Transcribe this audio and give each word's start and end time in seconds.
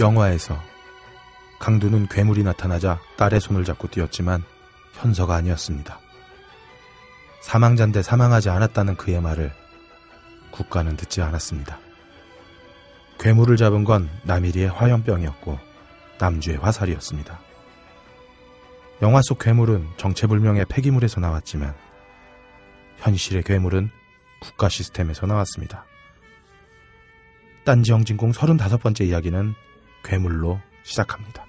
영화에서 0.00 0.56
강두는 1.58 2.06
괴물이 2.06 2.44
나타나자 2.44 3.00
딸의 3.16 3.40
손을 3.40 3.64
잡고 3.64 3.88
뛰었지만 3.88 4.44
현서가 4.94 5.34
아니었습니다. 5.34 5.98
사망자인데 7.40 8.02
사망하지 8.02 8.50
않았다는 8.50 8.96
그의 8.96 9.20
말을 9.20 9.52
국가는 10.52 10.96
듣지 10.96 11.20
않았습니다. 11.20 11.78
괴물을 13.18 13.56
잡은 13.56 13.82
건 13.82 14.08
남일이의 14.22 14.68
화염병이었고 14.68 15.58
남주의 16.20 16.56
화살이었습니다. 16.58 17.40
영화 19.02 19.20
속 19.22 19.38
괴물은 19.38 19.88
정체불명의 19.96 20.66
폐기물에서 20.68 21.20
나왔지만 21.20 21.74
현실의 22.98 23.42
괴물은 23.42 23.90
국가 24.40 24.68
시스템에서 24.68 25.26
나왔습니다. 25.26 25.84
딴지 27.64 27.92
영진공 27.92 28.32
35번째 28.32 29.06
이야기는 29.06 29.54
괴물로 30.04 30.60
시작합니다. 30.82 31.44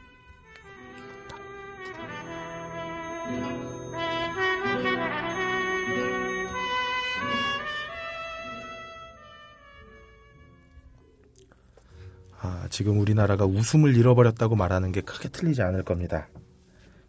아, 12.42 12.68
지금 12.70 13.00
우리나라가 13.00 13.46
웃음을 13.46 13.96
잃어버렸다고 13.96 14.56
말하는 14.56 14.92
게 14.92 15.02
크게 15.02 15.30
틀리지 15.30 15.62
않을 15.62 15.84
겁니다. 15.84 16.30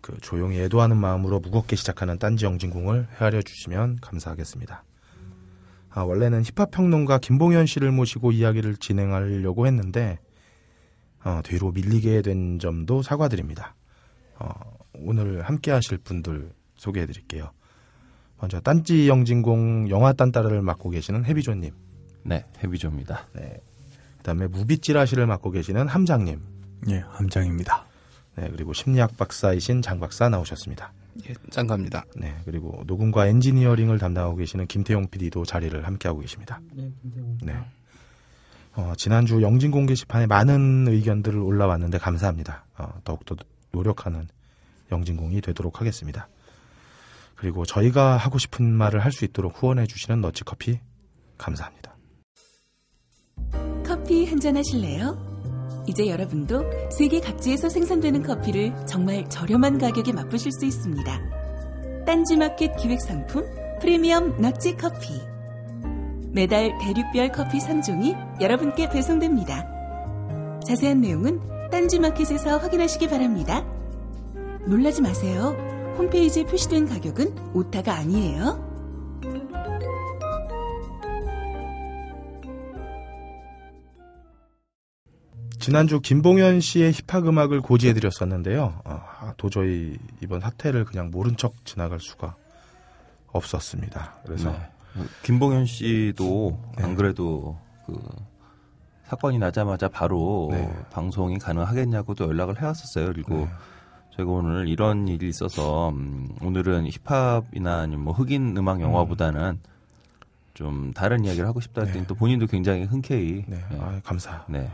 그 0.00 0.18
조용히 0.20 0.58
애도하는 0.60 0.96
마음으로 0.96 1.40
무겁게 1.40 1.76
시작하는 1.76 2.18
딴지 2.18 2.44
영진공을 2.46 3.08
헤아려 3.20 3.42
주시면 3.42 3.98
감사하겠습니다. 4.00 4.84
아, 5.90 6.02
원래는 6.02 6.42
힙합 6.42 6.70
평론가 6.70 7.18
김봉현 7.18 7.66
씨를 7.66 7.92
모시고 7.92 8.32
이야기를 8.32 8.76
진행하려고 8.76 9.66
했는데 9.66 10.18
어, 11.24 11.40
뒤로 11.44 11.70
밀리게 11.72 12.22
된 12.22 12.58
점도 12.58 13.02
사과드립니다. 13.02 13.74
어, 14.38 14.48
오늘 14.94 15.42
함께 15.42 15.70
하실 15.70 15.98
분들 15.98 16.52
소개해 16.76 17.06
드릴게요. 17.06 17.50
먼저 18.40 18.58
딴지 18.60 19.08
영진공 19.08 19.90
영화 19.90 20.12
딴따라를 20.12 20.62
맡고 20.62 20.90
계시는 20.90 21.26
해비조님. 21.26 21.72
네, 22.24 22.44
해비조입니다. 22.62 23.28
네. 23.34 23.60
그다음에 24.18 24.46
무비찌라시를 24.46 25.26
맡고 25.26 25.50
계시는 25.50 25.88
함장님. 25.88 26.40
예, 26.88 27.04
함장입니다. 27.10 27.84
네, 28.36 28.48
그리고 28.50 28.72
심리학 28.72 29.16
박사이신 29.16 29.82
장 29.82 30.00
박사 30.00 30.28
나오셨습니다. 30.28 30.92
예, 31.28 31.34
짱갑니다. 31.50 32.04
네, 32.16 32.36
그리고 32.44 32.82
녹음과 32.86 33.26
엔지니어링을 33.26 33.98
담당하고 33.98 34.36
계시는 34.36 34.66
김태용 34.66 35.08
PD도 35.08 35.44
자리를 35.44 35.86
함께하고 35.86 36.20
계십니다. 36.20 36.60
네, 36.72 36.90
김태용. 37.02 37.38
네. 37.42 37.54
어, 38.76 38.92
지난주 38.96 39.42
영진공 39.42 39.86
게시판에 39.86 40.26
많은 40.26 40.86
의견들을 40.88 41.38
올라왔는데 41.38 41.98
감사합니다. 41.98 42.64
어, 42.78 42.88
더욱더 43.04 43.36
노력하는 43.72 44.28
영진공이 44.92 45.40
되도록 45.40 45.80
하겠습니다. 45.80 46.28
그리고 47.36 47.64
저희가 47.64 48.16
하고 48.16 48.38
싶은 48.38 48.64
말을 48.64 49.00
할 49.04 49.12
수 49.12 49.24
있도록 49.24 49.62
후원해 49.62 49.86
주시는 49.86 50.20
너치커피 50.20 50.78
감사합니다. 51.38 51.96
커피 53.84 54.26
한잔 54.26 54.56
하실래요? 54.56 55.84
이제 55.88 56.08
여러분도 56.08 56.62
세계 56.90 57.20
각지에서 57.20 57.68
생산되는 57.68 58.22
커피를 58.22 58.72
정말 58.86 59.28
저렴한 59.28 59.78
가격에 59.78 60.12
맛보실 60.12 60.52
수 60.52 60.64
있습니다. 60.66 62.04
딴지마켓 62.06 62.76
기획상품 62.76 63.44
프리미엄 63.80 64.40
너치 64.40 64.76
커피. 64.76 65.29
매달 66.32 66.78
대륙별 66.78 67.32
커피 67.32 67.58
3종이 67.58 68.40
여러분께 68.40 68.88
배송됩니다. 68.88 69.66
자세한 70.64 71.00
내용은 71.00 71.40
딴지마켓에서 71.70 72.58
확인하시기 72.58 73.08
바랍니다. 73.08 73.64
놀라지 74.66 75.02
마세요. 75.02 75.56
홈페이지에 75.98 76.44
표시된 76.44 76.86
가격은 76.88 77.54
오타가 77.54 77.94
아니에요. 77.94 78.70
지난주 85.58 86.00
김봉현 86.00 86.60
씨의 86.60 86.92
힙합 86.92 87.26
음악을 87.26 87.60
고지해 87.60 87.92
드렸었는데요. 87.92 88.80
아, 88.84 89.34
도저히 89.36 89.98
이번 90.22 90.40
사태를 90.40 90.84
그냥 90.84 91.10
모른 91.10 91.36
척 91.36 91.66
지나갈 91.66 92.00
수가 92.00 92.36
없었습니다. 93.32 94.20
그래서 94.24 94.52
네. 94.52 94.70
김봉현 95.22 95.66
씨도 95.66 96.58
네. 96.76 96.84
안 96.84 96.94
그래도 96.94 97.58
그 97.86 97.98
사건이 99.04 99.38
나자마자 99.38 99.88
바로 99.88 100.48
네. 100.50 100.72
방송이 100.90 101.38
가능하겠냐고 101.38 102.14
또 102.14 102.26
연락을 102.26 102.60
해왔었어요. 102.60 103.06
그리고 103.06 103.34
네. 103.34 103.48
저희가 104.16 104.30
오늘 104.30 104.68
이런 104.68 105.08
일이 105.08 105.28
있어서 105.28 105.90
음, 105.90 106.28
오늘은 106.42 106.88
힙합이나 106.90 107.78
아니면 107.80 108.04
뭐 108.04 108.12
흑인 108.12 108.56
음악 108.56 108.80
영화보다는 108.80 109.60
좀 110.54 110.92
다른 110.92 111.24
이야기를 111.24 111.46
하고 111.46 111.60
싶다 111.60 111.82
했더니 111.82 112.02
네. 112.02 112.06
또 112.06 112.14
본인도 112.14 112.46
굉장히 112.46 112.84
흔쾌히 112.84 113.44
네, 113.46 113.56
네. 113.70 113.78
아, 113.80 114.00
감사하고 114.04 114.46
네. 114.48 114.70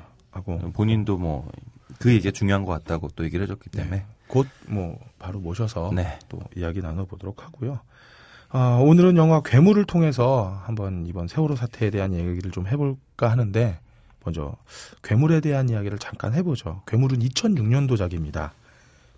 본인도 0.73 1.19
뭐 1.19 1.49
그 1.99 2.13
얘기가 2.13 2.31
중요한 2.31 2.65
것 2.65 2.73
같다고 2.73 3.09
또 3.15 3.25
얘기를 3.25 3.43
해줬기 3.45 3.71
때문에 3.71 4.05
곧 4.29 4.47
뭐 4.69 4.99
바로 5.19 5.39
모셔서 5.41 5.91
네. 5.95 6.19
또 6.29 6.41
이야기 6.57 6.81
나눠보도록 6.81 7.45
하고요. 7.45 7.79
아, 8.59 8.79
오늘은 8.81 9.19
영화 9.19 9.43
괴물을 9.43 9.85
통해서 9.85 10.63
한번 10.65 11.05
이번 11.05 11.29
세월호 11.29 11.57
사태에 11.57 11.91
대한 11.91 12.15
얘기를 12.15 12.51
좀 12.51 12.67
해볼까 12.67 13.31
하는데 13.31 13.79
먼저 14.25 14.57
괴물에 15.03 15.41
대한 15.41 15.69
이야기를 15.69 15.99
잠깐 15.99 16.33
해보죠. 16.33 16.81
괴물은 16.87 17.19
2006년도작입니다. 17.19 18.53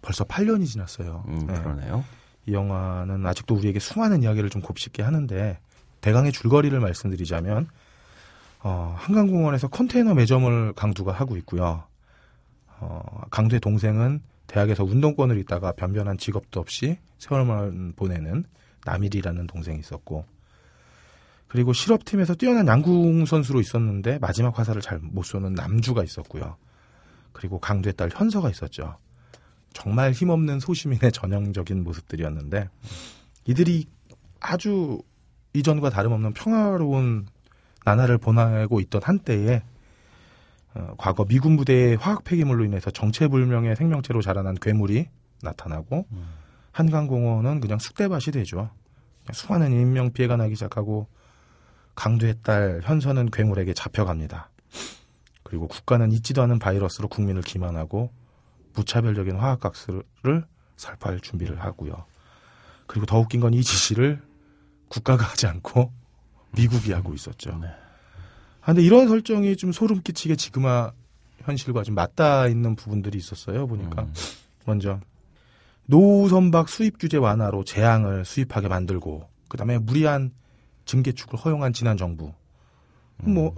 벌써 0.03 0.25
8년이 0.25 0.67
지났어요. 0.67 1.23
음, 1.29 1.47
네. 1.47 1.55
그러네요. 1.55 2.05
이 2.47 2.53
영화는 2.53 3.25
아직도 3.25 3.55
우리에게 3.55 3.79
수많은 3.79 4.25
이야기를 4.25 4.51
좀 4.51 4.61
곱씹게 4.61 5.05
하는데 5.05 5.61
대강의 6.01 6.33
줄거리를 6.33 6.81
말씀드리자면 6.81 7.69
어, 8.65 8.97
한강공원에서 8.99 9.69
컨테이너 9.69 10.15
매점을 10.15 10.73
강두가 10.73 11.13
하고 11.13 11.37
있고요. 11.37 11.85
어, 12.81 13.23
강두의 13.31 13.61
동생은 13.61 14.21
대학에서 14.49 14.83
운동권을 14.83 15.39
있다가 15.39 15.71
변변한 15.71 16.19
직업도 16.19 16.59
없이 16.59 16.99
세월만 17.19 17.93
보내는 17.95 18.45
남일이라는 18.89 19.47
동생이 19.47 19.79
있었고 19.81 20.25
그리고 21.47 21.73
실업팀에서 21.73 22.35
뛰어난 22.35 22.67
양궁 22.67 23.25
선수로 23.27 23.61
있었는데 23.61 24.19
마지막 24.19 24.59
화살을 24.59 24.83
잘 24.83 24.99
못 25.01 25.23
쏘는 25.25 25.55
남주가 25.55 26.03
있었고요. 26.05 26.57
그리고 27.33 27.59
강두의 27.59 27.95
딸 27.95 28.11
현서가 28.13 28.51
있었죠. 28.51 28.97
정말 29.73 30.13
힘없는 30.13 30.61
소시민의 30.61 31.13
전형적인 31.13 31.85
모습들이었는데 31.85 32.69
이들이 33.47 33.87
아주 34.41 35.01
이전과 35.55 35.91
다름없는 35.91 36.33
평화로운 36.33 37.27
나날을 37.85 38.19
보내고 38.19 38.81
있던 38.81 39.01
한때에 39.03 39.63
어, 40.75 40.95
과거 40.99 41.25
미군 41.25 41.57
부대의 41.57 41.97
화학 41.97 42.25
폐기물로 42.25 42.65
인해서 42.65 42.91
정체불명의 42.91 43.77
생명체로 43.77 44.21
자라난 44.21 44.55
괴물이 44.55 45.07
나타나고 45.43 46.07
한강공원은 46.79 47.59
그냥 47.59 47.81
쑥대밭이 47.81 48.33
되죠. 48.33 48.71
수많은 49.33 49.73
인명 49.73 50.13
피해가 50.13 50.37
나기 50.37 50.55
시작하고 50.55 51.09
강두의 51.97 52.37
딸 52.45 52.81
현서는 52.85 53.31
괴물에게 53.33 53.75
잡혀갑니다. 53.75 54.51
그리고 55.43 55.67
국가는 55.67 56.13
잊지도 56.13 56.41
않은 56.43 56.61
바이러스로 56.61 57.09
국민을 57.09 57.43
기만하고 57.43 58.13
무차별적인 58.75 59.35
화학가스를 59.35 60.45
살포할 60.77 61.19
준비를 61.21 61.61
하고요. 61.61 62.05
그리고 62.87 63.07
더 63.07 63.19
웃긴 63.19 63.41
건 63.41 63.53
이 63.55 63.63
지시를 63.65 64.23
국가가 64.89 65.25
하지 65.25 65.49
않고 65.49 65.93
미국이 66.53 66.93
하고 66.93 67.13
있었죠. 67.13 67.59
네. 67.59 67.67
아, 68.61 68.67
근데 68.67 68.83
이런 68.83 69.09
설정이 69.09 69.57
좀 69.57 69.73
소름 69.73 70.01
끼치게 70.03 70.37
지금아 70.37 70.93
현실과 71.41 71.83
좀 71.83 71.97
맞닿아 71.97 72.47
있는 72.47 72.77
부분들이 72.77 73.19
있었어요. 73.19 73.67
보니까 73.67 74.03
음. 74.03 74.13
먼저 74.65 75.01
노선박 75.89 76.69
수입 76.69 76.99
규제 76.99 77.17
완화로 77.17 77.65
재앙을 77.65 78.25
수입하게 78.25 78.69
만들고 78.69 79.27
그다음에 79.49 79.79
무리한 79.79 80.33
증개축을 80.85 81.39
허용한 81.39 81.73
지난 81.73 81.97
정부. 81.97 82.33
뭐 83.17 83.55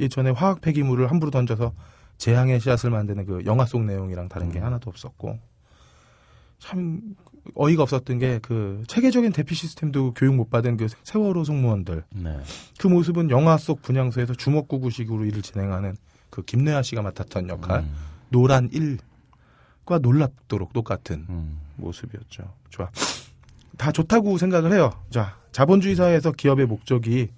예전에 0.00 0.30
화학 0.30 0.60
폐기물을 0.62 1.10
함부로 1.10 1.30
던져서 1.30 1.72
재앙의 2.16 2.60
씨앗을 2.60 2.90
만드는 2.90 3.26
그 3.26 3.42
영화 3.44 3.66
속 3.66 3.84
내용이랑 3.84 4.28
다른 4.28 4.50
게 4.50 4.58
음. 4.58 4.64
하나도 4.64 4.90
없었고 4.90 5.38
참 6.58 7.14
어이가 7.54 7.82
없었던 7.82 8.18
게 8.18 8.38
그 8.42 8.82
체계적인 8.88 9.32
대피 9.32 9.54
시스템도 9.54 10.14
교육 10.14 10.34
못 10.34 10.50
받은 10.50 10.76
그 10.76 10.88
세월호 11.04 11.44
승무원들 11.44 12.04
네. 12.10 12.38
그 12.78 12.86
모습은 12.86 13.30
영화 13.30 13.56
속 13.58 13.82
분향소에서 13.82 14.34
주먹구구식으로 14.34 15.24
일을 15.26 15.42
진행하는 15.42 15.96
그 16.30 16.42
김래아 16.42 16.82
씨가 16.82 17.02
맡았던 17.02 17.48
역할 17.48 17.80
음. 17.80 17.94
노란 18.30 18.68
일 18.72 18.98
과 19.84 19.98
놀랍도록 19.98 20.72
똑같은 20.72 21.26
음. 21.28 21.58
모습이었죠. 21.76 22.44
좋아. 22.68 22.90
다 23.76 23.90
좋다고 23.90 24.38
생각을 24.38 24.72
해요. 24.72 24.92
자, 25.10 25.36
자본주의 25.52 25.96
사회에서 25.96 26.32
기업의 26.32 26.66
목적이 26.66 27.28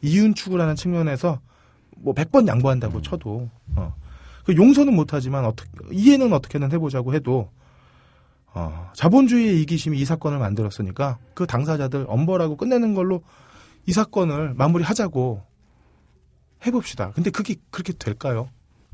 이윤 0.00 0.34
추구라는 0.34 0.74
측면에서 0.74 1.40
뭐 1.96 2.14
100번 2.14 2.48
양보한다고 2.48 3.02
쳐도 3.02 3.48
어. 3.76 3.94
그 4.44 4.56
용서는 4.56 4.94
못하지만 4.94 5.44
어떻게 5.44 5.70
이해는 5.92 6.32
어떻게든 6.32 6.72
해보자고 6.72 7.14
해도 7.14 7.50
어, 8.54 8.90
자본주의의 8.94 9.62
이기심이 9.62 9.98
이 9.98 10.04
사건을 10.04 10.38
만들었으니까 10.38 11.18
그 11.34 11.46
당사자들 11.46 12.06
엄벌하고 12.08 12.56
끝내는 12.56 12.94
걸로 12.94 13.22
이 13.86 13.92
사건을 13.92 14.54
마무리하자고 14.54 15.42
해봅시다. 16.66 17.12
근데 17.12 17.30
그게 17.30 17.56
그렇게 17.70 17.92
될까요? 17.92 18.48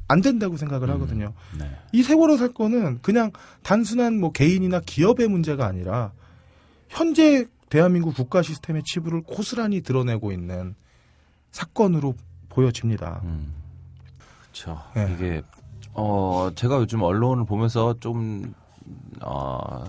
안 0.08 0.20
된다고 0.20 0.56
생각을 0.56 0.88
음. 0.88 0.94
하거든요. 0.94 1.32
네. 1.58 1.70
이 1.92 2.02
세월호 2.02 2.36
사건은 2.36 3.00
그냥 3.02 3.30
단순한 3.62 4.18
뭐 4.18 4.32
개인이나 4.32 4.80
기업의 4.80 5.28
문제가 5.28 5.66
아니라 5.66 6.12
현재 6.88 7.46
대한민국 7.68 8.14
국가 8.14 8.42
시스템의 8.42 8.82
치부를 8.84 9.22
고스란히 9.22 9.82
드러내고 9.82 10.32
있는 10.32 10.74
사건으로 11.50 12.14
보여집니다. 12.48 13.20
음. 13.24 13.54
그렇죠. 14.40 14.80
네. 14.94 15.12
이게 15.14 15.42
어 15.92 16.50
제가 16.54 16.76
요즘 16.76 17.02
언론을 17.02 17.44
보면서 17.44 17.94
좀 18.00 18.54
어, 19.20 19.84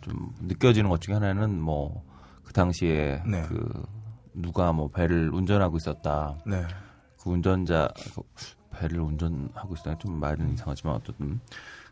좀 0.00 0.32
느껴지는 0.42 0.88
것 0.88 1.00
중에 1.00 1.14
하나는 1.14 1.60
뭐 1.60 2.06
그 2.46 2.52
당시에 2.52 3.22
네. 3.26 3.42
그 3.42 3.84
누가 4.32 4.72
뭐 4.72 4.88
배를 4.88 5.30
운전하고 5.34 5.76
있었다. 5.76 6.36
네. 6.46 6.62
그 7.20 7.30
운전자 7.30 7.88
그 8.14 8.22
배를 8.78 9.00
운전하고 9.00 9.74
있었다. 9.74 9.98
좀 9.98 10.18
말은 10.18 10.54
이상하지만 10.54 10.96
어쨌든 10.96 11.40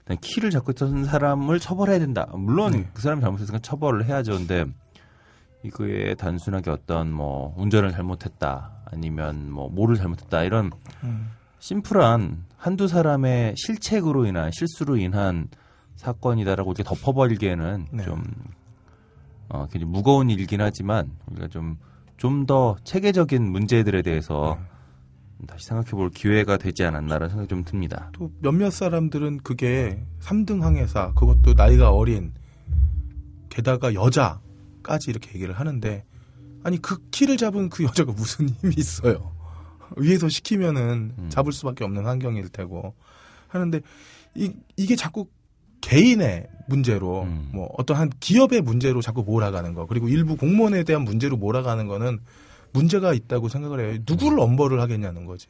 일단 0.00 0.18
키를 0.20 0.50
잡고 0.50 0.72
있던 0.72 1.04
사람을 1.04 1.58
처벌해야 1.60 1.98
된다. 1.98 2.26
물론 2.34 2.72
네. 2.72 2.88
그 2.92 3.02
사람이 3.02 3.20
잘못했으니까 3.22 3.60
처벌을 3.60 4.04
해야죠. 4.04 4.32
근데 4.32 4.64
이거에 5.62 6.14
단순하게 6.14 6.70
어떤 6.70 7.10
뭐 7.10 7.54
운전을 7.56 7.90
잘못했다 7.92 8.70
아니면 8.86 9.50
뭐 9.50 9.68
뭐를 9.70 9.96
잘못했다 9.96 10.42
이런 10.42 10.70
음. 11.02 11.30
심플한 11.58 12.44
한두 12.56 12.86
사람의 12.86 13.54
실책으로 13.56 14.26
인한 14.26 14.50
실수로 14.52 14.96
인한 14.98 15.48
사건이다라고 15.96 16.72
이렇게 16.72 16.82
덮어버리기에는 16.82 17.86
네. 17.92 18.04
좀 18.04 18.22
어, 19.48 19.66
굉장히 19.70 19.90
무거운 19.90 20.28
일이긴 20.28 20.60
하지만 20.60 21.10
우리가 21.30 21.48
좀 21.48 21.78
좀 22.16 22.46
더 22.46 22.76
체계적인 22.84 23.50
문제들에 23.50 24.02
대해서 24.02 24.58
네. 24.58 24.66
다시 25.46 25.66
생각해 25.66 25.90
볼 25.90 26.10
기회가 26.10 26.56
되지 26.56 26.84
않았나라는 26.84 27.28
생각이 27.28 27.48
좀 27.48 27.64
듭니다. 27.64 28.10
또 28.12 28.30
몇몇 28.40 28.70
사람들은 28.70 29.40
그게 29.42 30.04
3등 30.20 30.60
항해사 30.60 31.12
그것도 31.14 31.54
나이가 31.54 31.90
어린 31.90 32.32
게다가 33.48 33.94
여자까지 33.94 35.10
이렇게 35.10 35.34
얘기를 35.34 35.54
하는데 35.54 36.04
아니 36.62 36.80
그 36.80 36.98
키를 37.10 37.36
잡은 37.36 37.68
그 37.68 37.84
여자가 37.84 38.12
무슨 38.12 38.48
힘이 38.48 38.74
있어요. 38.78 39.32
위에서 39.96 40.28
시키면은 40.28 41.14
음. 41.18 41.26
잡을 41.28 41.52
수밖에 41.52 41.84
없는 41.84 42.04
환경일 42.04 42.48
테고 42.48 42.94
하는데 43.48 43.80
이, 44.34 44.50
이게 44.76 44.96
자꾸 44.96 45.28
개인의 45.80 46.48
문제로 46.66 47.22
음. 47.22 47.50
뭐 47.52 47.68
어떤 47.76 47.98
한 47.98 48.10
기업의 48.18 48.62
문제로 48.62 49.02
자꾸 49.02 49.22
몰아가는 49.22 49.74
거 49.74 49.86
그리고 49.86 50.08
일부 50.08 50.36
공무원에 50.36 50.82
대한 50.82 51.02
문제로 51.02 51.36
몰아가는 51.36 51.86
거는 51.86 52.20
문제가 52.74 53.14
있다고 53.14 53.48
생각을 53.48 53.80
해요. 53.80 53.98
누구를 54.06 54.38
엄벌을 54.40 54.80
하겠냐는 54.80 55.24
거지. 55.24 55.46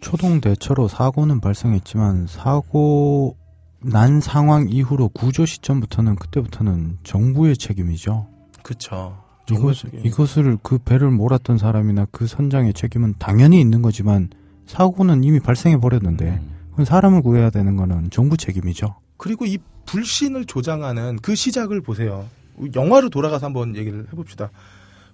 초동 0.00 0.40
대처로 0.40 0.86
사고는 0.86 1.40
발생했지만 1.40 2.26
사고 2.28 3.36
난 3.80 4.20
상황 4.20 4.68
이후로 4.68 5.08
구조 5.08 5.46
시점부터는 5.46 6.16
그때부터는 6.16 6.98
정부의 7.02 7.56
책임이죠. 7.56 8.28
그쵸. 8.62 9.22
이것. 9.50 9.84
이것을 10.04 10.58
그 10.62 10.78
배를 10.78 11.10
몰았던 11.10 11.56
사람이나 11.58 12.06
그 12.10 12.26
선장의 12.26 12.74
책임은 12.74 13.14
당연히 13.18 13.60
있는 13.60 13.80
거지만 13.80 14.28
사고는 14.66 15.24
이미 15.24 15.40
발생해 15.40 15.78
버렸는데 15.78 16.24
음. 16.26 16.56
그럼 16.72 16.84
사람을 16.84 17.22
구해야 17.22 17.50
되는 17.50 17.76
거는 17.76 18.10
정부 18.10 18.36
책임이죠. 18.36 18.96
그리고 19.16 19.46
이 19.46 19.58
불신을 19.86 20.44
조장하는 20.44 21.16
그 21.22 21.34
시작을 21.34 21.80
보세요. 21.80 22.26
영화로 22.74 23.08
돌아가서 23.08 23.46
한번 23.46 23.76
얘기를 23.76 24.06
해봅시다. 24.12 24.50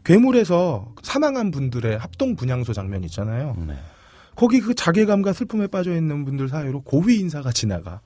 괴물에서 0.05 0.93
사망한 1.03 1.51
분들의 1.51 1.99
합동 1.99 2.37
분향소 2.37 2.73
장면 2.73 3.05
있잖아요. 3.05 3.57
네. 3.67 3.75
거기 4.35 4.61
그 4.61 4.75
자괴감과 4.75 5.33
슬픔에 5.33 5.67
빠져 5.67 5.95
있는 5.95 6.25
분들 6.25 6.49
사이로 6.49 6.83
고위 6.83 7.19
인사가 7.19 7.53
지나가. 7.53 8.01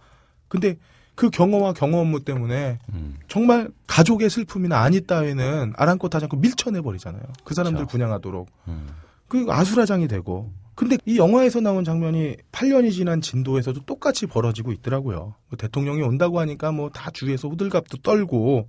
근데 0.48 0.76
그 1.14 1.30
경험과 1.30 1.72
경험 1.72 2.00
업무 2.00 2.24
때문에 2.24 2.78
음. 2.92 3.16
정말 3.28 3.70
가족의 3.86 4.28
슬픔이나 4.28 4.80
안위 4.82 5.06
따위는 5.06 5.72
아랑곳하지 5.76 6.26
않고 6.26 6.36
밀쳐내 6.36 6.82
버리잖아요. 6.82 7.22
그 7.44 7.54
사람들 7.54 7.78
그렇죠. 7.78 7.90
분양하도록. 7.90 8.48
음. 8.68 8.88
그 9.28 9.46
아수라장이 9.48 10.08
되고. 10.08 10.52
근데 10.74 10.98
이 11.06 11.16
영화에서 11.16 11.60
나온 11.60 11.84
장면이 11.84 12.36
8년이 12.52 12.92
지난 12.92 13.22
진도에서도 13.22 13.80
똑같이 13.86 14.26
벌어지고 14.26 14.72
있더라고요. 14.72 15.34
뭐 15.48 15.56
대통령이 15.56 16.02
온다고 16.02 16.38
하니까 16.40 16.70
뭐 16.70 16.90
다 16.90 17.10
주위에서 17.10 17.48
호들갑도 17.48 17.98
떨고. 18.02 18.68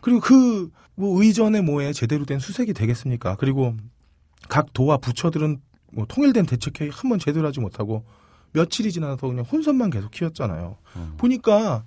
그리고 0.00 0.20
그 0.20 0.70
뭐 0.96 1.22
의전의 1.22 1.62
뭐에 1.62 1.92
제대로 1.92 2.24
된 2.24 2.38
수색이 2.38 2.72
되겠습니까? 2.72 3.36
그리고 3.36 3.74
각 4.48 4.72
도와 4.72 4.96
부처들은 4.98 5.60
뭐 5.92 6.06
통일된 6.08 6.46
대책회의 6.46 6.90
한 6.92 7.08
번 7.10 7.18
제대로 7.18 7.46
하지 7.46 7.60
못하고 7.60 8.04
며칠이 8.52 8.90
지나서 8.92 9.28
그냥 9.28 9.44
혼선만 9.44 9.90
계속 9.90 10.10
키웠잖아요. 10.10 10.76
음. 10.96 11.14
보니까 11.18 11.84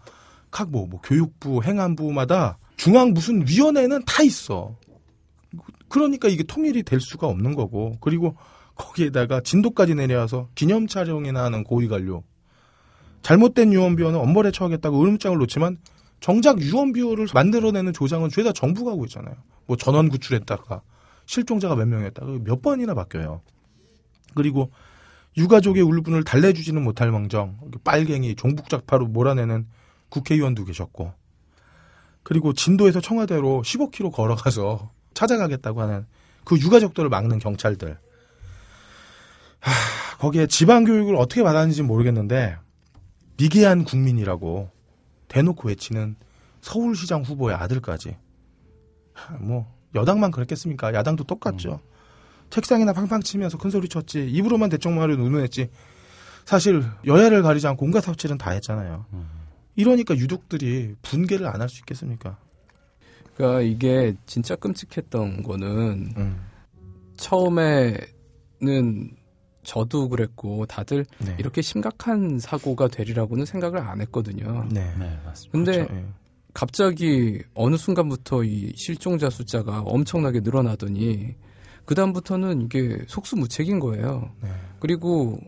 각 0.51 0.69
뭐, 0.69 0.85
뭐 0.87 1.01
교육부, 1.01 1.63
행안부마다 1.63 2.57
중앙 2.77 3.11
무슨 3.13 3.45
위원회는 3.47 4.03
다 4.05 4.23
있어. 4.23 4.75
그러니까 5.89 6.27
이게 6.27 6.43
통일이 6.43 6.83
될 6.83 6.99
수가 6.99 7.27
없는 7.27 7.55
거고. 7.55 7.97
그리고 8.01 8.35
거기에다가 8.75 9.41
진도까지 9.41 9.95
내려와서 9.95 10.49
기념 10.55 10.87
촬영이나 10.87 11.43
하는 11.43 11.63
고위 11.63 11.87
관료. 11.87 12.23
잘못된 13.23 13.73
유언비어는 13.73 14.19
엄벌에 14.19 14.51
처하겠다고 14.51 15.01
으름장을 15.01 15.37
놓지만 15.39 15.77
정작 16.19 16.61
유언비어를 16.61 17.27
만들어내는 17.33 17.93
조장은 17.93 18.29
죄다 18.29 18.51
정부가 18.51 18.91
하고 18.91 19.05
있잖아요. 19.05 19.35
뭐 19.65 19.77
전원 19.77 20.09
구출했다가 20.09 20.81
실종자가 21.25 21.75
몇 21.75 21.87
명이었다가 21.87 22.39
몇 22.43 22.61
번이나 22.61 22.93
바뀌어요. 22.93 23.41
그리고 24.35 24.71
유가족의 25.37 25.83
울분을 25.83 26.23
달래주지는 26.23 26.83
못할 26.83 27.11
망정 27.11 27.57
빨갱이 27.83 28.35
종북작파로 28.35 29.07
몰아내는 29.07 29.67
국회의원도 30.09 30.65
계셨고 30.65 31.13
그리고 32.23 32.53
진도에서 32.53 32.99
청와대로 32.99 33.61
15km 33.63 34.11
걸어가서 34.11 34.91
찾아가겠다고 35.13 35.81
하는 35.81 36.05
그 36.43 36.57
유가족들을 36.57 37.09
막는 37.09 37.39
경찰들 37.39 37.97
하, 39.59 39.71
거기에 40.17 40.47
지방 40.47 40.83
교육을 40.83 41.15
어떻게 41.15 41.43
받았는지 41.43 41.83
모르겠는데 41.83 42.57
미개한 43.37 43.83
국민이라고 43.83 44.69
대놓고 45.29 45.69
외치는 45.69 46.17
서울시장 46.61 47.21
후보의 47.21 47.55
아들까지. 47.55 48.17
하, 49.13 49.33
뭐 49.37 49.73
여당만 49.95 50.31
그랬겠습니까? 50.31 50.93
야당도 50.93 51.23
똑같죠. 51.23 51.79
책상이나 52.49 52.93
팡팡 52.93 53.21
치면서 53.21 53.57
큰 53.57 53.69
소리 53.69 53.87
쳤지 53.87 54.29
입으로만 54.29 54.69
대청마를 54.69 55.19
운운했지. 55.19 55.69
사실 56.45 56.83
여야를 57.05 57.43
가리지 57.43 57.67
않고 57.67 57.85
온갖 57.85 58.01
사업질은 58.01 58.37
다 58.37 58.51
했잖아요. 58.51 59.05
이러니까 59.75 60.15
유족들이 60.17 60.95
분개를 61.03 61.47
안 61.47 61.61
할 61.61 61.69
수 61.69 61.79
있겠습니까? 61.79 62.37
그러니까 63.35 63.61
이게 63.61 64.15
진짜 64.25 64.55
끔찍했던 64.55 65.43
거는 65.43 66.13
음, 66.17 66.41
처음에는 67.15 69.11
저도 69.69 70.09
그랬고 70.09 70.65
다들 70.65 71.05
네. 71.19 71.35
이렇게 71.37 71.61
심각한 71.61 72.39
사고가 72.39 72.87
되리라고는 72.87 73.45
생각을 73.45 73.79
안 73.79 74.01
했거든요. 74.01 74.65
네. 74.71 74.91
네, 74.97 75.19
맞습니다. 75.23 75.51
근데 75.51 75.71
그렇죠. 75.85 75.95
예. 75.95 76.05
갑자기 76.53 77.39
어느 77.53 77.75
순간부터 77.75 78.43
이 78.43 78.73
실종자 78.75 79.29
숫자가 79.29 79.81
엄청나게 79.81 80.39
늘어나더니 80.39 81.35
그 81.85 81.95
다음부터는 81.95 82.61
이게 82.61 82.99
속수무책인 83.07 83.79
거예요. 83.79 84.31
네. 84.41 84.49
그리고 84.79 85.39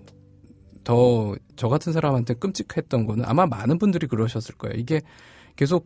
더 0.83 1.35
저 1.61 1.67
같은 1.67 1.93
사람한테 1.93 2.33
끔찍했던 2.33 3.05
거는 3.05 3.23
아마 3.27 3.45
많은 3.45 3.77
분들이 3.77 4.07
그러셨을 4.07 4.55
거예요. 4.55 4.75
이게 4.79 4.99
계속 5.55 5.85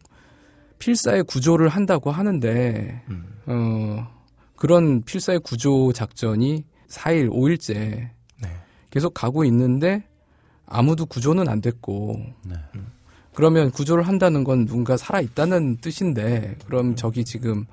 필사의 0.80 1.25
구조를 1.25 1.68
한다고 1.68 2.12
하는데 2.12 3.04
음. 3.10 3.25
어 3.46 4.08
그런 4.56 5.04
필사의 5.04 5.39
구조 5.39 5.92
작전이 5.92 6.63
4일, 6.88 7.30
5일째 7.30 7.74
네. 7.74 8.14
계속 8.96 9.14
가고 9.14 9.44
있는데 9.44 10.06
아무도 10.66 11.06
구조는 11.06 11.50
안 11.50 11.60
됐고. 11.60 12.16
네. 12.46 12.56
그러면 13.34 13.70
구조를 13.70 14.08
한다는 14.08 14.46
건 14.46 14.66
누군가 14.66 14.96
살아 14.96 15.20
있다는 15.20 15.75
뜻인데 15.82 16.56
그럼 16.66 16.96
저기 16.96 17.25
지금 17.25 17.66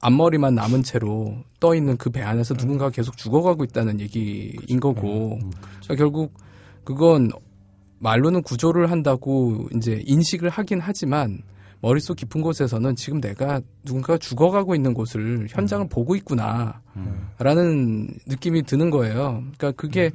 앞머리만 0.00 0.54
남은 0.54 0.82
채로 0.82 1.38
떠 1.60 1.74
있는 1.74 1.96
그 1.96 2.10
배 2.10 2.20
안에서 2.20 2.52
누군가가 2.52 2.90
계속 2.90 3.16
죽어가고 3.16 3.64
있다는 3.64 4.00
얘기인 4.00 4.78
거고. 4.78 5.38
음, 5.42 5.50
그러니까 5.82 5.94
결국 5.96 6.34
그건 6.84 7.30
말로는 7.98 8.42
구조를 8.42 8.90
한다고 8.90 9.66
이제 9.74 10.02
인식을 10.04 10.50
하긴 10.50 10.80
하지만 10.82 11.40
머릿속 11.80 12.18
깊은 12.18 12.42
곳에서는 12.42 12.96
지금 12.96 13.22
내가 13.22 13.62
누군가가 13.82 14.18
죽어가고 14.18 14.74
있는 14.74 14.92
곳을 14.92 15.46
현장을 15.48 15.88
보고 15.88 16.14
있구나라는 16.16 16.74
음. 17.56 18.08
느낌이 18.26 18.64
드는 18.64 18.90
거예요. 18.90 19.42
그러니까 19.56 19.72
그게 19.72 20.10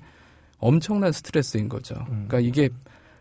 엄청난 0.62 1.12
스트레스인 1.12 1.68
거죠. 1.68 1.96
음. 2.10 2.28
그러니까 2.28 2.40
이게 2.40 2.70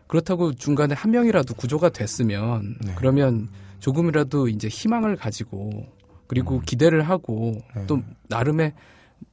그렇다고 0.07 0.53
중간에 0.53 0.93
한 0.93 1.11
명이라도 1.11 1.55
구조가 1.55 1.89
됐으면 1.89 2.77
네. 2.81 2.93
그러면 2.95 3.49
조금이라도 3.79 4.47
이제 4.47 4.67
희망을 4.67 5.15
가지고 5.15 5.87
그리고 6.27 6.55
음. 6.55 6.61
기대를 6.61 7.01
하고 7.01 7.57
네. 7.75 7.85
또 7.87 8.01
나름의 8.29 8.73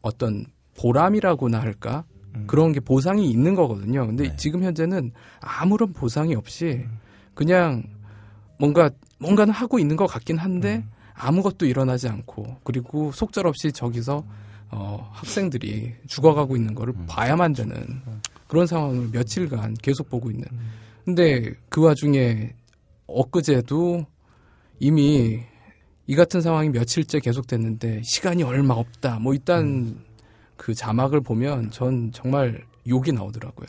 어떤 0.03 0.47
보람이라고나 0.77 1.61
할까 1.61 2.05
음. 2.35 2.45
그런 2.47 2.73
게 2.73 2.81
보상이 2.81 3.31
있는 3.31 3.55
거거든요. 3.55 4.07
근데 4.07 4.29
네. 4.29 4.37
지금 4.37 4.65
현재는 4.65 5.13
아무런 5.41 5.93
보상이 5.93 6.35
없이 6.35 6.87
음. 6.87 6.99
그냥 7.35 7.85
뭔가 8.59 8.91
뭔가는 9.21 9.53
하고 9.53 9.79
있는 9.79 9.97
것 9.97 10.07
같긴 10.07 10.39
한데 10.39 10.77
음. 10.77 10.91
아무것도 11.15 11.67
일어나지 11.67 12.09
않고 12.09 12.59
그리고 12.65 13.13
속절없이 13.13 13.73
저기서 13.73 14.25
어, 14.71 15.09
학생들이 15.13 15.95
죽어가고 16.07 16.57
있는 16.57 16.75
거를 16.75 16.95
음. 16.95 17.07
봐야만 17.09 17.53
되는 17.53 18.03
그런 18.47 18.67
상황을 18.67 19.09
며칠간 19.13 19.75
계속 19.75 20.09
보고 20.09 20.31
있는. 20.31 20.47
음. 20.53 20.71
근데 21.05 21.55
그 21.69 21.83
와중에 21.83 22.55
엊그제도 23.07 24.05
이미 24.79 25.41
이 26.07 26.15
같은 26.15 26.41
상황이 26.41 26.69
며칠째 26.71 27.21
계속됐는데 27.21 28.03
시간이 28.05 28.43
얼마 28.43 28.75
없다. 28.75 29.19
뭐 29.19 29.35
일단 29.35 29.65
음. 29.65 30.05
그 30.57 30.75
자막을 30.75 31.21
보면 31.21 31.71
전 31.71 32.11
정말 32.13 32.65
욕이 32.87 33.13
나오더라고요. 33.13 33.69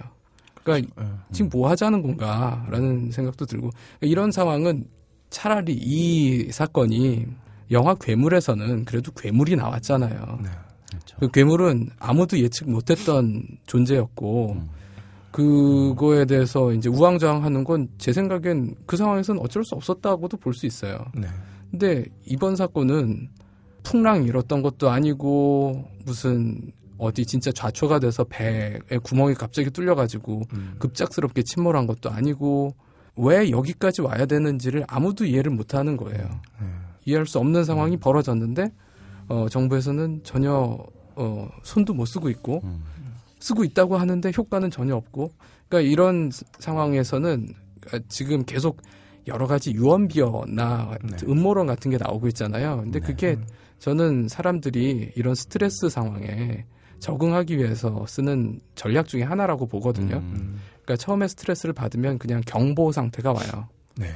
그러니까 0.63 0.91
예. 1.01 1.05
지금 1.31 1.49
뭐 1.49 1.69
하자는 1.69 2.01
건가라는 2.01 3.11
생각도 3.11 3.45
들고 3.45 3.69
이런 4.01 4.31
상황은 4.31 4.85
차라리 5.29 5.73
이 5.73 6.51
사건이 6.51 7.25
영화 7.71 7.95
괴물에서는 7.95 8.85
그래도 8.85 9.11
괴물이 9.11 9.55
나왔잖아요. 9.55 10.39
네. 10.43 10.49
그 11.19 11.29
괴물은 11.29 11.89
아무도 11.99 12.39
예측 12.39 12.69
못했던 12.69 13.43
존재였고 13.65 14.53
음. 14.53 14.69
그거에 15.31 16.25
대해서 16.25 16.73
이제 16.73 16.89
우왕좌왕하는 16.89 17.63
건 17.63 17.87
제 17.97 18.11
생각엔 18.13 18.75
그 18.85 18.97
상황에서는 18.97 19.41
어쩔 19.41 19.63
수 19.63 19.75
없었다고도 19.75 20.37
볼 20.37 20.53
수 20.53 20.65
있어요. 20.65 21.05
네. 21.15 21.27
근데 21.69 22.05
이번 22.25 22.55
사건은 22.55 23.29
풍랑 23.83 24.23
일었던 24.23 24.61
것도 24.61 24.89
아니고 24.89 25.85
무슨 26.05 26.71
어디 26.97 27.25
진짜 27.25 27.51
좌초가 27.51 27.99
돼서 27.99 28.23
배에 28.23 28.79
구멍이 29.03 29.35
갑자기 29.35 29.69
뚫려가지고 29.69 30.41
음. 30.53 30.75
급작스럽게 30.79 31.43
침몰한 31.43 31.85
것도 31.87 32.09
아니고 32.09 32.73
왜 33.15 33.51
여기까지 33.51 34.01
와야 34.01 34.25
되는지를 34.25 34.85
아무도 34.87 35.25
이해를 35.25 35.51
못하는 35.51 35.95
거예요. 35.95 36.27
네. 36.59 36.67
이해할 37.05 37.25
수 37.27 37.37
없는 37.39 37.63
상황이 37.65 37.97
벌어졌는데 37.97 38.71
어, 39.27 39.47
정부에서는 39.49 40.21
전혀 40.23 40.77
어, 41.19 41.49
손도 41.63 41.93
못 41.93 42.05
쓰고 42.05 42.29
있고 42.29 42.61
음. 42.63 42.83
쓰고 43.39 43.63
있다고 43.65 43.97
하는데 43.97 44.31
효과는 44.35 44.71
전혀 44.71 44.95
없고 44.95 45.31
그러니까 45.67 45.89
이런 45.91 46.31
스- 46.31 46.45
상황에서는 46.59 47.47
아, 47.93 47.99
지금 48.07 48.43
계속 48.45 48.81
여러 49.27 49.45
가지 49.47 49.71
유언비어나 49.73 50.97
네. 51.03 51.17
음모론 51.27 51.67
같은 51.67 51.91
게 51.91 51.97
나오고 51.97 52.27
있잖아요. 52.29 52.77
근데 52.83 52.99
네. 52.99 53.05
그게 53.05 53.37
저는 53.79 54.27
사람들이 54.27 55.11
이런 55.15 55.35
스트레스 55.35 55.89
상황에 55.89 56.65
적응하기 56.99 57.57
위해서 57.57 58.05
쓰는 58.07 58.59
전략 58.75 59.07
중에 59.07 59.23
하나라고 59.23 59.67
보거든요. 59.67 60.17
음. 60.17 60.33
음. 60.35 60.59
그러니까 60.83 60.95
처음에 60.97 61.27
스트레스를 61.27 61.73
받으면 61.73 62.17
그냥 62.17 62.41
경보 62.45 62.91
상태가 62.91 63.31
와요. 63.31 63.67
네. 63.97 64.07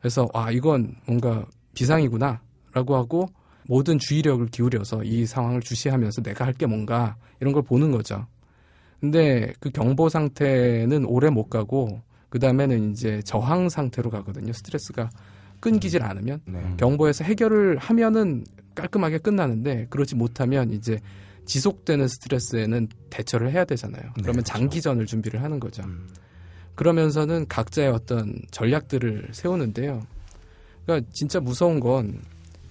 그래서 0.00 0.28
아 0.32 0.50
이건 0.50 0.94
뭔가 1.06 1.44
비상이구나라고 1.74 2.96
하고 2.96 3.28
모든 3.68 3.98
주의력을 3.98 4.46
기울여서 4.46 5.04
이 5.04 5.26
상황을 5.26 5.60
주시하면서 5.60 6.22
내가 6.22 6.44
할 6.46 6.52
게 6.56 6.66
뭔가 6.66 7.16
이런 7.40 7.52
걸 7.52 7.62
보는 7.62 7.90
거죠. 7.90 8.26
근데 9.00 9.52
그 9.60 9.70
경보 9.70 10.08
상태는 10.08 11.04
오래 11.04 11.28
못 11.28 11.50
가고 11.50 12.00
그 12.28 12.38
다음에는 12.38 12.92
이제 12.92 13.20
저항 13.24 13.68
상태로 13.68 14.10
가거든요. 14.10 14.52
스트레스가 14.52 15.10
끊기질 15.60 16.02
않으면 16.02 16.40
네. 16.46 16.74
경보에서 16.78 17.24
해결을 17.24 17.78
하면은 17.78 18.44
깔끔하게 18.74 19.18
끝나는데 19.18 19.86
그러지 19.90 20.14
못하면 20.14 20.70
이제 20.70 20.98
지속되는 21.46 22.08
스트레스에는 22.08 22.88
대처를 23.10 23.52
해야 23.52 23.64
되잖아요. 23.64 24.02
네, 24.02 24.10
그러면 24.14 24.42
그렇죠. 24.42 24.52
장기전을 24.52 25.06
준비를 25.06 25.42
하는 25.42 25.60
거죠. 25.60 25.82
음. 25.84 26.08
그러면서는 26.74 27.46
각자의 27.48 27.88
어떤 27.88 28.34
전략들을 28.50 29.28
세우는데요. 29.32 30.06
그러니까 30.84 31.08
진짜 31.12 31.40
무서운 31.40 31.80
건 31.80 32.20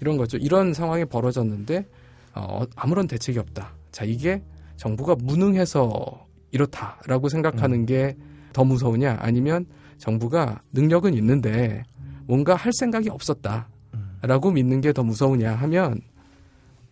이런 0.01 0.17
거죠. 0.17 0.37
이런 0.37 0.73
상황이 0.73 1.05
벌어졌는데 1.05 1.85
어, 2.33 2.63
아무런 2.75 3.07
대책이 3.07 3.39
없다. 3.39 3.71
자 3.91 4.03
이게 4.05 4.41
정부가 4.77 5.15
무능해서 5.19 6.25
이렇다라고 6.51 7.29
생각하는 7.29 7.85
게더 7.85 8.63
무서우냐 8.65 9.17
아니면 9.21 9.65
정부가 9.97 10.61
능력은 10.73 11.13
있는데 11.15 11.83
뭔가 12.27 12.55
할 12.55 12.71
생각이 12.73 13.09
없었다라고 13.09 14.51
믿는 14.51 14.81
게 14.81 14.91
더 14.93 15.03
무서우냐 15.03 15.53
하면 15.55 16.01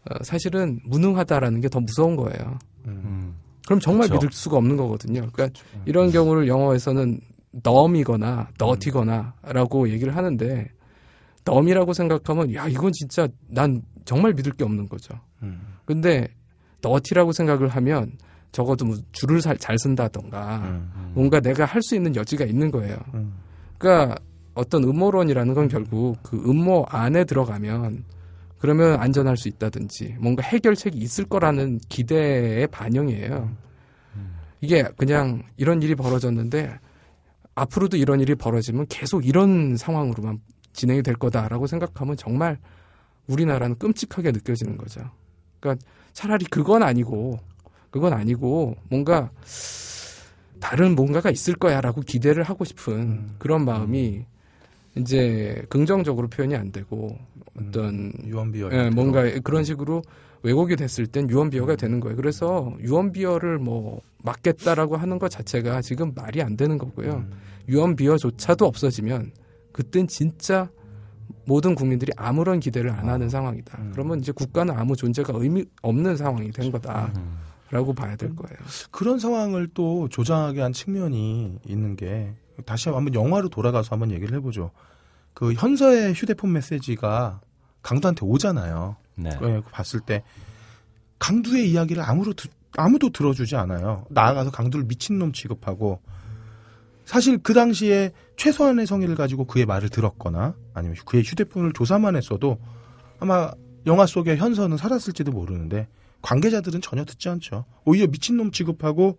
어, 0.10 0.24
사실은 0.24 0.80
무능하다라는 0.86 1.62
게 1.62 1.70
더 1.70 1.80
무서운 1.80 2.16
거예요. 2.16 2.58
음. 2.88 3.02
음. 3.06 3.36
그럼 3.66 3.80
정말 3.80 4.08
그렇죠. 4.08 4.26
믿을 4.26 4.34
수가 4.34 4.58
없는 4.58 4.76
거거든요. 4.76 5.28
그러니까 5.32 5.60
이런 5.86 6.12
경우를 6.12 6.48
영어에서는 6.50 7.20
덤이거나 7.64 8.50
너티거나라고 8.58 9.90
얘기를 9.90 10.16
하는데 10.16 10.70
덤이라고 11.44 11.94
생각하면 11.94 12.54
야 12.54 12.68
이건 12.68 12.92
진짜 12.94 13.28
난 13.48 13.82
정말 14.06 14.34
믿을 14.34 14.54
게 14.54 14.64
없는 14.64 14.88
거죠. 14.88 15.14
음. 15.42 15.62
근데 15.86 16.28
너티라고 16.82 17.32
생각을 17.32 17.68
하면 17.70 18.12
적어도 18.52 18.86
뭐 18.86 18.96
줄을 19.12 19.42
잘, 19.42 19.58
잘 19.58 19.78
쓴다던가 19.78 20.58
음. 20.66 21.12
뭔가 21.14 21.40
내가 21.40 21.66
할 21.66 21.82
수 21.82 21.96
있는 21.96 22.16
여지가 22.16 22.46
있는 22.46 22.72
거예요. 22.72 22.98
음. 23.14 23.34
그러니까 23.78 24.18
어떤 24.54 24.84
음모론이라는 24.84 25.54
건 25.54 25.68
결국 25.68 26.18
그 26.22 26.38
음모 26.38 26.86
안에 26.90 27.24
들어가면 27.26 28.04
그러면 28.60 29.00
안전할 29.02 29.36
수 29.36 29.48
있다든지 29.50 30.16
뭔가 30.20 30.44
해결책이 30.44 30.98
있을 30.98 31.26
거라는 31.26 31.80
기대의 31.90 32.68
반영이에요. 32.68 33.52
이게 34.62 34.84
그냥 34.96 35.44
이런 35.58 35.82
일이 35.82 35.96
벌어졌는데 35.96 36.80
앞으로도 37.56 37.98
이런 37.98 38.22
일이 38.22 38.36
벌어지면 38.36 38.86
계속 38.88 39.26
이런 39.28 39.76
상황으로만 39.76 40.40
진행이 40.74 41.04
될 41.04 41.16
거다라고 41.16 41.68
생각하면 41.68 42.18
정말 42.18 42.58
우리나라는 43.28 43.78
끔찍하게 43.78 44.32
느껴지는 44.32 44.78
거죠. 44.78 45.02
그러니까 45.60 45.86
차라리 46.12 46.46
그건 46.46 46.84
아니고 46.84 47.40
그건 47.90 48.14
아니고 48.14 48.76
뭔가 48.90 49.32
다른 50.60 50.96
뭔가가 50.96 51.30
있을 51.30 51.56
거야라고 51.56 52.02
기대를 52.02 52.44
하고 52.44 52.66
싶은 52.66 52.94
음. 52.94 53.36
그런 53.38 53.66
마음이 53.66 54.26
이제 54.98 55.64
긍정적으로 55.70 56.28
표현이 56.28 56.56
안 56.56 56.72
되고 56.72 57.18
어떤 57.60 58.12
유언비어 58.26 58.70
예, 58.72 58.90
뭔가 58.90 59.24
그런 59.44 59.64
식으로 59.64 60.02
왜곡이 60.44 60.76
됐을 60.76 61.08
땐 61.08 61.30
유언비어가 61.30 61.76
되는 61.76 62.00
거예요. 62.00 62.16
그래서 62.16 62.74
유언비어를 62.82 63.60
뭐 63.60 64.02
막겠다라고 64.24 64.98
하는 64.98 65.20
것 65.20 65.30
자체가 65.30 65.82
지금 65.82 66.14
말이 66.14 66.42
안 66.42 66.58
되는 66.58 66.78
거고요. 66.78 67.12
음. 67.12 67.32
유언비어조차도 67.68 68.66
없어지면 68.66 69.32
그땐 69.74 70.08
진짜 70.08 70.70
모든 71.46 71.76
국민들이 71.76 72.12
아무런 72.16 72.60
기대를 72.62 72.90
안 72.92 73.10
하는 73.10 73.28
상황이다. 73.28 73.78
음. 73.82 73.92
그러면 73.94 74.20
이제 74.22 74.32
국가는 74.32 74.74
아무 74.74 74.96
존재가 74.96 75.34
의미 75.36 75.66
없는 75.82 76.16
상황이 76.16 76.52
된 76.52 76.72
거다라고 76.72 77.12
음. 77.92 77.96
봐야 77.96 78.16
될 78.16 78.34
거예요. 78.36 78.58
그런 78.92 79.20
상황을 79.20 79.68
또 79.74 80.08
조장하게 80.10 80.62
한 80.62 80.72
측면이 80.72 81.60
있는 81.68 81.96
게 81.98 82.34
다시 82.66 82.88
한번 82.90 83.14
영화로 83.14 83.50
돌아가서 83.50 83.90
한번 83.92 84.12
얘기를 84.12 84.38
해보죠. 84.38 84.72
그 85.34 85.54
현서의 85.54 86.14
휴대폰 86.14 86.54
메시지가 86.54 87.42
강두한테 87.82 88.26
오잖아요. 88.26 88.96
네. 89.16 89.32
예, 89.34 89.38
그거 89.38 89.70
봤을 89.72 90.00
때 90.00 90.24
강두의 91.20 91.70
이야기를 91.72 92.04
아무도 92.04 92.34
드- 92.34 92.48
아무도 92.78 93.10
들어주지 93.12 93.56
않아요. 93.56 94.06
나아가서 94.10 94.52
강두를 94.52 94.86
미친놈 94.86 95.32
취급하고 95.34 96.00
사실 97.06 97.38
그 97.38 97.54
당시에 97.54 98.12
최소한의 98.38 98.88
성의를 98.88 99.16
가지고 99.16 99.46
그의 99.46 99.66
말을 99.66 99.90
들었거나 99.90 100.56
아니면 100.74 100.98
그의 101.06 101.24
휴대폰을 101.24 101.74
조사만 101.74 102.16
했어도 102.16 102.58
아마 103.20 103.52
영화 103.86 104.06
속의 104.06 104.38
현서는 104.38 104.78
살았을지도 104.78 105.32
모르는데 105.32 105.88
관계자들은 106.22 106.82
전혀 106.82 107.04
듣지 107.04 107.30
않죠. 107.30 107.66
오히려 107.84 108.08
미친놈 108.08 108.52
취급하고 108.52 109.18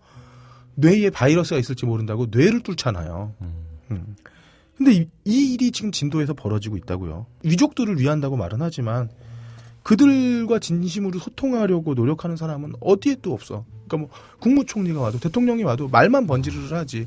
뇌에 0.77 1.11
바이러스가 1.11 1.59
있을지 1.59 1.87
모른다고 1.87 2.27
뇌를 2.31 2.61
뚫잖아요. 2.61 3.35
음. 3.43 3.55
음. 3.91 4.17
근데 4.77 4.93
이, 4.93 5.09
이 5.25 5.55
일이 5.55 5.71
지금 5.71 5.93
진도에서 5.93 6.35
벌어지고 6.35 6.77
있다고요. 6.77 7.27
유족들을 7.45 8.01
위한다고 8.01 8.37
말은 8.37 8.61
하지만 8.61 9.09
그들과 9.85 10.59
진심으로 10.59 11.19
소통하려고 11.19 11.95
노력하는 11.95 12.37
사람은 12.37 12.73
어디에 12.81 13.17
또 13.23 13.35
없어. 13.35 13.65
그러니까 13.87 13.97
뭐 13.99 14.09
국무총리가 14.41 15.01
와도 15.01 15.19
대통령이 15.21 15.63
와도 15.63 15.89
말만 15.89 16.27
번지르르 16.27 16.75
하지. 16.75 17.07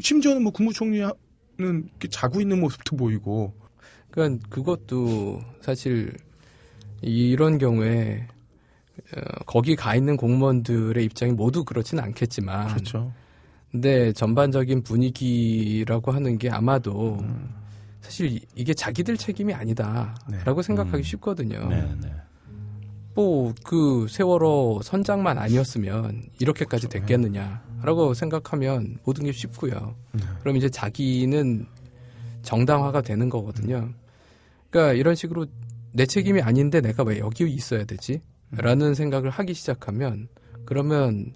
심지어는 0.00 0.42
뭐 0.42 0.52
국무총리는 0.52 1.10
자고 2.10 2.40
있는 2.40 2.60
모습도 2.60 2.96
보이고. 2.96 3.54
그러니까 4.10 4.46
그것도 4.48 5.40
사실 5.60 6.12
이런 7.02 7.58
경우에 7.58 8.26
어, 9.16 9.20
거기 9.46 9.76
가 9.76 9.94
있는 9.94 10.16
공무원들의 10.16 11.04
입장이 11.04 11.32
모두 11.32 11.64
그렇지는 11.64 12.02
않겠지만 12.02 12.68
그렇죠. 12.68 13.12
근데 13.70 14.12
전반적인 14.12 14.82
분위기라고 14.82 16.10
하는 16.10 16.38
게 16.38 16.50
아마도 16.50 17.22
사실 18.00 18.32
이- 18.32 18.40
이게 18.56 18.72
자기들 18.74 19.16
책임이 19.18 19.52
아니다라고 19.54 20.62
생각하기 20.62 20.96
음. 20.98 21.02
쉽거든요. 21.02 21.68
네, 21.68 21.88
네. 22.02 22.12
뭐그 23.14 24.06
세월호 24.08 24.80
선장만 24.82 25.38
아니었으면 25.38 26.22
이렇게까지 26.40 26.88
됐겠느냐 26.88 27.62
라고 27.82 28.14
생각하면 28.14 28.98
모든 29.04 29.24
게 29.24 29.32
쉽고요. 29.32 29.94
그럼 30.40 30.56
이제 30.56 30.68
자기는 30.68 31.66
정당화가 32.42 33.02
되는 33.02 33.28
거거든요. 33.28 33.90
그러니까 34.70 34.94
이런 34.94 35.14
식으로 35.14 35.46
내 35.92 36.06
책임이 36.06 36.40
아닌데 36.42 36.80
내가 36.80 37.02
왜 37.02 37.18
여기 37.18 37.44
있어야 37.44 37.84
되지? 37.84 38.20
라는 38.50 38.94
생각을 38.94 39.30
하기 39.30 39.54
시작하면 39.54 40.28
그러면 40.64 41.32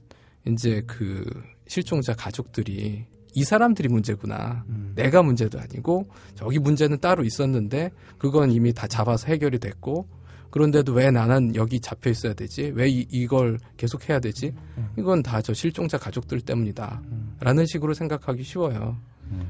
이제 0.47 0.83
그 0.87 1.25
실종자 1.67 2.15
가족들이 2.15 3.07
이 3.35 3.45
사람들이 3.45 3.89
문제구나. 3.89 4.65
내가 4.95 5.23
문제도 5.23 5.59
아니고 5.59 6.07
저기 6.35 6.59
문제는 6.59 7.01
따로 7.01 7.25
있었는데 7.25 7.91
그건 8.19 8.51
이미 8.51 8.73
다 8.73 8.87
잡아서 8.87 9.29
해결이 9.29 9.59
됐고 9.59 10.07
그런데도 10.53 10.93
왜 10.93 11.11
나는 11.11 11.57
여기 11.57 11.81
잡혀 11.81 12.11
있어야 12.11 12.35
되지? 12.35 12.71
왜 12.77 12.89
이, 12.89 13.05
이걸 13.11 13.59
계속 13.77 14.09
해야 14.09 14.21
되지? 14.21 14.55
이건 14.97 15.23
다 15.25 15.43
저 15.43 15.53
실종자 15.53 15.99
가족들 15.99 16.41
때문이다. 16.43 17.03
라는 17.41 17.67
식으로 17.67 17.95
생각하기 17.95 18.45
쉬워요. 18.45 18.97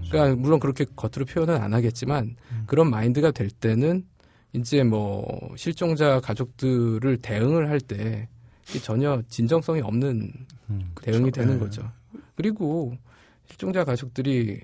그러니까 0.08 0.40
물론 0.40 0.58
그렇게 0.60 0.86
겉으로 0.96 1.26
표현은 1.26 1.60
안 1.60 1.74
하겠지만 1.74 2.36
그런 2.66 2.88
마인드가 2.88 3.30
될 3.32 3.50
때는 3.50 4.06
이제 4.54 4.82
뭐 4.84 5.26
실종자 5.56 6.20
가족들을 6.20 7.18
대응을 7.18 7.68
할 7.68 7.80
때 7.80 8.28
전혀 8.82 9.20
진정성이 9.28 9.80
없는 9.82 10.32
음. 10.70 10.92
대응이 11.02 11.30
되는 11.32 11.54
네. 11.54 11.58
거죠. 11.58 11.82
그리고 12.36 12.96
실종자 13.48 13.84
가족들이 13.84 14.60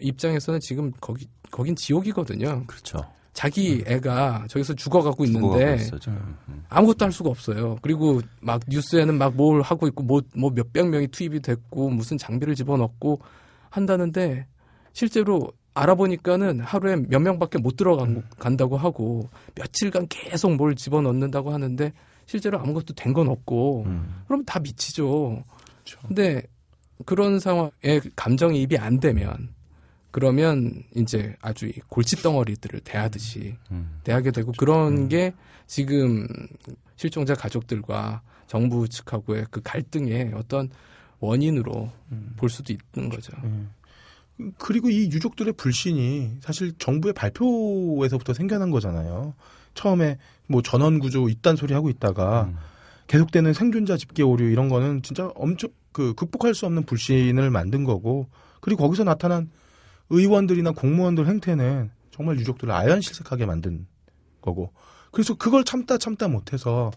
입장에서는 0.00 0.60
지금 0.60 0.92
거기 1.00 1.26
거긴 1.50 1.74
지옥이거든요. 1.74 2.64
그렇죠. 2.66 3.00
자기 3.38 3.84
애가 3.86 4.46
저기서 4.48 4.74
죽어가고 4.74 5.24
있는데 5.26 5.76
있어, 5.76 5.96
지금. 5.96 6.18
음. 6.48 6.64
아무것도 6.68 7.04
할 7.04 7.12
수가 7.12 7.30
없어요. 7.30 7.76
그리고 7.82 8.20
막 8.40 8.60
뉴스에는 8.66 9.16
막 9.16 9.32
뭘 9.34 9.62
하고 9.62 9.86
있고 9.86 10.02
뭐 10.02 10.20
뭐 10.34 10.50
몇백 10.50 10.88
명이 10.88 11.06
투입이 11.08 11.38
됐고 11.40 11.88
무슨 11.90 12.18
장비를 12.18 12.56
집어넣고 12.56 13.20
한다는데 13.70 14.48
실제로 14.92 15.52
알아보니까는 15.74 16.58
하루에 16.58 16.96
몇 16.96 17.20
명밖에 17.20 17.58
못 17.58 17.76
들어간다고 17.76 18.76
하고 18.76 19.28
며칠간 19.54 20.08
계속 20.08 20.56
뭘 20.56 20.74
집어넣는다고 20.74 21.52
하는데 21.52 21.92
실제로 22.26 22.58
아무것도 22.58 22.94
된 22.94 23.12
건 23.12 23.28
없고 23.28 23.84
음. 23.86 24.22
그럼 24.26 24.44
다 24.44 24.58
미치죠. 24.58 25.44
근데 26.08 26.42
그런 27.06 27.38
상황에 27.38 28.00
감정이입이 28.16 28.76
안 28.78 28.98
되면 28.98 29.50
그러면 30.10 30.82
이제 30.96 31.36
아주 31.40 31.66
이 31.66 31.74
골칫덩어리들을 31.88 32.80
대하듯이 32.80 33.56
음. 33.70 34.00
대하게 34.04 34.30
되고 34.30 34.52
그런 34.56 35.08
게 35.08 35.34
지금 35.66 36.26
실종자 36.96 37.34
가족들과 37.34 38.22
정부 38.46 38.88
측하고의 38.88 39.46
그 39.50 39.60
갈등의 39.62 40.32
어떤 40.34 40.70
원인으로 41.20 41.90
볼 42.36 42.48
수도 42.48 42.72
있는 42.72 43.10
거죠. 43.10 43.32
그리고 44.56 44.88
이 44.88 45.10
유족들의 45.10 45.52
불신이 45.54 46.38
사실 46.40 46.72
정부의 46.78 47.12
발표에서부터 47.12 48.32
생겨난 48.34 48.70
거잖아요. 48.70 49.34
처음에 49.74 50.16
뭐 50.46 50.62
전원 50.62 50.98
구조 50.98 51.28
이딴 51.28 51.56
소리 51.56 51.74
하고 51.74 51.90
있다가 51.90 52.44
음. 52.44 52.56
계속되는 53.08 53.52
생존자 53.52 53.96
집계 53.96 54.22
오류 54.22 54.50
이런 54.50 54.68
거는 54.68 55.02
진짜 55.02 55.30
엄청 55.34 55.70
그 55.92 56.14
극복할 56.14 56.54
수 56.54 56.66
없는 56.66 56.84
불신을 56.84 57.50
만든 57.50 57.84
거고 57.84 58.28
그리고 58.60 58.84
거기서 58.84 59.04
나타난 59.04 59.50
의원들이나 60.10 60.72
공무원들 60.72 61.26
행태는 61.26 61.90
정말 62.10 62.38
유족들을 62.38 62.72
아연실색하게 62.72 63.46
만든 63.46 63.86
거고 64.40 64.72
그래서 65.10 65.34
그걸 65.34 65.64
참다 65.64 65.98
참다 65.98 66.28
못해서 66.28 66.90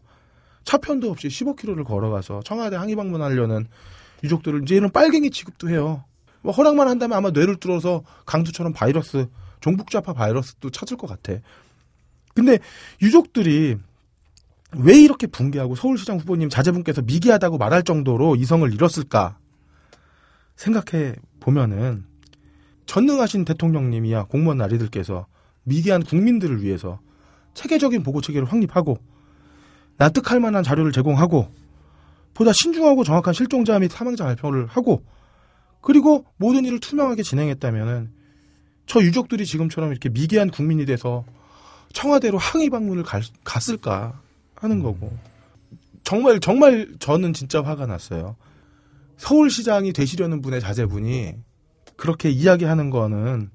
차편도 0.64 1.10
없이 1.10 1.28
15km를 1.28 1.86
걸어가서 1.86 2.42
청와대 2.44 2.76
항의 2.76 2.96
방문하려는 2.96 3.68
유족들을 4.24 4.64
이제는 4.64 4.92
빨갱이 4.92 5.32
취급도 5.32 5.70
해요. 5.70 6.04
뭐 6.42 6.54
허락만 6.54 6.88
한다면 6.88 7.18
아마 7.18 7.32
뇌를 7.32 7.56
뚫어서 7.58 8.04
강두처럼 8.26 8.74
바이러스 8.74 9.28
종북좌파 9.62 10.14
바이러스도 10.14 10.70
찾을 10.70 10.98
것 10.98 11.08
같아. 11.08 11.40
근데 12.34 12.60
유족들이 13.02 13.78
왜 14.78 15.00
이렇게 15.00 15.28
붕괴하고 15.28 15.76
서울시장 15.76 16.18
후보님 16.20 16.50
자제분께서 16.50 17.02
미개하다고 17.02 17.58
말할 17.58 17.84
정도로 17.84 18.36
이성을 18.36 18.72
잃었을까 18.74 19.38
생각해 20.56 21.16
보면은 21.40 22.06
전능하신 22.92 23.46
대통령님이야 23.46 24.26
공무원 24.26 24.58
나리들께서 24.58 25.26
미개한 25.64 26.04
국민들을 26.04 26.62
위해서 26.62 27.00
체계적인 27.54 28.04
보고 28.04 28.20
체계를 28.20 28.52
확립하고 28.52 28.98
납득할 29.96 30.42
만한 30.42 30.62
자료를 30.62 30.92
제공하고 30.92 31.50
보다 32.34 32.52
신중하고 32.52 33.06
정확한 33.06 33.34
실종자 33.34 33.80
및 33.80 33.90
사망자 33.90 34.26
발표를 34.26 34.66
하고 34.66 35.06
그리고 35.80 36.26
모든 36.36 36.66
일을 36.66 36.82
투명하게 36.82 37.24
진행했다면은 37.24 38.12
저 38.88 39.00
유족들이 39.00 39.46
지금처럼 39.46 39.92
이렇게 39.92 40.10
미개한 40.10 40.50
국민이 40.50 40.86
돼서 40.86 41.24
청와대로 41.94 42.40
항의 42.40 42.70
방문을 42.70 43.04
갈- 43.04 43.24
갔을까 43.46 44.20
하는 44.56 44.84
거고 44.84 45.18
정말 46.04 46.42
정말 46.42 46.90
저는 47.00 47.32
진짜 47.32 47.64
화가 47.64 47.86
났어요. 47.86 48.36
서울시장이 49.16 49.94
되시려는 49.94 50.42
분의 50.42 50.60
자제분이 50.60 51.36
그렇게 52.02 52.32
이야기하는 52.32 52.90
거는 52.90 53.52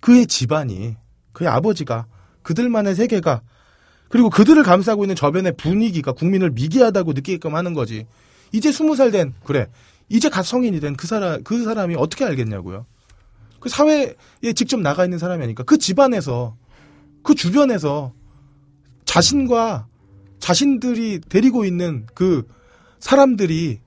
그의 0.00 0.26
집안이 0.26 0.96
그의 1.32 1.48
아버지가 1.48 2.04
그들만의 2.42 2.94
세계가 2.94 3.40
그리고 4.10 4.28
그들을 4.28 4.62
감싸고 4.62 5.04
있는 5.04 5.16
저변의 5.16 5.56
분위기가 5.56 6.12
국민을 6.12 6.50
미개하다고 6.50 7.14
느끼게끔 7.14 7.54
하는 7.54 7.72
거지. 7.72 8.06
이제 8.52 8.70
스무 8.72 8.94
살 8.94 9.10
된 9.10 9.32
그래 9.42 9.68
이제 10.10 10.28
갓 10.28 10.44
성인이 10.44 10.80
된 10.80 10.96
그 10.96 11.06
사람 11.06 11.42
그 11.42 11.64
사람이 11.64 11.94
어떻게 11.96 12.26
알겠냐고요. 12.26 12.84
그 13.58 13.70
사회에 13.70 14.14
직접 14.54 14.78
나가 14.80 15.04
있는 15.04 15.18
사람이 15.18 15.42
아니까 15.42 15.62
그 15.62 15.78
집안에서 15.78 16.56
그 17.22 17.34
주변에서 17.34 18.12
자신과 19.06 19.86
자신들이 20.40 21.20
데리고 21.26 21.64
있는 21.64 22.06
그 22.14 22.46
사람들이 23.00 23.80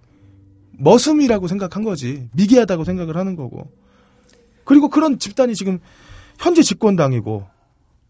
머슴이라고 0.79 1.47
생각한 1.47 1.83
거지 1.83 2.29
미개하다고 2.33 2.83
생각을 2.83 3.15
하는 3.15 3.35
거고 3.35 3.69
그리고 4.63 4.89
그런 4.89 5.19
집단이 5.19 5.55
지금 5.55 5.79
현재 6.39 6.61
집권당이고 6.61 7.47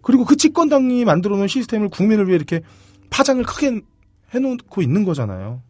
그리고 0.02 0.26
그 0.26 0.36
집권당이 0.36 1.06
만들어 1.06 1.38
놓은 1.38 1.48
시스템을 1.48 1.90
국민을 1.90 2.28
위해 2.28 2.36
이렇게 2.36 2.62
파장을 3.10 3.44
크게 3.44 3.82
해놓고 4.34 4.82
있는 4.82 5.04
거잖아요. 5.04 5.62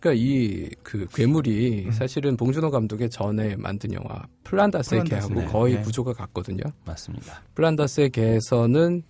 그러니까 0.00 0.20
이 0.22 0.70
그 0.92 1.06
괴물이 1.14 1.86
음. 1.86 1.92
사실은 1.92 2.36
봉준호 2.36 2.70
감독의 2.70 3.08
전에 3.08 3.56
만든 3.56 3.94
영화 3.94 4.26
플란다스의 4.44 5.04
플란다스, 5.04 5.28
개하고 5.28 5.46
네, 5.46 5.52
거의 5.52 5.74
네. 5.76 5.82
구조가 5.82 6.12
같거든요. 6.12 6.64
맞습니다. 6.84 7.42
플란다스의 7.54 8.10
개에서는 8.10 9.02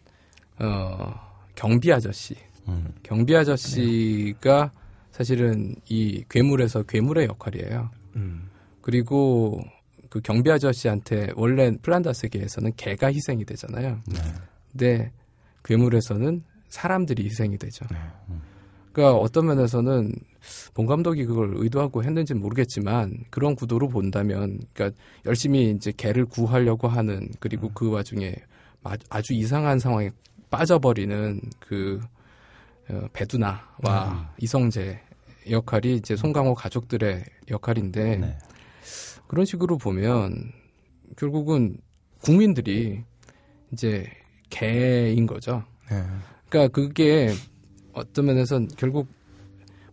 어 0.60 1.14
경비 1.56 1.92
아저씨, 1.92 2.36
음. 2.68 2.92
경비 3.02 3.34
아저씨가 3.34 4.70
사실은 5.10 5.74
이 5.88 6.24
괴물에서 6.30 6.84
괴물의 6.84 7.26
역할이에요. 7.26 7.90
음. 8.16 8.48
그리고 8.80 9.60
그 10.12 10.20
경비 10.20 10.50
아저씨한테 10.50 11.28
원래 11.36 11.74
플란다스 11.80 12.28
개에서는 12.28 12.72
개가 12.76 13.10
희생이 13.10 13.46
되잖아요. 13.46 13.98
네. 14.06 14.18
근데 14.70 15.12
괴물에서는 15.64 16.44
사람들이 16.68 17.24
희생이 17.24 17.56
되죠. 17.56 17.86
네. 17.90 17.96
그러니까 18.92 19.16
어떤 19.18 19.46
면에서는 19.46 20.12
본 20.74 20.84
감독이 20.84 21.24
그걸 21.24 21.52
의도하고 21.54 22.04
했는지는 22.04 22.42
모르겠지만 22.42 23.24
그런 23.30 23.54
구도로 23.56 23.88
본다면 23.88 24.60
그러니까 24.74 24.94
열심히 25.24 25.70
이제 25.70 25.90
개를 25.96 26.26
구하려고 26.26 26.88
하는 26.88 27.30
그리고 27.40 27.70
그 27.72 27.88
와중에 27.90 28.34
마- 28.82 28.98
아주 29.08 29.32
이상한 29.32 29.78
상황에 29.78 30.10
빠져버리는 30.50 31.40
그 31.58 32.00
어, 32.90 33.06
배두나와 33.14 34.30
이성재 34.36 35.00
역할이 35.48 35.94
이제 35.96 36.16
송강호 36.16 36.52
가족들의 36.54 37.24
역할인데 37.50 38.16
네. 38.18 38.38
그런 39.32 39.46
식으로 39.46 39.78
보면 39.78 40.52
결국은 41.16 41.78
국민들이 42.22 43.02
이제 43.72 44.04
개인 44.50 45.26
거죠. 45.26 45.64
네. 45.90 46.04
그러니까 46.50 46.70
그게 46.70 47.30
어떤 47.94 48.26
면에선 48.26 48.68
결국 48.76 49.08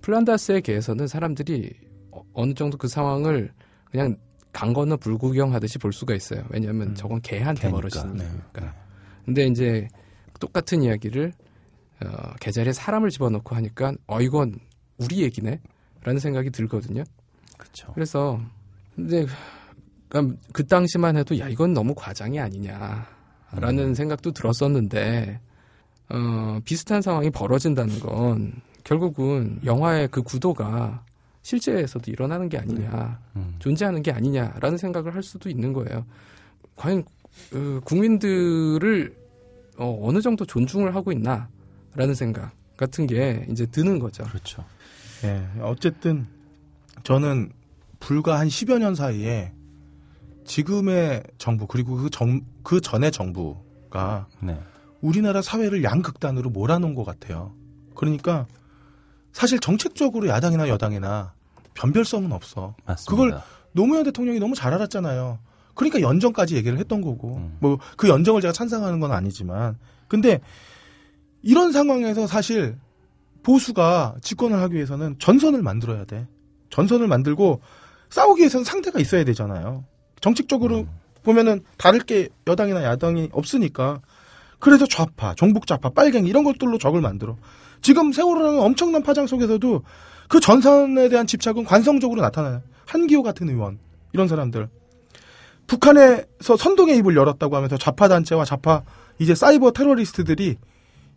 플란다스의 0.01 0.61
개에서는 0.61 1.07
사람들이 1.07 1.71
어- 2.11 2.21
어느 2.33 2.53
정도 2.53 2.77
그 2.77 2.89
상황을 2.89 3.53
그냥 3.89 4.17
강 4.51 4.73
건너 4.73 4.97
불구경하듯이 4.97 5.79
볼 5.79 5.93
수가 5.93 6.15
있어요. 6.15 6.43
왜냐하면 6.49 6.89
음. 6.89 6.95
저건 6.95 7.21
개한테. 7.21 7.71
벌어지는 7.71 8.15
네. 8.17 8.27
거니까. 8.27 8.75
근데 9.23 9.45
이제 9.47 9.87
똑같은 10.41 10.81
이야기를 10.83 11.31
어, 12.03 12.33
계좌리에 12.41 12.73
사람을 12.73 13.09
집어넣고 13.09 13.55
하니까 13.55 13.93
어 14.05 14.19
이건 14.19 14.59
우리 14.97 15.21
얘기네라는 15.21 16.19
생각이 16.19 16.49
들거든요. 16.49 17.05
그렇죠. 17.57 17.93
그래서 17.93 18.41
근데 19.07 19.25
그그 20.09 20.65
당시만 20.67 21.17
해도 21.17 21.37
야 21.39 21.47
이건 21.47 21.73
너무 21.73 21.93
과장이 21.95 22.39
아니냐라는 22.39 23.93
생각도 23.95 24.31
들었었는데 24.31 25.39
어, 26.09 26.59
비슷한 26.65 27.01
상황이 27.01 27.29
벌어진다는 27.29 27.99
건 27.99 28.53
결국은 28.83 29.59
영화의 29.63 30.07
그 30.09 30.23
구도가 30.23 31.03
실제에서도 31.43 32.11
일어나는 32.11 32.49
게 32.49 32.57
아니냐 32.57 33.19
음. 33.35 33.55
존재하는 33.59 34.01
게 34.01 34.11
아니냐라는 34.11 34.77
생각을 34.77 35.13
할 35.13 35.23
수도 35.23 35.49
있는 35.49 35.73
거예요. 35.73 36.05
과연 36.75 37.03
어, 37.53 37.79
국민들을 37.85 39.15
어, 39.77 39.99
어느 40.01 40.21
정도 40.21 40.45
존중을 40.45 40.95
하고 40.95 41.11
있나라는 41.11 42.15
생각 42.15 42.51
같은 42.75 43.05
게 43.05 43.45
이제 43.49 43.65
드는 43.67 43.99
거죠. 43.99 44.23
그렇죠. 44.23 44.65
예, 45.23 45.45
어쨌든 45.61 46.25
저는 47.03 47.51
불과 47.99 48.39
한 48.39 48.47
10여 48.47 48.79
년 48.79 48.95
사이에 48.95 49.53
지금의 50.45 51.23
정부 51.37 51.67
그리고 51.67 51.95
그, 51.95 52.09
정, 52.09 52.41
그 52.63 52.81
전의 52.81 53.11
정부가 53.11 54.27
네. 54.41 54.59
우리나라 55.01 55.41
사회를 55.41 55.83
양극단으로 55.83 56.49
몰아놓은 56.49 56.95
것 56.95 57.05
같아요. 57.05 57.53
그러니까 57.95 58.47
사실 59.31 59.59
정책적으로 59.59 60.27
야당이나 60.27 60.67
여당이나 60.69 61.33
변별성은 61.73 62.31
없어. 62.31 62.75
맞습니다. 62.85 63.09
그걸 63.09 63.41
노무현 63.73 64.03
대통령이 64.03 64.39
너무 64.39 64.55
잘 64.55 64.73
알았잖아요. 64.73 65.39
그러니까 65.75 66.01
연정까지 66.01 66.55
얘기를 66.55 66.77
했던 66.77 67.01
거고, 67.01 67.37
음. 67.37 67.57
뭐그 67.59 68.09
연정을 68.09 68.41
제가 68.41 68.51
찬성하는 68.51 68.99
건 68.99 69.11
아니지만, 69.11 69.77
근데 70.07 70.41
이런 71.41 71.71
상황에서 71.71 72.27
사실 72.27 72.77
보수가 73.43 74.17
집권을 74.21 74.59
하기 74.63 74.75
위해서는 74.75 75.15
전선을 75.19 75.61
만들어야 75.61 76.03
돼. 76.03 76.27
전선을 76.69 77.07
만들고 77.07 77.61
싸우기 78.09 78.41
위해서는 78.41 78.63
상대가 78.63 78.99
있어야 78.99 79.23
되잖아요. 79.23 79.85
정책적으로 80.21 80.87
보면은 81.23 81.61
다를 81.77 81.99
게 81.99 82.29
여당이나 82.47 82.83
야당이 82.83 83.29
없으니까. 83.31 84.01
그래서 84.59 84.85
좌파, 84.85 85.33
종북 85.35 85.67
좌파, 85.67 85.89
빨갱이 85.89 86.27
이런 86.27 86.43
것들로 86.43 86.77
적을 86.77 87.01
만들어. 87.01 87.37
지금 87.81 88.11
세월호라는 88.11 88.59
엄청난 88.59 89.03
파장 89.03 89.25
속에서도 89.27 89.83
그 90.27 90.39
전선에 90.39 91.09
대한 91.09 91.27
집착은 91.27 91.63
관성적으로 91.63 92.21
나타나요. 92.21 92.61
한기호 92.85 93.23
같은 93.23 93.47
의원 93.49 93.79
이런 94.13 94.27
사람들 94.27 94.67
북한에서 95.67 96.57
선동의 96.57 96.97
입을 96.97 97.15
열었다고 97.15 97.55
하면서 97.55 97.77
좌파 97.77 98.07
단체와 98.07 98.43
좌파 98.43 98.83
이제 99.19 99.35
사이버 99.35 99.71
테러리스트들이 99.71 100.57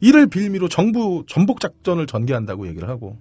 이를 0.01 0.27
빌미로 0.27 0.69
정부 0.69 1.25
전복 1.27 1.61
작전을 1.61 2.07
전개한다고 2.07 2.67
얘기를 2.69 2.89
하고 2.89 3.17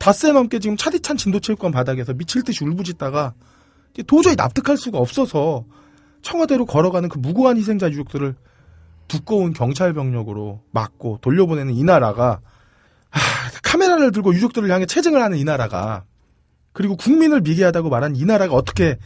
닷새 0.00 0.32
넘게 0.32 0.58
지금 0.58 0.76
차디찬 0.76 1.18
진도체육관 1.18 1.70
바닥에서 1.72 2.14
미칠 2.14 2.42
듯이 2.42 2.64
울부짖다가 2.64 3.34
도저히 4.06 4.34
납득할 4.34 4.78
수가 4.78 4.98
없어서 4.98 5.66
청와대로 6.22 6.64
걸어가는 6.64 7.08
그 7.10 7.18
무고한 7.18 7.58
희생자 7.58 7.90
유족들을 7.90 8.34
두꺼운 9.08 9.52
경찰 9.52 9.92
병력으로 9.92 10.62
막고 10.70 11.18
돌려보내는 11.20 11.74
이 11.74 11.84
나라가 11.84 12.40
하, 13.10 13.20
카메라를 13.62 14.10
들고 14.10 14.34
유족들을 14.34 14.70
향해 14.70 14.86
체증을 14.86 15.22
하는 15.22 15.36
이 15.36 15.44
나라가 15.44 16.04
그리고 16.72 16.96
국민을 16.96 17.42
미개하다고 17.42 17.90
말한 17.90 18.16
이 18.16 18.24
나라가 18.24 18.54
어떻게 18.54 18.96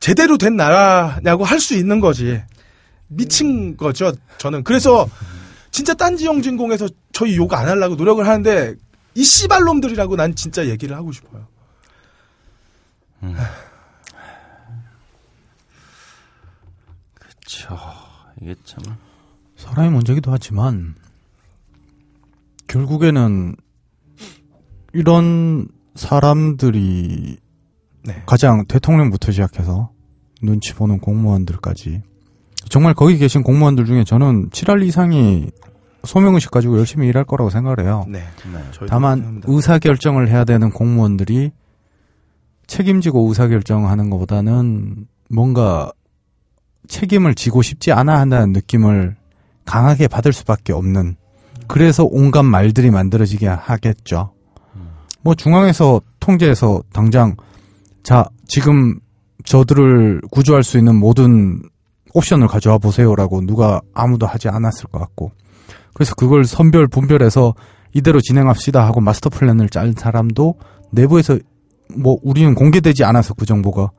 제대로 0.00 0.36
된 0.36 0.56
나라냐고 0.56 1.44
할 1.44 1.60
수 1.60 1.74
있는 1.74 2.00
거지. 2.00 2.42
미친 3.06 3.76
거죠, 3.76 4.12
저는. 4.38 4.64
그래서 4.64 5.08
진짜 5.70 5.94
딴지 5.94 6.26
영진공에서 6.26 6.88
저희 7.12 7.36
욕 7.36 7.54
안 7.54 7.68
하려고 7.68 7.94
노력을 7.94 8.26
하는데 8.26 8.74
이 9.14 9.24
씨발놈들이라고 9.24 10.16
난 10.16 10.34
진짜 10.34 10.66
얘기를 10.66 10.96
하고 10.96 11.12
싶어요. 11.12 11.46
그렇죠. 17.14 17.78
이게 18.40 18.54
참 18.64 18.82
사람이 19.56 19.90
먼저기도 19.90 20.32
하지만 20.32 20.94
결국에는 22.66 23.54
이런 24.92 25.68
사람들이 25.94 27.38
네. 28.04 28.22
가장 28.26 28.66
대통령부터 28.66 29.30
시작해서 29.30 29.92
눈치 30.40 30.74
보는 30.74 30.98
공무원들까지 30.98 32.02
정말 32.68 32.94
거기 32.94 33.18
계신 33.18 33.42
공무원들 33.42 33.84
중에 33.84 34.04
저는 34.04 34.50
7할 34.50 34.84
이상이 34.86 35.50
소명의식 36.04 36.50
가지고 36.50 36.78
열심히 36.78 37.08
일할 37.08 37.24
거라고 37.24 37.50
생각을 37.50 37.80
해요. 37.80 38.04
네. 38.08 38.18
네. 38.20 38.86
다만 38.88 39.16
생각합니다. 39.16 39.48
의사 39.50 39.78
결정을 39.78 40.28
해야 40.28 40.44
되는 40.44 40.70
공무원들이 40.70 41.52
책임지고 42.66 43.28
의사 43.28 43.48
결정하는 43.48 44.10
것보다는 44.10 45.06
뭔가 45.30 45.92
책임을 46.88 47.34
지고 47.34 47.62
싶지 47.62 47.92
않아 47.92 48.18
한다는 48.18 48.52
느낌을 48.52 49.16
강하게 49.64 50.08
받을 50.08 50.32
수밖에 50.32 50.72
없는 50.72 51.16
그래서 51.68 52.04
온갖 52.04 52.42
말들이 52.42 52.90
만들어지게 52.90 53.46
하겠죠. 53.46 54.32
뭐 55.22 55.34
중앙에서 55.34 56.00
통제해서 56.18 56.82
당장 56.92 57.36
자 58.02 58.28
지금 58.46 58.98
저들을 59.44 60.22
구조할 60.30 60.62
수 60.64 60.78
있는 60.78 60.96
모든 60.96 61.62
옵션을 62.14 62.48
가져와 62.48 62.78
보세요라고 62.78 63.46
누가 63.46 63.80
아무도 63.94 64.26
하지 64.26 64.48
않았을 64.48 64.86
것 64.88 64.98
같고 64.98 65.32
그래서 66.02 66.16
그걸 66.16 66.44
선별 66.44 66.88
분별해서 66.88 67.54
이대로 67.92 68.20
진행합시다 68.20 68.84
하고 68.84 69.00
마스터 69.00 69.30
플랜을 69.30 69.68
짠 69.68 69.94
사람도 69.96 70.56
내부에서 70.90 71.38
뭐 71.96 72.18
우리는 72.24 72.56
공개되지 72.56 73.04
않아서 73.04 73.34
그 73.34 73.46
정보가 73.46 73.92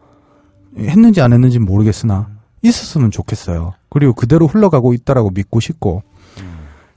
했는지 0.77 1.21
안 1.21 1.31
했는지 1.31 1.59
는 1.59 1.65
모르겠으나 1.65 2.27
있었으면 2.61 3.09
좋겠어요. 3.09 3.71
그리고 3.89 4.11
그대로 4.11 4.47
흘러가고 4.47 4.93
있다라고 4.93 5.29
믿고 5.29 5.61
싶고 5.61 6.03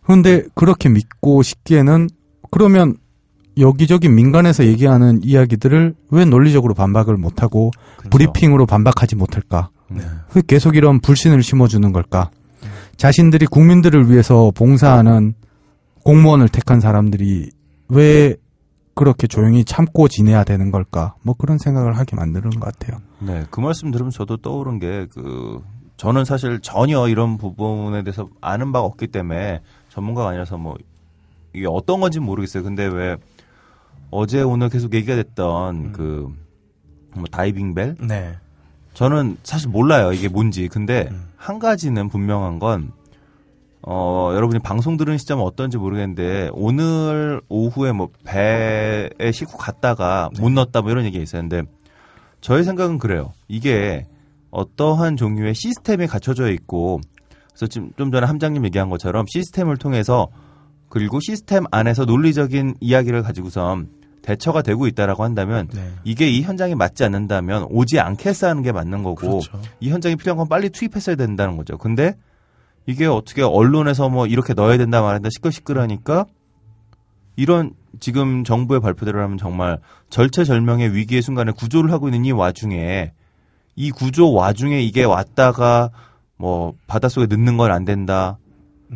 그런데 0.03 0.43
그렇게 0.57 0.89
믿고 0.89 1.43
싶기에는 1.43 2.09
그러면 2.51 2.97
여기저기 3.59 4.09
민간에서 4.09 4.67
얘기하는 4.67 5.21
이야기들을 5.23 5.95
왜 6.11 6.25
논리적으로 6.25 6.75
반박을 6.75 7.17
못하고 7.17 7.71
그렇죠. 7.99 8.11
브리핑으로 8.11 8.67
반박하지 8.67 9.15
못할까? 9.15 9.71
네. 9.89 10.03
왜 10.35 10.43
계속 10.45 10.75
이런 10.75 10.99
불신을 10.99 11.45
심어주는 11.45 11.93
걸까? 11.93 12.31
자신들이 12.97 13.47
국민들을 13.47 14.11
위해서 14.11 14.51
봉사하는 14.55 15.35
공무원을 16.05 16.49
택한 16.49 16.81
사람들이 16.81 17.51
왜 17.89 18.37
그렇게 18.95 19.27
조용히 19.27 19.65
참고 19.65 20.09
지내야 20.09 20.45
되는 20.45 20.71
걸까? 20.71 21.15
뭐 21.23 21.35
그런 21.35 21.59
생각을 21.59 21.99
하게 21.99 22.17
만드는 22.17 22.51
것 22.51 22.61
같아요. 22.61 23.01
네, 23.21 23.45
그 23.51 23.61
말씀 23.61 23.91
들으면서 23.91 24.19
저도 24.19 24.39
떠오른 24.39 24.79
게 24.79 25.07
그 25.13 25.61
저는 25.97 26.25
사실 26.25 26.61
전혀 26.61 27.09
이런 27.09 27.39
부분에 27.39 28.03
대해서 28.03 28.29
아는 28.41 28.73
바가 28.73 28.85
없기 28.85 29.09
때문에 29.09 29.61
전문가가 29.89 30.31
아니라서 30.31 30.59
뭐 30.59 30.77
이게 31.55 31.67
어떤 31.69 32.01
건지 32.01 32.19
는 32.19 32.27
모르겠어요. 32.27 32.63
근데 32.63 32.85
왜 32.85 33.17
어제 34.11 34.43
오늘 34.43 34.69
계속 34.69 34.95
얘기가 34.95 35.17
됐던 35.17 35.93
그뭐 35.93 37.25
다이빙 37.31 37.75
벨 37.75 37.97
네. 38.01 38.37
저는 38.97 39.37
사실 39.43 39.69
몰라요 39.69 40.15
이게 40.15 40.27
뭔지. 40.27 40.69
근데 40.69 41.09
음. 41.11 41.29
한 41.37 41.59
가지는 41.59 42.09
분명한 42.09 42.59
건 42.59 42.93
어, 43.83 44.31
여러분이 44.35 44.61
방송 44.61 44.97
들은 44.97 45.19
시점은 45.19 45.45
어떤지 45.45 45.77
모르겠는데 45.77 46.49
오늘 46.55 47.43
오후에 47.51 47.93
뭐 47.93 48.09
배에 48.25 49.33
싣고 49.33 49.59
갔다가 49.59 50.31
못 50.41 50.51
넣었다 50.51 50.81
뭐 50.81 50.91
이런 50.91 51.05
얘기가 51.05 51.23
있었는데 51.23 51.65
저의 52.41 52.65
생각은 52.65 52.97
그래요. 52.97 53.35
이게 53.49 54.07
어떠한 54.51 55.19
종류의 55.19 55.55
시스템이 55.55 56.07
갖춰져 56.07 56.51
있고 56.53 57.03
그래서 57.51 57.67
지금 57.67 57.91
좀 57.99 58.11
전에 58.11 58.27
함장님 58.27 58.65
얘기한 58.65 58.89
것처럼 58.89 59.27
시스템을 59.29 59.77
통해서 59.77 60.29
그리고 60.89 61.21
시스템 61.21 61.65
안에서 61.71 62.07
논리적인 62.07 62.77
이야기를 62.81 63.23
가지고선 63.23 63.91
대처가 64.27 64.63
되고 64.63 64.87
있다라고 64.89 65.23
한다면 65.23 65.69
네. 65.73 65.89
이게 66.05 66.29
이 66.29 66.43
현장에 66.43 66.75
맞지 66.75 67.05
않는다면 67.05 67.69
오지 67.71 68.01
않겠어 68.01 68.49
하는 68.49 68.63
게 68.63 68.73
맞는 68.73 69.05
거고 69.05 69.15
그렇죠. 69.41 69.61
이 69.79 69.91
현장에 69.91 70.17
필요한 70.17 70.37
건 70.39 70.49
빨리 70.49 70.69
투입했어야 70.71 71.15
된다는 71.15 71.57
거죠. 71.57 71.79
근데 71.79 72.17
이게 72.87 73.07
어떻게 73.07 73.43
언론에서 73.43 74.09
뭐 74.09 74.27
이렇게 74.27 74.53
넣어야 74.53 74.79
된다 74.79 75.01
말한다 75.01 75.29
시끌시끌하니까 75.31 76.27
이런 77.37 77.73
지금 78.01 78.43
정부의 78.45 78.81
발표대로라면 78.81 79.39
정말 79.39 79.79
절체절명의 80.11 80.93
위기의 80.95 81.23
순간에 81.23 81.53
구조를 81.53 81.93
하고 81.93 82.09
있는 82.09 82.25
이 82.25 82.33
와중에 82.33 83.13
이 83.77 83.91
구조 83.91 84.33
와중에 84.33 84.81
이게 84.83 85.05
왔다가 85.05 85.91
뭐 86.37 86.75
바닷속에 86.89 87.27
넣는 87.27 87.57
건 87.57 87.71
안 87.71 87.85
된다. 87.85 88.39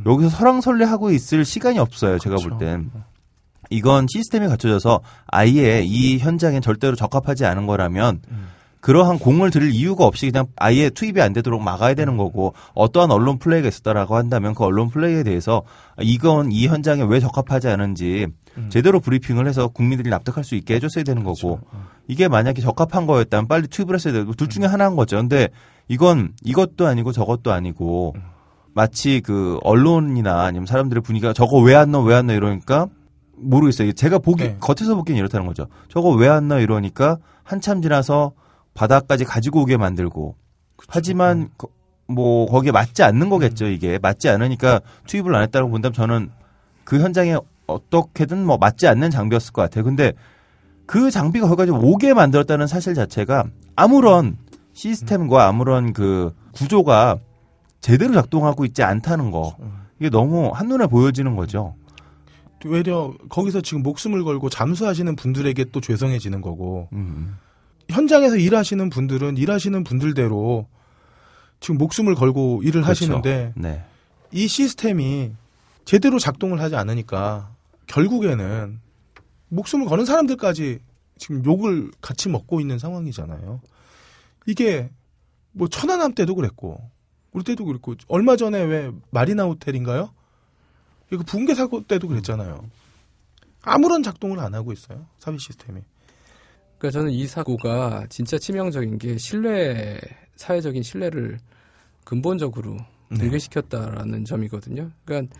여기서 0.07 0.29
설왕설래하고 0.31 1.11
있을 1.11 1.45
시간이 1.45 1.79
없어요. 1.79 2.19
제가 2.19 2.37
볼 2.37 2.53
음. 2.53 2.59
그렇죠. 2.59 2.65
땐. 2.65 2.91
이건 3.71 4.07
시스템이 4.13 4.49
갖춰져서 4.49 5.01
아예 5.27 5.83
이 5.85 6.19
현장에 6.19 6.61
절대로 6.61 6.97
적합하지 6.97 7.47
않은 7.47 7.67
거라면 7.67 8.21
음. 8.31 8.49
그러한 8.81 9.19
공을 9.19 9.51
들일 9.51 9.73
이유가 9.73 10.07
없이 10.07 10.31
그냥 10.31 10.47
아예 10.57 10.89
투입이 10.89 11.21
안 11.21 11.33
되도록 11.35 11.63
막아야 11.63 11.93
되는 11.95 12.17
거고 12.17 12.55
어떠한 12.75 13.11
언론 13.11 13.39
플레이가 13.39 13.69
있었다라고 13.69 14.17
한다면 14.17 14.55
그 14.55 14.65
언론 14.65 14.89
플레이에 14.89 15.23
대해서 15.23 15.63
이건 16.01 16.51
이 16.51 16.67
현장에 16.67 17.03
왜 17.03 17.21
적합하지 17.21 17.69
않은지 17.69 18.27
음. 18.57 18.69
제대로 18.71 18.99
브리핑을 18.99 19.47
해서 19.47 19.69
국민들이 19.69 20.09
납득할 20.09 20.45
수 20.45 20.55
있게 20.55 20.75
해줬어야 20.77 21.05
되는 21.05 21.23
거고 21.25 21.59
그렇죠. 21.59 21.61
어. 21.73 21.89
이게 22.09 22.27
만약에 22.27 22.63
적합한 22.63 23.07
거였다면 23.07 23.49
빨리 23.49 23.69
투입을 23.69 23.95
했어야 23.95 24.15
되고 24.15 24.33
둘 24.33 24.49
중에 24.49 24.65
하나인 24.65 24.97
거죠. 24.97 25.17
근데 25.19 25.49
이건 25.87 26.33
이것도 26.43 26.87
아니고 26.87 27.13
저것도 27.13 27.53
아니고 27.53 28.17
마치 28.73 29.21
그 29.21 29.59
언론이나 29.63 30.41
아니면 30.43 30.65
사람들의 30.67 31.03
분위기가 31.03 31.33
저거 31.35 31.59
왜 31.59 31.75
안 31.75 31.91
넣어 31.91 32.03
왜 32.03 32.15
안 32.15 32.27
넣어 32.29 32.37
이러니까 32.37 32.87
모르겠어요. 33.41 33.93
제가 33.93 34.19
보기 34.19 34.45
네. 34.45 34.57
겉에서 34.61 34.95
보기엔 34.95 35.19
이렇다는 35.19 35.47
거죠. 35.47 35.67
저거 35.89 36.11
왜안 36.11 36.49
넣어 36.49 36.61
이러니까 36.61 37.19
한참 37.43 37.83
지나서 37.83 38.33
바닥까지 38.75 39.25
가지고 39.25 39.63
오게 39.63 39.77
만들고 39.77 40.37
하지만 40.89 41.49
거- 41.59 41.69
뭐 42.07 42.47
거기에 42.47 42.73
맞지 42.73 43.03
않는 43.03 43.29
거겠죠 43.29 43.67
이게 43.67 43.99
맞지 44.01 44.29
않으니까 44.29 44.81
투입을 45.07 45.35
안 45.35 45.43
했다고 45.43 45.69
본다면 45.71 45.93
저는 45.93 46.31
그 46.85 47.01
현장에 47.01 47.37
어떻게든 47.67 48.45
뭐 48.45 48.57
맞지 48.59 48.87
않는 48.89 49.11
장비였을 49.11 49.53
것 49.53 49.63
같아요. 49.63 49.85
근데 49.85 50.13
그 50.87 51.11
장비가 51.11 51.47
거기까지 51.47 51.71
오게 51.73 52.15
만들었다는 52.15 52.67
사실 52.67 52.95
자체가 52.95 53.45
아무런 53.77 54.37
시스템과 54.73 55.47
아무런 55.47 55.93
그 55.93 56.35
구조가 56.53 57.19
제대로 57.81 58.13
작동하고 58.15 58.65
있지 58.65 58.83
않다는 58.83 59.31
거 59.31 59.57
이게 60.01 60.11
너무 60.11 60.51
한눈에 60.53 60.87
보여지는 60.87 61.37
거죠. 61.37 61.75
외려 62.65 63.15
거기서 63.29 63.61
지금 63.61 63.83
목숨을 63.83 64.25
걸고 64.25 64.49
잠수하시는 64.51 65.17
분들에게 65.17 65.67
또 65.67 65.81
죄송해지는 65.81 66.41
거고 66.41 66.89
음. 66.93 67.37
현장에서 67.89 68.37
일하시는 68.37 68.91
분들은 68.91 69.37
일하시는 69.37 69.83
분들대로 69.85 70.67
지금 71.61 71.79
목숨을 71.79 72.15
걸고 72.15 72.63
일을 72.63 72.83
그렇죠. 72.83 72.91
하시는데 72.91 73.53
네. 73.57 73.85
이 74.33 74.47
시스템이 74.47 75.33
제대로 75.85 76.19
작동을 76.19 76.61
하지 76.61 76.77
않으니까 76.77 77.51
결국에는 77.87 78.81
목숨을 79.49 79.87
거는 79.87 80.05
사람들까지 80.05 80.79
지금 81.19 81.45
욕을 81.45 81.91
같이 82.01 82.29
먹고 82.29 82.61
있는 82.61 82.79
상황이잖아요. 82.79 83.61
이게 84.47 84.91
뭐 85.53 85.69
천안함 85.69 86.15
때도 86.15 86.35
그랬고 86.35 86.81
우리 87.33 87.45
때도 87.45 87.65
그랬고 87.65 87.95
얼마 88.09 88.37
전에 88.37 88.63
왜 88.63 88.91
마리나 89.11 89.45
호텔인가요? 89.45 90.11
이거 91.13 91.23
붕괴 91.25 91.55
사고 91.55 91.83
때도 91.83 92.09
그랬잖아요. 92.09 92.69
아무런 93.63 94.03
작동을 94.03 94.39
안 94.39 94.55
하고 94.55 94.73
있어요. 94.73 95.07
사비 95.19 95.39
시스템이. 95.39 95.81
그러니까 96.79 96.99
저는 96.99 97.11
이 97.11 97.27
사고가 97.27 98.07
진짜 98.09 98.39
치명적인 98.39 98.99
게 98.99 99.19
신뢰 99.19 100.01
사회적인 100.37 100.83
신뢰를 100.83 101.39
근본적으로 102.05 102.79
네. 103.11 103.19
붕괴시켰다라는 103.19 104.25
점이거든요. 104.25 104.91
그러니까 105.05 105.35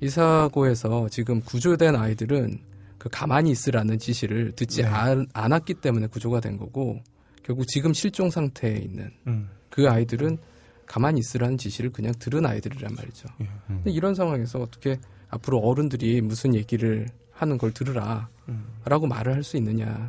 이 0.00 0.08
사고에서 0.08 1.08
지금 1.08 1.40
구조된 1.40 1.96
아이들은 1.96 2.60
그 2.98 3.08
가만히 3.08 3.50
있으라는 3.50 3.98
지시를 3.98 4.52
듣지 4.52 4.82
네. 4.82 4.88
않, 4.88 5.26
않았기 5.32 5.74
때문에 5.74 6.06
구조가 6.06 6.40
된 6.40 6.56
거고 6.56 7.02
결국 7.42 7.66
지금 7.66 7.92
실종 7.92 8.30
상태에 8.30 8.76
있는 8.76 9.10
음. 9.26 9.50
그 9.68 9.88
아이들은 9.88 10.38
가만히 10.86 11.20
있으라는 11.20 11.58
지시를 11.58 11.90
그냥 11.90 12.12
들은 12.18 12.46
아이들이란 12.46 12.94
말이죠. 12.94 13.28
예. 13.40 13.48
근데 13.66 13.90
이런 13.90 14.14
상황에서 14.14 14.60
어떻게 14.60 14.98
앞으로 15.34 15.58
어른들이 15.58 16.20
무슨 16.20 16.54
얘기를 16.54 17.08
하는 17.32 17.58
걸 17.58 17.72
들으라 17.72 18.28
음. 18.48 18.64
라고 18.84 19.06
말을 19.06 19.34
할 19.34 19.42
수 19.42 19.56
있느냐라는 19.56 20.08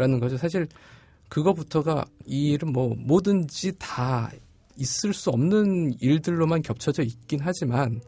음. 0.00 0.20
거죠. 0.20 0.36
사실 0.36 0.66
그거부터가 1.28 2.04
이 2.26 2.50
일은 2.52 2.72
뭐 2.72 2.94
뭐든지 2.96 3.72
다 3.78 4.30
있을 4.76 5.12
수 5.12 5.30
없는 5.30 5.94
일들로만 6.00 6.62
겹쳐져 6.62 7.02
있긴 7.02 7.40
하지만 7.42 8.00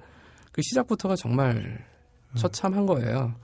그 0.52 0.62
시작부터가 0.62 1.16
정말 1.16 1.84
처참한 2.36 2.86
거예요. 2.86 3.34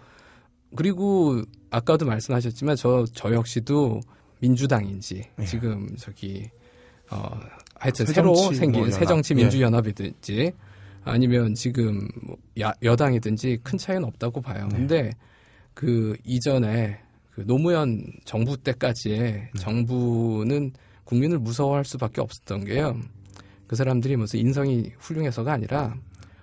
그리고 0.76 1.42
아까도 1.70 2.04
말씀하셨지만 2.06 2.76
저, 2.76 3.04
저 3.14 3.32
역시도 3.32 4.00
민주당인지 4.40 5.22
예. 5.38 5.44
지금 5.44 5.88
저기 5.96 6.50
어 7.10 7.40
하여튼 7.76 8.06
새정치 8.06 8.40
새로 8.42 8.54
생긴 8.54 8.80
뭐. 8.82 8.90
새정치 8.90 9.34
예. 9.34 9.36
민주연합이든지 9.36 10.52
아니면 11.04 11.54
지금 11.54 12.08
뭐 12.22 12.36
야, 12.60 12.72
여당이든지 12.82 13.60
큰 13.62 13.78
차이는 13.78 14.04
없다고 14.04 14.40
봐요. 14.40 14.68
네. 14.70 14.78
근데 14.78 15.12
그 15.74 16.16
이전에 16.24 17.00
그 17.30 17.46
노무현 17.46 18.04
정부 18.24 18.56
때까지의 18.56 19.20
네. 19.20 19.50
정부는 19.58 20.72
국민을 21.04 21.38
무서워할 21.38 21.84
수밖에 21.84 22.20
없었던 22.20 22.64
게요. 22.64 22.98
그 23.66 23.76
사람들이 23.76 24.16
무슨 24.16 24.40
인성이 24.40 24.92
훌륭해서가 24.98 25.52
아니라 25.52 25.94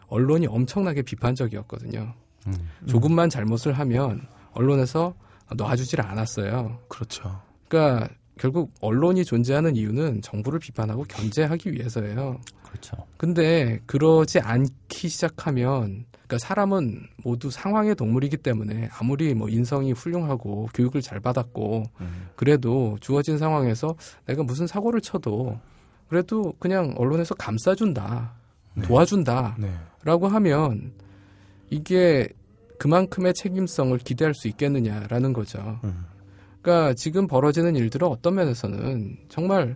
언론이 0.08 0.48
엄청나게 0.48 1.02
비판적이었거든요. 1.04 2.14
음. 2.48 2.54
조금만 2.88 3.30
잘못을 3.30 3.74
하면 3.74 4.28
언론에서 4.52 5.16
놔주질 5.56 6.02
않았어요. 6.02 6.80
그렇죠. 6.88 7.42
그러니까 7.68 8.10
결국 8.38 8.74
언론이 8.82 9.24
존재하는 9.24 9.76
이유는 9.76 10.22
정부를 10.22 10.60
비판하고 10.60 11.04
견제하기 11.04 11.72
위해서예요. 11.74 12.42
그렇죠. 12.72 12.98
근데 13.18 13.80
그러지 13.86 14.40
않기 14.40 15.10
시작하면 15.10 16.06
그러니까 16.32 16.38
사람은 16.40 17.08
모두 17.18 17.52
상황의 17.52 17.96
동물이기 17.96 18.38
때문에 18.38 18.90
아무리 18.98 19.34
뭐 19.34 19.50
인성이 19.50 19.92
훌륭하고 19.92 20.70
교육을 20.74 21.02
잘 21.02 21.20
받았고 21.20 21.84
음. 22.00 22.30
그래도 22.38 22.98
주어진 23.02 23.38
상황에서 23.38 23.96
내가 24.26 24.44
무슨 24.44 24.66
사고를 24.66 25.02
쳐도 25.02 25.60
그래도 26.08 26.54
그냥 26.60 26.94
언론에서 26.98 27.36
감싸준다 27.36 28.34
네. 28.76 28.84
도와준다라고 28.84 29.58
네. 30.28 30.34
하면 30.34 30.94
이게 31.70 32.30
그만큼의 32.78 33.34
책임성을 33.34 33.98
기대할 34.00 34.34
수 34.34 34.48
있겠느냐라는 34.48 35.34
거죠. 35.34 35.80
음. 35.84 36.06
그러니까 36.62 36.94
지금 36.94 37.28
벌어지는 37.28 37.76
일들은 37.76 38.08
어떤 38.08 38.36
면에서는 38.36 39.18
정말 39.28 39.76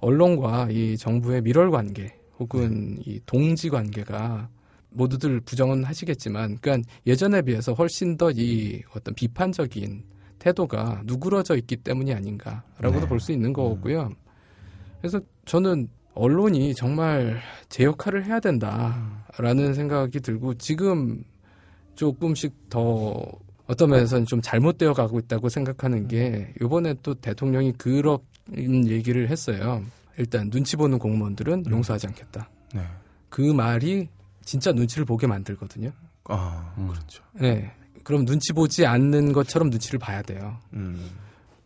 언론과 0.00 0.68
이 0.70 0.96
정부의 0.96 1.42
밀월 1.42 1.70
관계 1.70 2.19
혹은 2.40 2.96
이 3.06 3.20
동지 3.26 3.68
관계가 3.68 4.48
모두들 4.90 5.40
부정은 5.40 5.84
하시겠지만, 5.84 6.58
그러니까 6.60 6.90
예전에 7.06 7.42
비해서 7.42 7.74
훨씬 7.74 8.16
더 8.16 8.32
이 8.32 8.82
어떤 8.96 9.14
비판적인 9.14 10.02
태도가 10.40 11.02
누그러져 11.04 11.54
있기 11.56 11.76
때문이 11.76 12.12
아닌가라고도 12.14 13.00
네. 13.00 13.06
볼수 13.06 13.30
있는 13.30 13.52
거고요. 13.52 14.10
그래서 15.00 15.20
저는 15.44 15.88
언론이 16.14 16.74
정말 16.74 17.40
제 17.68 17.84
역할을 17.84 18.24
해야 18.24 18.40
된다라는 18.40 19.74
생각이 19.74 20.20
들고 20.20 20.54
지금 20.54 21.22
조금씩 21.94 22.70
더 22.70 23.22
어떤 23.66 23.90
면에서는 23.90 24.26
좀 24.26 24.40
잘못되어 24.40 24.94
가고 24.94 25.18
있다고 25.18 25.48
생각하는 25.48 26.08
게 26.08 26.52
이번에 26.60 26.94
또 27.02 27.14
대통령이 27.14 27.72
그런 27.72 28.18
얘기를 28.56 29.28
했어요. 29.28 29.82
일단 30.20 30.50
눈치 30.50 30.76
보는 30.76 30.98
공무원들은 30.98 31.64
용서하지 31.70 32.08
않겠다. 32.08 32.50
네. 32.74 32.82
그 33.30 33.40
말이 33.40 34.08
진짜 34.44 34.70
눈치를 34.70 35.06
보게 35.06 35.26
만들거든요. 35.26 35.90
아, 36.24 36.74
음. 36.76 36.88
그렇죠. 36.88 37.22
네. 37.32 37.72
그럼 38.04 38.26
눈치 38.26 38.52
보지 38.52 38.84
않는 38.84 39.32
것처럼 39.32 39.70
눈치를 39.70 39.98
봐야 39.98 40.20
돼요. 40.20 40.58
음. 40.74 41.08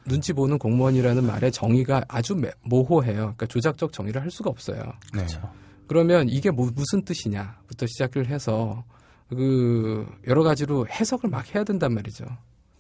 눈치 0.07 0.33
보는 0.33 0.59
공무원이라는 0.59 1.27
말의 1.27 1.51
정의가 1.51 2.05
아주 2.09 2.37
매- 2.37 2.53
모호해요. 2.63 3.15
그러니까 3.17 3.47
조작적 3.47 3.93
정의를 3.93 4.23
할 4.23 4.31
수가 4.31 4.51
없어요. 4.51 4.79
네. 5.13 5.19
그렇죠. 5.25 5.51
그러면 5.89 6.29
이게 6.29 6.51
뭐, 6.53 6.71
무슨 6.73 7.05
뜻이냐부터 7.05 7.87
시작을 7.87 8.29
해서 8.29 8.85
그 9.29 10.07
여러 10.29 10.43
가지로 10.45 10.87
해석을 10.87 11.29
막 11.29 11.53
해야 11.55 11.65
된단 11.65 11.93
말이죠. 11.93 12.25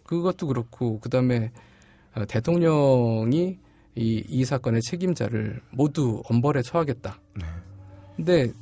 그것도 0.04 0.46
그렇고 0.46 1.00
그다음에 1.00 1.50
어, 2.14 2.24
대통령이 2.26 3.58
이, 3.96 4.24
이 4.28 4.44
사건의 4.44 4.82
책임자를 4.82 5.60
모두 5.70 6.22
엄벌에 6.28 6.62
처하겠다. 6.62 7.20
네. 7.36 7.44
근데 8.16 8.52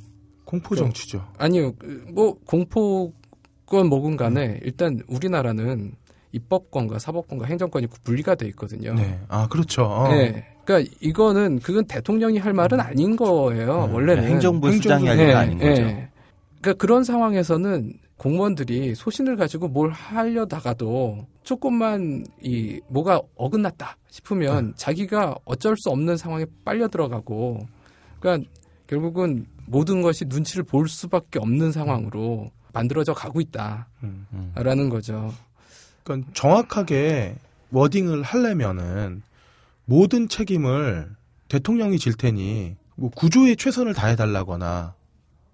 공포 0.45 0.75
정치죠. 0.75 1.25
아니요, 1.37 1.73
그, 1.73 2.05
뭐 2.13 2.37
공포건 2.45 3.87
뭐건 3.89 4.17
간에 4.17 4.59
일단 4.63 4.99
우리나라는 5.07 5.93
입법권과 6.31 6.99
사법권과 6.99 7.45
행정권이 7.45 7.87
분리가 8.03 8.35
돼 8.35 8.47
있거든요. 8.47 8.93
네. 8.93 9.19
아, 9.27 9.47
그렇죠. 9.47 9.83
어. 9.83 10.07
네. 10.09 10.45
그러니까 10.65 10.91
이거는 11.01 11.59
그건 11.59 11.85
대통령이 11.85 12.37
할 12.39 12.53
말은 12.53 12.79
아닌 12.79 13.15
거예요. 13.15 13.87
네. 13.87 13.93
원래는 13.93 14.23
행정부 14.23 14.71
수장이 14.71 15.07
할 15.07 15.19
일은 15.19 15.35
아닌 15.35 15.57
거죠. 15.59 15.81
그러니까 15.81 16.73
그런 16.77 17.03
상황에서는 17.03 17.93
공무원들이 18.23 18.95
소신을 18.95 19.35
가지고 19.35 19.67
뭘 19.67 19.91
하려다가도 19.91 21.27
조금만 21.43 22.25
이 22.41 22.79
뭐가 22.87 23.21
어긋났다 23.35 23.97
싶으면 24.09 24.67
네. 24.67 24.73
자기가 24.77 25.35
어쩔 25.43 25.75
수 25.75 25.89
없는 25.89 26.15
상황에 26.15 26.45
빨려 26.63 26.87
들어가고 26.87 27.67
그러니까 28.21 28.49
결국은 28.87 29.45
모든 29.65 30.01
것이 30.01 30.23
눈치를 30.25 30.63
볼 30.63 30.87
수밖에 30.87 31.37
없는 31.39 31.73
상황으로 31.73 32.49
만들어져 32.71 33.13
가고 33.13 33.41
있다라는 33.41 33.85
음. 34.03 34.89
거죠. 34.89 35.33
그러니까 36.05 36.31
정확하게 36.33 37.35
워딩을 37.71 38.23
하려면은 38.23 39.21
모든 39.83 40.29
책임을 40.29 41.09
대통령이 41.49 41.99
질 41.99 42.13
테니 42.13 42.77
뭐 42.95 43.09
구조에 43.09 43.55
최선을 43.55 43.93
다해달라거나 43.93 44.95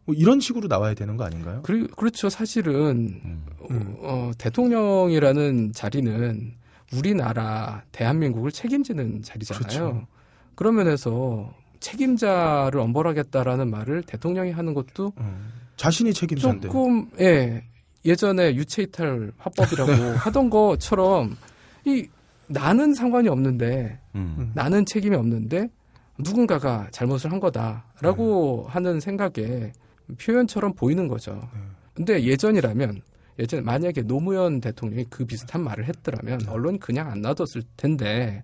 뭐 0.10 0.16
이런 0.18 0.40
식으로 0.40 0.68
나와야 0.68 0.96
되는 0.96 1.18
거 1.18 1.24
아닌가요? 1.24 1.62
그리, 1.62 1.86
그렇죠. 1.86 2.30
사실은 2.30 3.22
음. 3.24 3.46
음. 3.70 3.96
어, 4.00 4.32
대통령이라는 4.40 5.72
자리는 5.72 6.54
우리나라 6.96 7.84
대한민국을 7.92 8.52
책임지는 8.52 9.22
자리잖아요. 9.22 9.60
그렇죠. 9.60 10.08
그런 10.56 10.78
면에서 10.78 11.54
책임자를 11.80 12.80
엄벌하겠다라는 12.80 13.70
말을 13.70 14.02
대통령이 14.02 14.50
하는 14.50 14.74
것도 14.74 15.14
음. 15.20 15.52
자신이 15.78 16.12
책임자인데. 16.16 16.70
조금 16.70 17.12
예 17.20 17.64
예전에 18.04 18.56
유체이탈 18.56 19.32
화법이라고 19.38 19.92
하던 20.18 20.50
것처럼 20.50 21.38
이 21.86 22.08
나는 22.48 22.96
상관이 22.96 23.30
없는데 23.30 24.00
음. 24.16 24.52
나는 24.56 24.88
책임이 24.88 25.16
없는데 25.16 25.70
누군가가 26.18 26.88
잘못을 26.90 27.32
한 27.32 27.40
거다라고 27.40 28.66
하는 28.68 29.00
생각에 29.00 29.72
표현처럼 30.18 30.74
보이는 30.74 31.08
거죠. 31.08 31.34
네. 31.54 31.60
근데 31.94 32.24
예전이라면 32.24 33.02
예전 33.40 33.64
만약에 33.64 34.02
노무현 34.04 34.62
대통령이 34.62 35.06
그 35.10 35.26
비슷한 35.26 35.64
말을 35.64 35.86
했더라면 35.86 36.40
네. 36.40 36.50
언론이 36.50 36.80
그냥 36.80 37.10
안 37.12 37.22
놔뒀을 37.22 37.64
텐데 37.78 38.44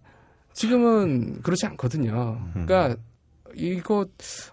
지금은 0.53 1.41
그렇지 1.41 1.65
않거든요. 1.67 2.39
음. 2.55 2.65
그러니까 2.65 2.95
이거 3.55 4.05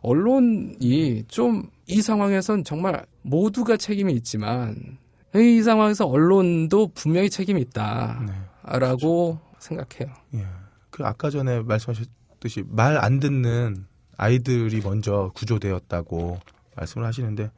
언론이 0.03 1.25
좀 1.29 1.73
이 1.93 2.01
상황에선 2.01 2.65
정말 2.65 3.05
모두가 3.23 3.77
책임이 3.77 4.15
있지만 4.15 4.99
이 5.35 5.63
상황에서 5.63 6.07
언론도 6.07 6.93
분명히 6.95 7.29
책임이 7.29 7.61
있다라고 7.63 9.39
네. 9.41 9.59
생각해요. 9.59 10.15
예. 10.35 10.47
그 10.91 11.05
아까 11.05 11.29
전에 11.31 11.61
말씀하셨듯이 11.61 12.65
말 12.67 12.97
안 12.99 13.21
듣는 13.21 13.87
아이들이 14.17 14.81
먼저 14.83 15.31
구조되었다고 15.35 16.39
말씀을 16.77 17.07
하시는데 17.07 17.51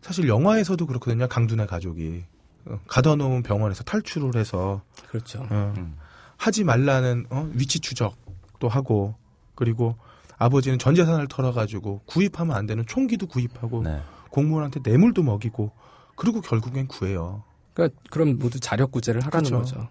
사실 0.00 0.28
영화에서도 0.28 0.84
그렇거든요. 0.86 1.28
강둔의 1.28 1.66
가족이 1.66 2.24
어, 2.66 2.78
가둬놓은 2.86 3.42
병원에서 3.42 3.82
탈출을 3.84 4.36
해서 4.36 4.82
그렇죠. 5.08 5.46
어, 5.50 5.74
음. 5.76 5.96
하지 6.36 6.64
말라는 6.64 7.26
어, 7.30 7.48
위치 7.54 7.80
추적도 7.80 8.68
하고 8.68 9.14
그리고 9.54 9.96
아버지는 10.38 10.78
전 10.78 10.94
재산을 10.94 11.28
털어가지고 11.28 12.02
구입하면 12.06 12.56
안 12.56 12.66
되는 12.66 12.84
총기도 12.86 13.26
구입하고 13.26 13.82
네. 13.82 14.00
공무원한테 14.30 14.80
뇌물도 14.82 15.22
먹이고 15.22 15.70
그리고 16.16 16.40
결국엔 16.40 16.88
구해요. 16.88 17.44
그러니까 17.74 17.98
그럼 18.10 18.38
모두 18.38 18.58
자력구제를 18.58 19.24
하라는 19.26 19.50
그렇죠. 19.50 19.88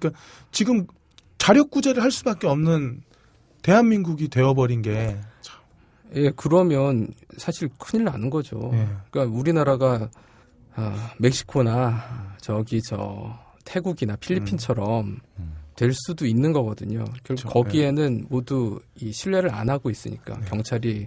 거죠. 0.00 0.12
지금 0.50 0.86
자력구제를 1.38 2.02
할 2.02 2.10
수밖에 2.10 2.46
없는 2.46 3.02
대한민국이 3.62 4.28
되어버린 4.28 4.82
게 4.82 5.18
참, 5.20 5.31
예, 6.14 6.30
그러면 6.36 7.08
사실 7.38 7.68
큰일 7.78 8.04
나는 8.04 8.30
거죠. 8.30 8.70
예. 8.74 8.86
그러니까 9.10 9.36
우리나라가 9.36 10.10
아, 10.74 11.12
멕시코나 11.18 12.36
저기 12.40 12.80
저 12.82 13.38
태국이나 13.64 14.16
필리핀처럼 14.16 15.20
음. 15.38 15.56
될 15.76 15.92
수도 15.94 16.26
있는 16.26 16.52
거거든요. 16.52 17.04
결국 17.04 17.22
그렇죠. 17.24 17.48
거기에는 17.48 18.26
모두 18.28 18.80
이 18.96 19.12
신뢰를 19.12 19.54
안 19.54 19.70
하고 19.70 19.90
있으니까 19.90 20.38
네. 20.38 20.46
경찰이 20.46 21.04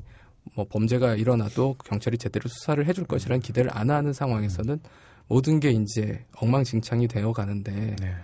뭐 0.53 0.65
범죄가 0.69 1.15
일어나도 1.15 1.75
경찰이 1.85 2.17
제대로 2.17 2.47
수사를 2.49 2.83
해줄 2.85 3.05
것이라는 3.05 3.41
기대를 3.41 3.71
안 3.73 3.89
하는 3.89 4.13
상황에서는 4.13 4.79
모든 5.27 5.59
게 5.59 5.71
이제 5.71 6.23
엉망진창이 6.35 7.07
되어 7.07 7.31
가는데 7.31 7.95
네. 7.99 8.15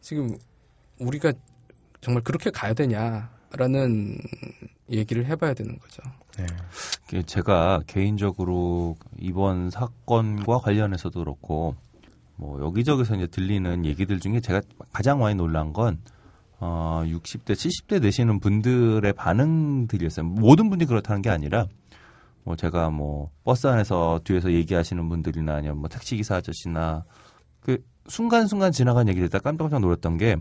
지금 0.00 0.36
우리가 0.98 1.32
정말 2.00 2.22
그렇게 2.22 2.50
가야 2.50 2.74
되냐 2.74 3.30
라는 3.56 4.18
얘기를 4.90 5.26
해봐야 5.26 5.54
되는 5.54 5.78
거죠. 5.78 6.02
네. 6.38 6.46
이게 7.08 7.22
제가 7.22 7.82
개인적으로 7.86 8.96
이번 9.18 9.70
사건과 9.70 10.58
관련해서도 10.58 11.20
그렇고 11.20 11.74
뭐 12.36 12.60
여기저기서 12.60 13.16
이제 13.16 13.26
들리는 13.26 13.84
얘기들 13.84 14.20
중에 14.20 14.40
제가 14.40 14.62
가장 14.92 15.20
많이 15.20 15.34
놀란 15.34 15.72
건 15.72 15.98
어, 16.58 17.02
60대, 17.04 17.52
70대 17.52 18.00
되시는 18.00 18.40
분들의 18.40 19.12
반응들이었어요. 19.12 20.26
모든 20.26 20.70
분이 20.70 20.86
그렇다는 20.86 21.20
게 21.20 21.28
아니라 21.28 21.66
뭐 22.44 22.56
제가 22.56 22.90
뭐 22.90 23.30
버스 23.44 23.66
안에서 23.66 24.20
뒤에서 24.24 24.52
얘기하시는 24.52 25.08
분들이나 25.08 25.56
아니면 25.56 25.78
뭐 25.78 25.88
택시 25.88 26.16
기사 26.16 26.36
아저씨나 26.36 27.04
그 27.60 27.78
순간순간 28.08 28.72
지나간 28.72 29.08
얘기 29.08 29.20
듣다 29.20 29.38
깜짝깜짝 29.38 29.80
놀랐던 29.80 30.16
게 30.18 30.36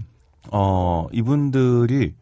어, 0.51 1.07
이분들이 1.11 2.13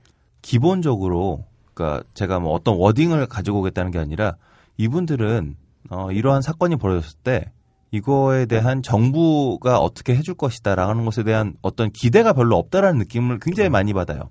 기본적으로 0.42 1.46
그러니까 1.74 2.04
제가 2.14 2.40
뭐 2.40 2.54
어떤 2.54 2.76
워딩을 2.78 3.28
가지고 3.28 3.60
오겠다는 3.60 3.92
게 3.92 4.00
아니라 4.00 4.36
이분들은 4.78 5.56
어, 5.90 6.12
이러한 6.12 6.42
사건이 6.42 6.76
벌어졌을 6.76 7.18
때 7.24 7.52
이거에 7.92 8.46
대한 8.46 8.84
정부가 8.84 9.80
어떻게 9.80 10.16
해줄 10.16 10.36
것이다라는 10.36 11.06
것에 11.06 11.24
대한 11.24 11.56
어떤 11.62 11.90
기대가 11.92 12.34
별로 12.34 12.58
없다라는 12.58 13.00
느낌을 13.00 13.40
굉장히 13.40 13.70
많이 13.70 13.94
받아요. 13.94 14.30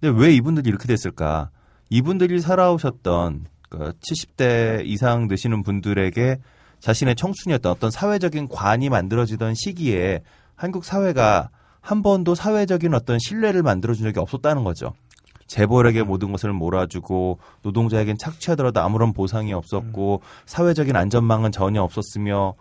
근데 0.00 0.18
왜 0.18 0.32
이분들이 0.34 0.68
이렇게 0.68 0.86
됐을까? 0.86 1.50
이분들이 1.90 2.40
살아오셨던 2.40 3.46
그 3.68 3.92
70대 4.00 4.86
이상 4.86 5.28
되시는 5.28 5.62
분들에게 5.62 6.38
자신의 6.80 7.16
청춘이었던 7.16 7.70
어떤 7.70 7.90
사회적인 7.90 8.48
관이 8.48 8.88
만들어지던 8.88 9.54
시기에 9.54 10.22
한국 10.54 10.84
사회가 10.84 11.50
한 11.80 12.02
번도 12.02 12.34
사회적인 12.34 12.94
어떤 12.94 13.18
신뢰를 13.18 13.62
만들어준 13.62 14.04
적이 14.04 14.20
없었다는 14.20 14.64
거죠. 14.64 14.94
재벌에게 15.46 16.02
모든 16.02 16.32
것을 16.32 16.52
몰아주고 16.52 17.38
노동자에겐 17.62 18.18
착취하더라도 18.18 18.80
아무런 18.80 19.12
보상이 19.12 19.52
없었고 19.52 20.22
사회적인 20.46 20.96
안전망은 20.96 21.52
전혀 21.52 21.82
없었으며 21.82 22.54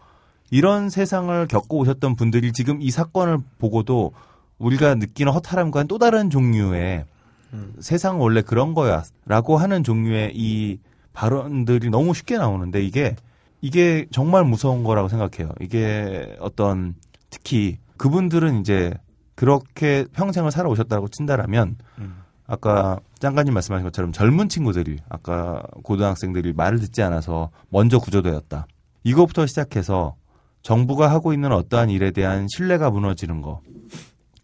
이런 0.52 0.90
세상을 0.90 1.48
겪고 1.48 1.80
오셨던 1.80 2.16
분들이 2.16 2.52
지금 2.52 2.82
이 2.82 2.92
사건을 2.92 3.40
보고도 3.58 4.14
우리가 4.58 4.96
느끼는 4.96 5.34
허탈함과는 5.34 5.88
또 5.88 5.98
다른 5.98 6.30
종류의 6.30 7.06
음. 7.54 7.74
세상은 7.80 8.22
원래 8.22 8.42
그런 8.42 8.74
거야 8.74 9.04
라고 9.26 9.58
하는 9.58 9.84
종류의 9.84 10.34
이 10.36 10.80
발언들이 11.14 11.90
너무 11.90 12.14
쉽게 12.14 12.38
나오는데 12.38 12.84
이게 12.84 13.16
이게 13.62 14.06
정말 14.12 14.44
무서운 14.44 14.84
거라고 14.84 15.08
생각해요. 15.08 15.52
이게 15.60 16.36
어떤 16.40 16.94
특히 17.30 17.80
그분들은 17.98 18.60
이제 18.60 18.94
그렇게 19.34 20.06
평생을 20.14 20.52
살아오셨다고 20.52 21.08
친다라면 21.10 21.78
음. 21.98 22.25
아까 22.48 23.00
짱가님 23.20 23.54
말씀하신 23.54 23.84
것처럼 23.86 24.12
젊은 24.12 24.50
친구들이 24.50 24.98
아까 25.10 25.64
고등학생들이 25.84 26.54
말을 26.54 26.80
듣지 26.80 27.02
않아서 27.02 27.50
먼저 27.70 28.00
구조되었다. 28.00 28.68
이것부터 29.04 29.46
시작해서 29.46 30.16
정부가 30.62 31.10
하고 31.12 31.34
있는 31.34 31.52
어떠한 31.52 31.90
일에 31.90 32.12
대한 32.12 32.48
신뢰가 32.50 32.90
무너지는 32.90 33.42
거 33.42 33.62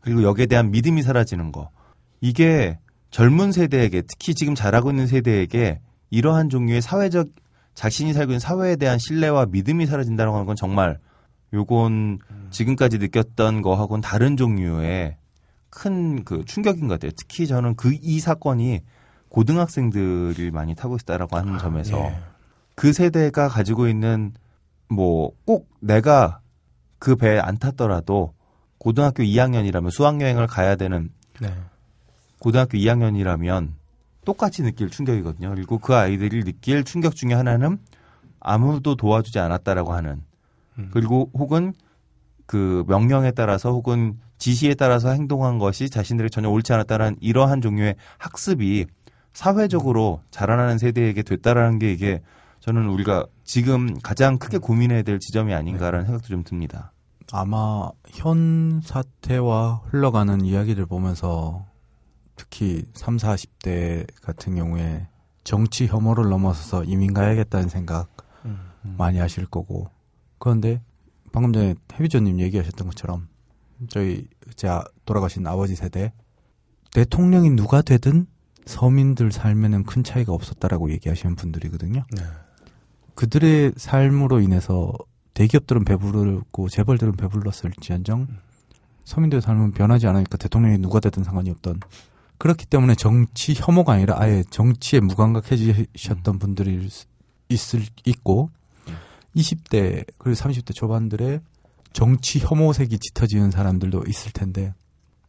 그리고 0.01 0.23
여기에 0.23 0.47
대한 0.47 0.71
믿음이 0.71 1.01
사라지는 1.01 1.51
거 1.51 1.69
이게 2.21 2.79
젊은 3.09 3.51
세대에게 3.51 4.03
특히 4.03 4.33
지금 4.33 4.55
자라고 4.55 4.89
있는 4.91 5.07
세대에게 5.07 5.79
이러한 6.09 6.49
종류의 6.49 6.81
사회적 6.81 7.29
자신이 7.73 8.13
살고 8.13 8.31
있는 8.31 8.39
사회에 8.39 8.75
대한 8.75 8.99
신뢰와 8.99 9.47
믿음이 9.47 9.85
사라진다는 9.85 10.45
건 10.45 10.55
정말 10.55 10.99
요건 11.53 12.19
지금까지 12.49 12.97
느꼈던 12.97 13.61
거하고는 13.61 14.01
다른 14.01 14.37
종류의 14.37 15.17
큰 15.71 16.23
그 16.23 16.45
충격인 16.45 16.87
것 16.87 16.95
같아요. 16.95 17.11
특히 17.17 17.47
저는 17.47 17.75
그 17.75 17.91
이 17.93 18.19
사건이 18.19 18.81
고등학생들이 19.29 20.51
많이 20.51 20.75
타고 20.75 20.95
있다라고 20.97 21.37
하는 21.37 21.57
점에서 21.57 21.97
예. 21.97 22.15
그 22.75 22.93
세대가 22.93 23.47
가지고 23.47 23.87
있는 23.87 24.33
뭐 24.89 25.31
꼭 25.45 25.69
내가 25.79 26.41
그 26.99 27.15
배에 27.15 27.39
안 27.39 27.57
탔더라도 27.57 28.33
고등학교 28.77 29.23
2학년이라면 29.23 29.89
수학여행을 29.91 30.47
가야 30.47 30.75
되는 30.75 31.09
네. 31.39 31.53
고등학교 32.39 32.77
2학년이라면 32.77 33.69
똑같이 34.25 34.61
느낄 34.63 34.89
충격이거든요. 34.89 35.49
그리고 35.49 35.77
그 35.79 35.95
아이들이 35.95 36.43
느낄 36.43 36.83
충격 36.83 37.15
중에 37.15 37.33
하나는 37.33 37.79
아무도 38.39 38.95
도와주지 38.95 39.39
않았다라고 39.39 39.93
하는 39.93 40.21
음. 40.77 40.89
그리고 40.91 41.29
혹은 41.33 41.73
그 42.45 42.83
명령에 42.87 43.31
따라서 43.31 43.71
혹은 43.71 44.19
지시에 44.41 44.73
따라서 44.73 45.11
행동한 45.11 45.59
것이 45.59 45.87
자신들이 45.87 46.31
전혀 46.31 46.49
옳지 46.49 46.73
않았다는 46.73 47.17
이러한 47.21 47.61
종류의 47.61 47.95
학습이 48.17 48.87
사회적으로 49.33 50.23
자라나는 50.31 50.79
세대에게 50.79 51.21
됐다라는 51.21 51.77
게 51.77 51.93
이게 51.93 52.23
저는 52.59 52.89
우리가 52.89 53.27
지금 53.43 53.99
가장 54.01 54.39
크게 54.39 54.57
고민해야 54.57 55.03
될 55.03 55.19
지점이 55.19 55.53
아닌가라는 55.53 56.07
생각도 56.07 56.29
좀 56.29 56.43
듭니다. 56.43 56.91
아마 57.31 57.91
현 58.07 58.81
사태와 58.83 59.83
흘러가는 59.85 60.43
이야기를 60.43 60.87
보면서 60.87 61.67
특히 62.35 62.83
3, 62.95 63.17
40대 63.17 64.07
같은 64.23 64.55
경우에 64.55 65.07
정치 65.43 65.85
혐오를 65.85 66.29
넘어서서 66.29 66.85
이민 66.85 67.13
가야겠다는 67.13 67.69
생각 67.69 68.09
음. 68.45 68.57
많이 68.97 69.19
하실 69.19 69.45
거고. 69.45 69.91
그런데 70.39 70.81
방금 71.31 71.53
전에 71.53 71.75
해비조님 71.93 72.39
얘기하셨던 72.39 72.87
것처럼 72.87 73.27
저희 73.89 74.27
제 74.55 74.67
아- 74.67 74.83
돌아가신 75.05 75.45
아버지 75.47 75.75
세대 75.75 76.13
대통령이 76.91 77.49
누가 77.51 77.81
되든 77.81 78.27
서민들 78.65 79.31
삶에는 79.31 79.83
큰 79.83 80.03
차이가 80.03 80.33
없었다라고 80.33 80.91
얘기하시는 80.91 81.35
분들이거든요. 81.35 82.05
네. 82.11 82.21
그들의 83.15 83.73
삶으로 83.77 84.39
인해서 84.39 84.93
대기업들은 85.33 85.85
배부르고 85.85 86.69
재벌들은 86.69 87.13
배불렀을지언정 87.13 88.27
서민들의 89.03 89.41
삶은 89.41 89.71
변하지 89.71 90.07
않으니까 90.07 90.37
대통령이 90.37 90.77
누가 90.77 90.99
되든 90.99 91.23
상관이 91.23 91.49
없던 91.49 91.79
그렇기 92.37 92.65
때문에 92.65 92.95
정치 92.95 93.53
혐오가 93.55 93.93
아니라 93.93 94.15
아예 94.19 94.43
정치에 94.49 94.99
무감각해지셨던 94.99 96.39
분들이 96.39 96.89
있을 97.49 97.81
있고 98.05 98.49
20대 99.35 100.05
그리고 100.17 100.39
30대 100.39 100.73
초반들의 100.73 101.41
정치 101.93 102.39
혐오색이 102.39 102.99
짙어지는 102.99 103.51
사람들도 103.51 104.03
있을 104.07 104.31
텐데 104.31 104.73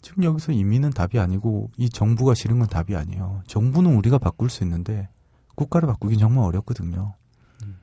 지금 0.00 0.24
여기서 0.24 0.52
이민은 0.52 0.90
답이 0.90 1.18
아니고 1.18 1.70
이 1.76 1.88
정부가 1.88 2.34
싫은 2.34 2.58
건 2.58 2.68
답이 2.68 2.96
아니에요. 2.96 3.42
정부는 3.46 3.94
우리가 3.96 4.18
바꿀 4.18 4.50
수 4.50 4.64
있는데 4.64 5.08
국가를 5.54 5.86
바꾸긴 5.86 6.18
정말 6.18 6.44
어렵거든요. 6.44 7.14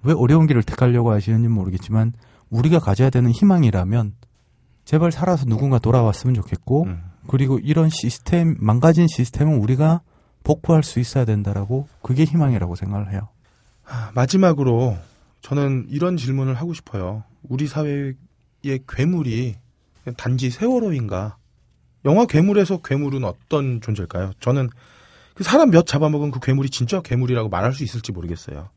왜 0.04 0.14
어려운 0.14 0.48
길을 0.48 0.64
택하려고 0.64 1.12
하시는지 1.12 1.48
모르겠지만 1.48 2.14
우리가 2.50 2.80
가져야 2.80 3.10
되는 3.10 3.32
희망이라면 3.32 4.16
제발 4.86 5.12
살아서 5.12 5.46
누군가 5.46 5.80
돌아왔으면 5.80 6.34
좋겠고 6.34 6.84
음. 6.86 7.04
그리고 7.28 7.60
이런 7.60 7.90
시스템 7.90 8.56
망가진 8.60 9.08
시스템은 9.08 9.60
우리가 9.60 10.02
복구할 10.44 10.84
수 10.84 11.00
있어야 11.00 11.26
된다라고 11.26 11.88
그게 12.02 12.24
희망이라고 12.24 12.76
생각을 12.76 13.12
해요. 13.12 13.30
아, 13.86 14.12
마지막으로 14.16 14.98
저는 15.42 15.88
이런 15.90 16.18
질문을 16.18 16.56
하고 16.56 16.74
싶어요. 16.74 17.24
우리 17.44 17.68
사회의 17.68 18.16
괴물이 18.64 19.56
단지 20.18 20.50
세월호인가? 20.50 21.38
영화 22.06 22.26
괴물에서 22.26 22.82
괴물은 22.82 23.24
어떤 23.24 23.82
존재일까요? 23.82 24.34
저는 24.40 24.70
그 25.34 25.44
사람 25.44 25.70
몇 25.70 25.86
잡아먹은 25.86 26.32
그 26.32 26.40
괴물이 26.40 26.70
진짜 26.70 27.02
괴물이라고 27.02 27.50
말할 27.50 27.74
수 27.74 27.84
있을지 27.84 28.12
모르겠어요. 28.12 28.70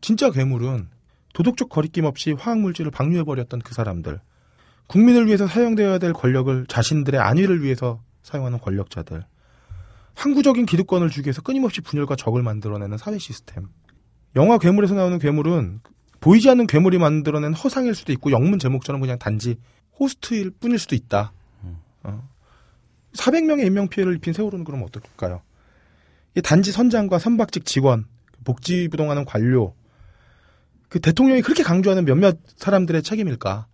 진짜 0.00 0.30
괴물은 0.30 0.88
도덕적 1.34 1.68
거리낌 1.68 2.04
없이 2.04 2.32
화학물질을 2.32 2.90
방류해버렸던 2.90 3.60
그 3.60 3.74
사람들. 3.74 4.20
국민을 4.86 5.26
위해서 5.26 5.46
사용되어야 5.46 5.98
될 5.98 6.12
권력을 6.12 6.66
자신들의 6.66 7.20
안위를 7.20 7.62
위해서 7.62 8.00
사용하는 8.22 8.58
권력자들. 8.58 9.24
항구적인 10.14 10.64
기득권을 10.64 11.10
주기 11.10 11.26
위해서 11.26 11.42
끊임없이 11.42 11.82
분열과 11.82 12.16
적을 12.16 12.42
만들어내는 12.42 12.96
사회 12.96 13.18
시스템. 13.18 13.68
영화 14.34 14.58
괴물에서 14.58 14.94
나오는 14.94 15.18
괴물은 15.18 15.80
보이지 16.26 16.50
않는 16.50 16.66
괴물이 16.66 16.98
만들어낸 16.98 17.54
허상일 17.54 17.94
수도 17.94 18.10
있고 18.12 18.32
영문 18.32 18.58
제목처럼 18.58 19.00
그냥 19.00 19.16
단지 19.16 19.58
호스트일 20.00 20.50
뿐일 20.58 20.80
수도 20.80 20.96
있다. 20.96 21.32
어. 22.02 22.28
400명의 23.12 23.64
인명 23.64 23.86
피해를 23.86 24.16
입힌 24.16 24.32
세월호는 24.32 24.64
그럼 24.64 24.82
어떨까요? 24.82 25.42
이 26.34 26.42
단지 26.42 26.72
선장과 26.72 27.20
선박직 27.20 27.64
직원, 27.64 28.06
복지부동하는 28.42 29.24
관료, 29.24 29.76
그 30.88 30.98
대통령이 30.98 31.42
그렇게 31.42 31.62
강조하는 31.62 32.04
몇몇 32.04 32.36
사람들의 32.56 33.04
책임일까? 33.04 33.68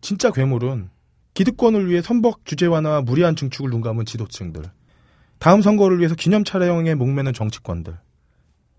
진짜 0.00 0.30
괴물은 0.30 0.90
기득권을 1.34 1.90
위해 1.90 2.02
선박 2.02 2.42
규제 2.46 2.66
완화와 2.66 3.00
무리한 3.00 3.34
증축을 3.34 3.68
눈 3.68 3.80
감은 3.80 4.06
지도층들, 4.06 4.62
다음 5.40 5.60
선거를 5.60 5.98
위해서 5.98 6.14
기념 6.14 6.44
촬영에 6.44 6.94
목매는 6.94 7.32
정치권들, 7.32 7.98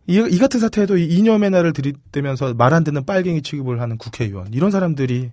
이, 0.08 0.18
이 0.18 0.38
같은 0.40 0.60
사태에도 0.60 0.98
이 0.98 1.06
이념의 1.06 1.52
날을 1.52 1.74
들이대면서 1.74 2.54
말 2.56 2.74
안 2.74 2.84
듣는 2.84 3.06
빨갱이 3.06 3.42
취급을 3.44 3.82
하는 3.82 3.98
국회의원, 3.98 4.54
이런 4.54 4.72
사람들이 4.72 5.32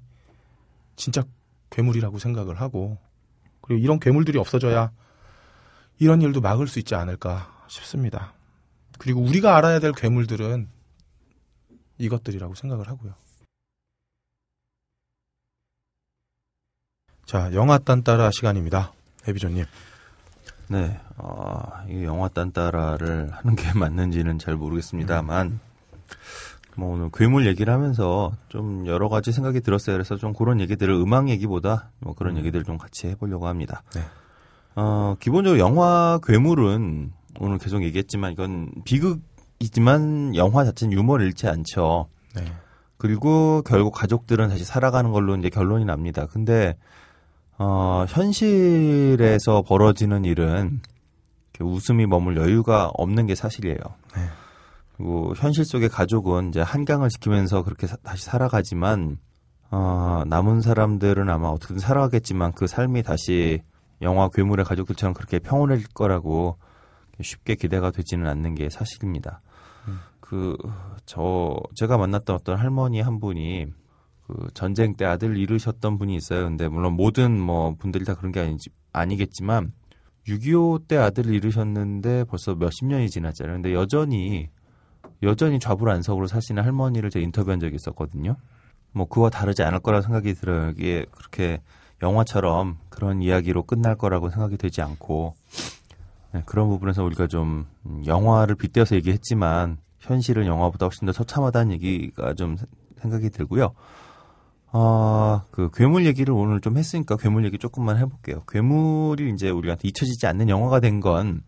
진짜 0.97 1.25
괴물이라고 1.71 2.19
생각을 2.19 2.61
하고, 2.61 2.99
그리고 3.61 3.83
이런 3.83 4.01
괴물들이 4.01 4.39
없어져야 4.39 4.91
이런 5.99 6.23
일도 6.23 6.41
막을 6.41 6.67
수 6.69 6.79
있지 6.79 6.95
않을까 6.95 7.65
싶습니다. 7.69 8.33
그리고 8.99 9.21
우리가 9.21 9.57
알아야 9.57 9.79
될 9.81 9.93
괴물들은 9.93 10.69
이것들이라고 11.99 12.55
생각을 12.55 12.89
하고요. 12.89 13.15
자, 17.27 17.53
영화 17.53 17.79
딴따라 17.79 18.31
시간입니다. 18.31 18.93
해비조님. 19.27 19.65
네, 20.69 21.01
어, 21.19 21.61
이 21.91 22.05
영화 22.05 22.29
딴따라를 22.29 23.31
하는 23.33 23.57
게 23.57 23.73
맞는지는 23.79 24.39
잘 24.39 24.57
모르겠습니다만, 24.57 25.61
뭐 26.77 26.95
오늘 26.95 27.11
괴물 27.13 27.47
얘기를 27.47 27.73
하면서 27.73 28.33
좀 28.49 28.87
여러 28.87 29.09
가지 29.09 29.33
생각이 29.33 29.61
들었어요. 29.61 29.95
그래서 29.95 30.17
좀 30.17 30.33
그런 30.33 30.61
얘기들을 30.61 30.95
음악 30.95 31.29
얘기보다 31.29 31.91
뭐 31.99 32.15
그런 32.15 32.37
얘기들을 32.39 32.65
좀 32.65 32.79
같이 32.79 33.09
해보려고 33.09 33.49
합니다. 33.49 33.83
네. 33.95 34.03
어, 34.77 35.17
기본적으로 35.19 35.59
영화 35.59 36.21
괴물은 36.23 37.13
오늘 37.41 37.59
계속 37.59 37.83
얘기했지만 37.83 38.33
이건 38.33 38.71
비극이지만 38.85 40.37
영화 40.37 40.65
자체는 40.65 40.93
유머를 40.93 41.27
잃지 41.27 41.49
않죠. 41.49 42.07
네. 42.37 42.45
그리고 42.97 43.63
결국 43.63 43.93
가족들은 43.93 44.49
다시 44.49 44.65
살아가는 44.65 45.11
걸로 45.11 45.35
이제 45.37 45.51
결론이 45.51 45.85
납니다. 45.85 46.27
근데 46.27 46.77
어, 47.59 48.05
현실에서 48.09 49.63
벌어지는 49.63 50.25
일은 50.25 50.81
이렇게 51.59 51.65
웃음이 51.65 52.07
머물 52.07 52.37
여유가 52.37 52.91
없는 52.95 53.27
게 53.27 53.35
사실이에요. 53.35 53.79
네. 54.17 54.23
그리고 54.97 55.35
현실 55.37 55.65
속의 55.65 55.89
가족은 55.89 56.49
이제 56.51 56.61
한강을 56.61 57.09
지키면서 57.09 57.63
그렇게 57.63 57.87
사- 57.87 57.97
다시 58.03 58.25
살아가지만 58.25 59.19
어, 59.71 60.23
남은 60.27 60.61
사람들은 60.63 61.29
아마 61.29 61.49
어떻게든 61.49 61.79
살아가겠지만 61.81 62.53
그 62.53 62.67
삶이 62.67 63.03
다시 63.03 63.63
영화 64.03 64.29
괴물의 64.29 64.65
가족들처럼 64.65 65.13
그렇게 65.15 65.39
평온할 65.39 65.83
거라고 65.93 66.57
쉽게 67.21 67.55
기대가 67.57 67.91
되지는 67.91 68.27
않는 68.29 68.55
게 68.55 68.71
사실입니다. 68.71 69.41
그저 70.21 71.57
제가 71.75 71.97
만났던 71.99 72.37
어떤 72.37 72.59
할머니 72.59 73.01
한 73.01 73.19
분이 73.19 73.67
그 74.27 74.49
전쟁 74.55 74.95
때 74.95 75.05
아들 75.05 75.37
잃으셨던 75.37 75.99
분이 75.99 76.15
있어요. 76.15 76.45
근데 76.45 76.69
물론 76.69 76.95
모든 76.95 77.39
뭐 77.41 77.75
분들이 77.79 78.05
다 78.05 78.15
그런 78.15 78.31
게 78.31 78.41
아니지 78.41 78.71
아니겠지만 78.93 79.73
6.25 80.29 80.87
때 80.89 80.97
아들을 80.97 81.33
잃으셨는데 81.35 82.25
벌써 82.25 82.55
몇십 82.55 82.87
년이 82.87 83.11
지났잖아요. 83.11 83.57
근데 83.57 83.73
여전히 83.75 84.49
여전히 85.23 85.59
좌불안석으로 85.59 86.27
사시는 86.27 86.63
할머니를 86.63 87.11
제가 87.11 87.23
인터뷰한 87.25 87.61
적이 87.61 87.77
있었거든요. 87.77 88.37
뭐 88.93 89.07
그와 89.07 89.31
다르지 89.31 89.63
않을 89.63 89.81
거라 89.81 90.01
생각이 90.03 90.35
들어요. 90.35 90.71
이게 90.71 91.07
그렇게 91.13 91.61
영화처럼 92.03 92.79
그런 92.91 93.23
이야기로 93.23 93.65
끝날 93.65 93.97
거라고 93.97 94.31
생각이 94.31 94.57
되지 94.57 94.83
않고 94.83 95.35
네, 96.33 96.43
그런 96.47 96.69
부분에서 96.69 97.03
우리가 97.05 97.27
좀 97.27 97.67
음, 97.87 98.03
영화를 98.07 98.55
빗대어서 98.55 98.95
얘기했지만 98.97 99.79
현실은 99.99 100.47
영화보다 100.47 100.87
훨씬 100.87 101.07
더 101.07 101.13
처참하다는 101.13 101.73
얘기가 101.73 102.35
좀 102.35 102.57
세- 102.57 102.67
생각이 103.01 103.31
들고요. 103.31 103.73
아, 104.71 105.45
그 105.51 105.71
괴물 105.73 106.05
얘기를 106.07 106.35
오늘 106.35 106.61
좀 106.61 106.77
했으니까 106.77 107.17
괴물 107.17 107.45
얘기 107.47 107.59
조금만 107.59 107.97
해볼게요. 107.99 108.43
괴물이 108.49 109.31
이제 109.33 109.49
우리한테 109.51 109.89
잊혀지지 109.89 110.27
않는 110.27 110.49
영화가 110.49 110.81
된 110.81 111.01
건 111.01 111.43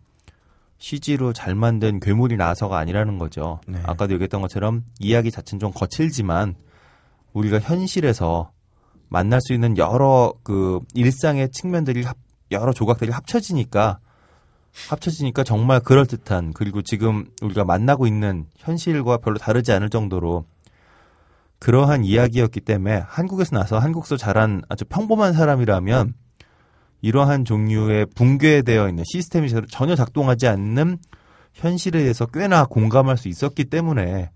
CG로 0.79 1.31
잘 1.33 1.53
만든 1.53 1.99
괴물이 1.99 2.37
나서가 2.37 2.79
아니라는 2.79 3.19
거죠. 3.19 3.59
네. 3.67 3.79
아까도 3.83 4.13
얘기했던 4.15 4.41
것처럼 4.41 4.83
이야기 4.99 5.29
자체는 5.29 5.59
좀 5.59 5.71
거칠지만 5.71 6.55
우리가 7.33 7.59
현실에서 7.59 8.51
만날 9.07 9.41
수 9.41 9.53
있는 9.53 9.77
여러 9.77 10.33
그 10.41 10.79
일상의 10.95 11.49
측면들이 11.51 12.01
합- 12.03 12.17
여러 12.49 12.73
조각들이 12.73 13.11
합쳐지니까 13.11 13.99
합쳐지니까 14.89 15.43
정말 15.43 15.81
그럴 15.81 16.07
듯한 16.07 16.53
그리고 16.53 16.81
지금 16.81 17.25
우리가 17.43 17.63
만나고 17.63 18.07
있는 18.07 18.47
현실과 18.57 19.17
별로 19.17 19.37
다르지 19.37 19.71
않을 19.73 19.89
정도로 19.89 20.45
그러한 21.61 22.03
이야기였기 22.03 22.59
때문에 22.61 23.03
한국에서 23.07 23.55
나서 23.55 23.77
한국서 23.77 24.17
자란 24.17 24.63
아주 24.67 24.83
평범한 24.83 25.33
사람이라면 25.33 26.15
이러한 27.01 27.45
종류의 27.45 28.07
붕괴되어 28.15 28.89
있는 28.89 29.03
시스템이 29.05 29.47
전혀 29.69 29.95
작동하지 29.95 30.47
않는 30.47 30.97
현실에 31.53 31.99
대해서 31.99 32.25
꽤나 32.25 32.65
공감할 32.65 33.17
수 33.17 33.27
있었기 33.27 33.65
때문에 33.65 34.31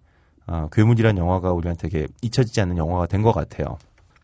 아, 0.45 0.67
괴물이란 0.71 1.17
영화가 1.17 1.51
우리한테 1.51 1.89
잊혀지지 2.21 2.61
않는 2.61 2.78
영화가 2.78 3.07
된 3.07 3.23
것 3.23 3.32
같아요. 3.34 3.78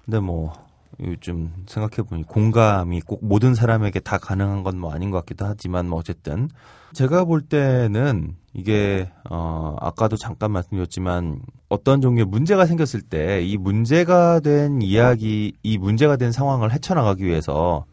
근데 0.06 0.20
뭐 0.20 0.54
요즘 1.00 1.52
생각해 1.68 2.08
보니 2.08 2.24
공감이 2.24 3.02
꼭 3.02 3.24
모든 3.26 3.56
사람에게 3.56 4.00
다 4.02 4.18
가능한 4.18 4.64
건 4.64 4.78
뭐 4.78 4.94
아닌 4.94 5.10
것 5.12 5.18
같기도 5.20 5.46
하지만 5.46 5.88
뭐 5.88 6.00
어쨌든. 6.00 6.50
제가 6.94 7.24
볼 7.26 7.42
때는 7.42 8.36
이게 8.54 9.10
어 9.30 9.76
아까도 9.80 10.18
잠깐 10.18 10.52
말씀드렸지만 10.52 11.40
어떤 11.70 12.02
종류의 12.02 12.26
문제가 12.26 12.66
생겼을 12.66 13.02
때 13.02 13.44
이 13.44 13.58
문제가 13.58 14.40
된 14.42 14.82
이야기 14.82 15.54
이 15.64 15.78
문제가 15.78 16.18
된 16.18 16.32
상황을 16.32 16.72
헤쳐나가기 16.74 17.24
위해서 17.26 17.86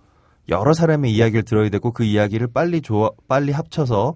여러 0.49 0.73
사람의 0.75 1.13
이야기를 1.13 1.45
들어야 1.45 1.69
되고 1.69 1.93
그 1.93 2.05
이야기를 2.05 2.49
빨리 2.49 2.81
조 2.81 3.13
빨리 3.29 3.53
합쳐서 3.53 4.15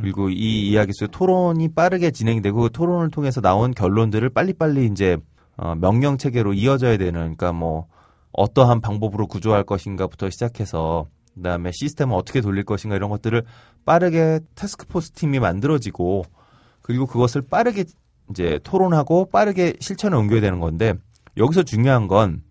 그리고 0.00 0.28
이 0.30 0.68
이야기 0.70 0.92
속에 0.92 1.10
토론이 1.12 1.68
빠르게 1.74 2.10
진행되고 2.10 2.62
그 2.62 2.70
토론을 2.72 3.10
통해서 3.10 3.40
나온 3.40 3.72
결론들을 3.72 4.28
빨리빨리 4.30 4.86
이제 4.86 5.16
어, 5.56 5.76
명령 5.76 6.18
체계로 6.18 6.52
이어져야 6.54 6.96
되는 6.96 7.12
그러니까 7.20 7.52
뭐 7.52 7.86
어떠한 8.34 8.80
방법으로 8.80 9.26
구조할 9.26 9.64
것인가부터 9.64 10.30
시작해서 10.30 11.06
그다음에 11.34 11.70
시스템을 11.72 12.14
어떻게 12.16 12.40
돌릴 12.40 12.64
것인가 12.64 12.96
이런 12.96 13.10
것들을 13.10 13.42
빠르게 13.84 14.40
태스크포스 14.54 15.12
팀이 15.12 15.40
만들어지고 15.40 16.24
그리고 16.82 17.06
그것을 17.06 17.42
빠르게 17.42 17.84
이제 18.30 18.60
토론하고 18.62 19.30
빠르게 19.30 19.74
실천에 19.80 20.16
옮겨야 20.16 20.40
되는 20.40 20.60
건데 20.60 20.94
여기서 21.36 21.62
중요한 21.62 22.08
건 22.08 22.42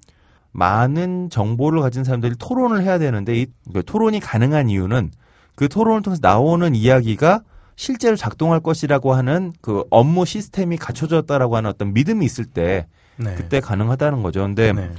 많은 0.51 1.29
정보를 1.29 1.81
가진 1.81 2.03
사람들이 2.03 2.35
토론을 2.37 2.83
해야 2.83 2.99
되는데 2.99 3.35
이 3.35 3.47
토론이 3.85 4.19
가능한 4.19 4.69
이유는 4.69 5.11
그 5.55 5.67
토론을 5.67 6.01
통해서 6.01 6.19
나오는 6.21 6.75
이야기가 6.75 7.41
실제로 7.75 8.15
작동할 8.15 8.59
것이라고 8.59 9.13
하는 9.13 9.51
그 9.61 9.83
업무 9.89 10.25
시스템이 10.25 10.77
갖춰졌다라고 10.77 11.55
하는 11.55 11.69
어떤 11.69 11.93
믿음이 11.93 12.23
있을 12.25 12.45
때 12.45 12.87
네. 13.17 13.33
그때 13.35 13.59
가능하다는 13.59 14.21
거죠. 14.21 14.41
근데 14.41 14.73
네. 14.73 14.91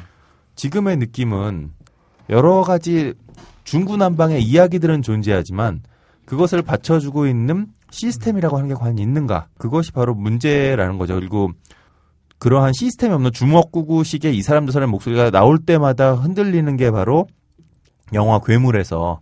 지금의 0.56 0.96
느낌은 0.98 1.72
여러 2.30 2.62
가지 2.62 3.14
중구난방의 3.64 4.42
이야기들은 4.42 5.02
존재하지만 5.02 5.82
그것을 6.24 6.62
받쳐주고 6.62 7.26
있는 7.26 7.66
시스템이라고 7.90 8.56
하는 8.56 8.68
게 8.68 8.74
과연 8.74 8.98
있는가? 8.98 9.48
그것이 9.58 9.92
바로 9.92 10.14
문제라는 10.14 10.98
거죠. 10.98 11.14
그리고 11.14 11.50
그러한 12.38 12.72
시스템이 12.72 13.14
없는 13.14 13.32
주먹구구식의 13.32 14.36
이 14.36 14.42
사람 14.42 14.66
저 14.66 14.72
사람의 14.72 14.90
목소리가 14.90 15.30
나올 15.30 15.58
때마다 15.58 16.14
흔들리는 16.14 16.76
게 16.76 16.90
바로 16.90 17.26
영화 18.12 18.40
괴물에서 18.40 19.20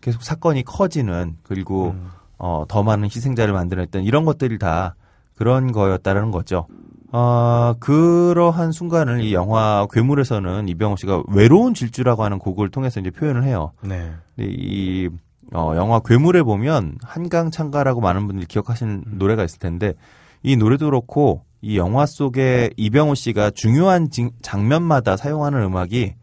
계속 0.00 0.22
사건이 0.22 0.64
커지는 0.64 1.36
그리고 1.42 1.90
음. 1.90 2.10
어, 2.38 2.64
더 2.68 2.82
많은 2.82 3.04
희생자를 3.04 3.52
만들어냈던 3.52 4.04
이런 4.04 4.24
것들이 4.24 4.58
다 4.58 4.94
그런 5.34 5.72
거였다라는 5.72 6.30
거죠. 6.30 6.66
어, 7.10 7.74
그러한 7.80 8.72
순간을 8.72 9.22
이 9.22 9.32
영화 9.32 9.86
괴물에서는 9.90 10.68
이병호 10.68 10.96
씨가 10.96 11.22
외로운 11.28 11.72
질주라고 11.74 12.22
하는 12.22 12.38
곡을 12.38 12.68
통해서 12.70 13.00
이제 13.00 13.10
표현을 13.10 13.44
해요. 13.44 13.72
네. 13.82 14.12
근데 14.36 14.50
이 14.52 15.08
어, 15.54 15.72
영화 15.76 16.00
괴물에 16.00 16.42
보면 16.42 16.96
한강 17.02 17.50
창가라고 17.50 18.00
많은 18.02 18.26
분들이 18.26 18.46
기억하시는 18.46 19.04
노래가 19.16 19.44
있을 19.44 19.58
텐데 19.58 19.94
이 20.42 20.56
노래도 20.56 20.84
그렇고 20.86 21.42
이 21.62 21.78
영화 21.78 22.04
속에 22.04 22.70
이병호 22.76 23.14
씨가 23.14 23.50
중요한 23.54 24.10
징- 24.10 24.30
장면마다 24.42 25.16
사용하는 25.16 25.62
음악이 25.62 26.14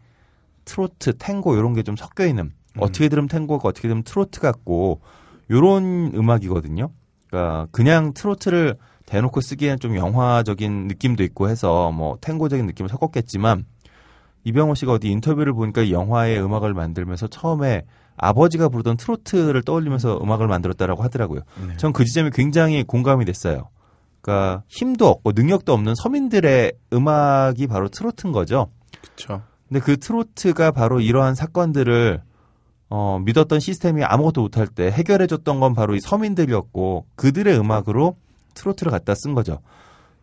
트로트, 0.64 1.18
탱고 1.18 1.56
이런 1.56 1.74
게 1.74 1.82
좀 1.82 1.96
섞여 1.96 2.26
있는 2.26 2.52
어떻게 2.78 3.08
들으면 3.08 3.28
탱고가 3.28 3.68
어떻게 3.68 3.88
들으면 3.88 4.04
트로트 4.04 4.40
같고 4.40 5.00
요런 5.50 6.12
음악이거든요. 6.14 6.90
그러니까 7.28 7.66
그냥 7.72 8.12
트로트를 8.14 8.76
대놓고 9.06 9.40
쓰기에는 9.40 9.78
좀 9.78 9.96
영화적인 9.96 10.88
느낌도 10.88 11.22
있고 11.24 11.48
해서 11.48 11.90
뭐 11.92 12.18
탱고적인 12.20 12.66
느낌을 12.66 12.88
섞었겠지만 12.88 13.64
이병호 14.44 14.74
씨가 14.74 14.92
어디 14.92 15.08
인터뷰를 15.08 15.52
보니까 15.52 15.82
이 15.82 15.92
영화의 15.92 16.40
음악을 16.42 16.74
만들면서 16.74 17.28
처음에 17.28 17.84
아버지가 18.16 18.68
부르던 18.68 18.96
트로트를 18.96 19.62
떠올리면서 19.62 20.20
음악을 20.22 20.46
만들었다라고 20.46 21.02
하더라고요. 21.02 21.40
네. 21.66 21.76
전그 21.76 22.04
지점이 22.04 22.30
굉장히 22.32 22.82
공감이 22.82 23.24
됐어요. 23.24 23.68
그러니까 24.20 24.62
힘도 24.68 25.08
없고 25.08 25.32
능력도 25.32 25.72
없는 25.72 25.94
서민들의 25.96 26.72
음악이 26.92 27.66
바로 27.66 27.88
트로트인 27.88 28.32
거죠. 28.32 28.68
그렇죠. 29.00 29.42
근데 29.68 29.80
그 29.80 29.98
트로트가 29.98 30.70
바로 30.70 31.00
이러한 31.00 31.34
사건들을 31.34 32.22
어, 32.88 33.20
믿었던 33.24 33.58
시스템이 33.58 34.04
아무것도 34.04 34.42
못할 34.42 34.68
때 34.68 34.90
해결해줬던 34.90 35.60
건 35.60 35.74
바로 35.74 35.96
이 35.96 36.00
서민들이었고 36.00 37.06
그들의 37.16 37.58
음악으로 37.58 38.16
트로트를 38.56 38.90
갖다 38.90 39.14
쓴 39.14 39.34
거죠. 39.34 39.60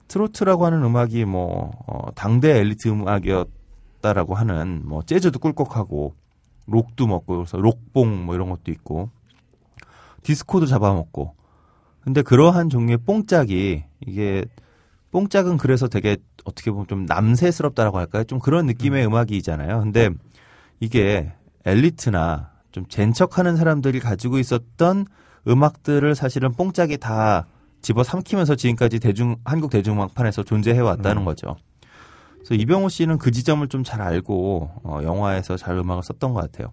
트로트라고 0.09 0.65
하는 0.65 0.83
음악이 0.83 1.23
뭐 1.25 1.71
어, 1.87 2.11
당대 2.13 2.57
엘리트 2.59 2.89
음악이었다라고 2.89 4.35
하는 4.35 4.81
뭐 4.83 5.01
재즈도 5.03 5.39
꿀꺽하고 5.39 6.13
록도 6.67 7.07
먹고 7.07 7.37
그래서 7.37 7.57
록봉 7.57 8.25
뭐 8.25 8.35
이런 8.35 8.49
것도 8.49 8.71
있고 8.71 9.09
디스코도 10.23 10.65
잡아먹고 10.65 11.35
근데 12.01 12.21
그러한 12.21 12.69
종류의 12.69 12.97
뽕짝이 12.97 13.83
이게 14.05 14.45
뽕짝은 15.11 15.57
그래서 15.57 15.87
되게 15.87 16.17
어떻게 16.43 16.71
보면 16.71 16.87
좀 16.87 17.05
남세스럽다라고 17.05 17.97
할까요? 17.97 18.23
좀 18.23 18.39
그런 18.39 18.65
느낌의 18.65 19.07
음. 19.07 19.15
악이잖아요 19.15 19.81
근데 19.81 20.09
이게 20.79 21.31
엘리트나 21.65 22.51
좀 22.71 22.85
젠척하는 22.87 23.55
사람들이 23.55 23.99
가지고 23.99 24.39
있었던 24.39 25.05
음악들을 25.47 26.15
사실은 26.15 26.51
뽕짝이 26.53 26.97
다 26.97 27.47
집어 27.83 28.01
삼키면서 28.03 28.55
지금까지 28.55 28.99
대중 28.99 29.35
한국 29.45 29.69
대중음악판에서 29.69 30.41
존재해 30.43 30.79
왔다는 30.79 31.21
음. 31.21 31.25
거죠. 31.25 31.55
그래서 32.39 32.55
이병호 32.55 32.89
씨는 32.89 33.17
그 33.19 33.29
지점을 33.31 33.65
좀 33.67 33.83
잘 33.83 34.01
알고 34.01 34.71
어, 34.83 34.99
영화에서 35.03 35.55
잘 35.57 35.77
음악을 35.77 36.01
썼던 36.03 36.33
것 36.33 36.41
같아요. 36.41 36.71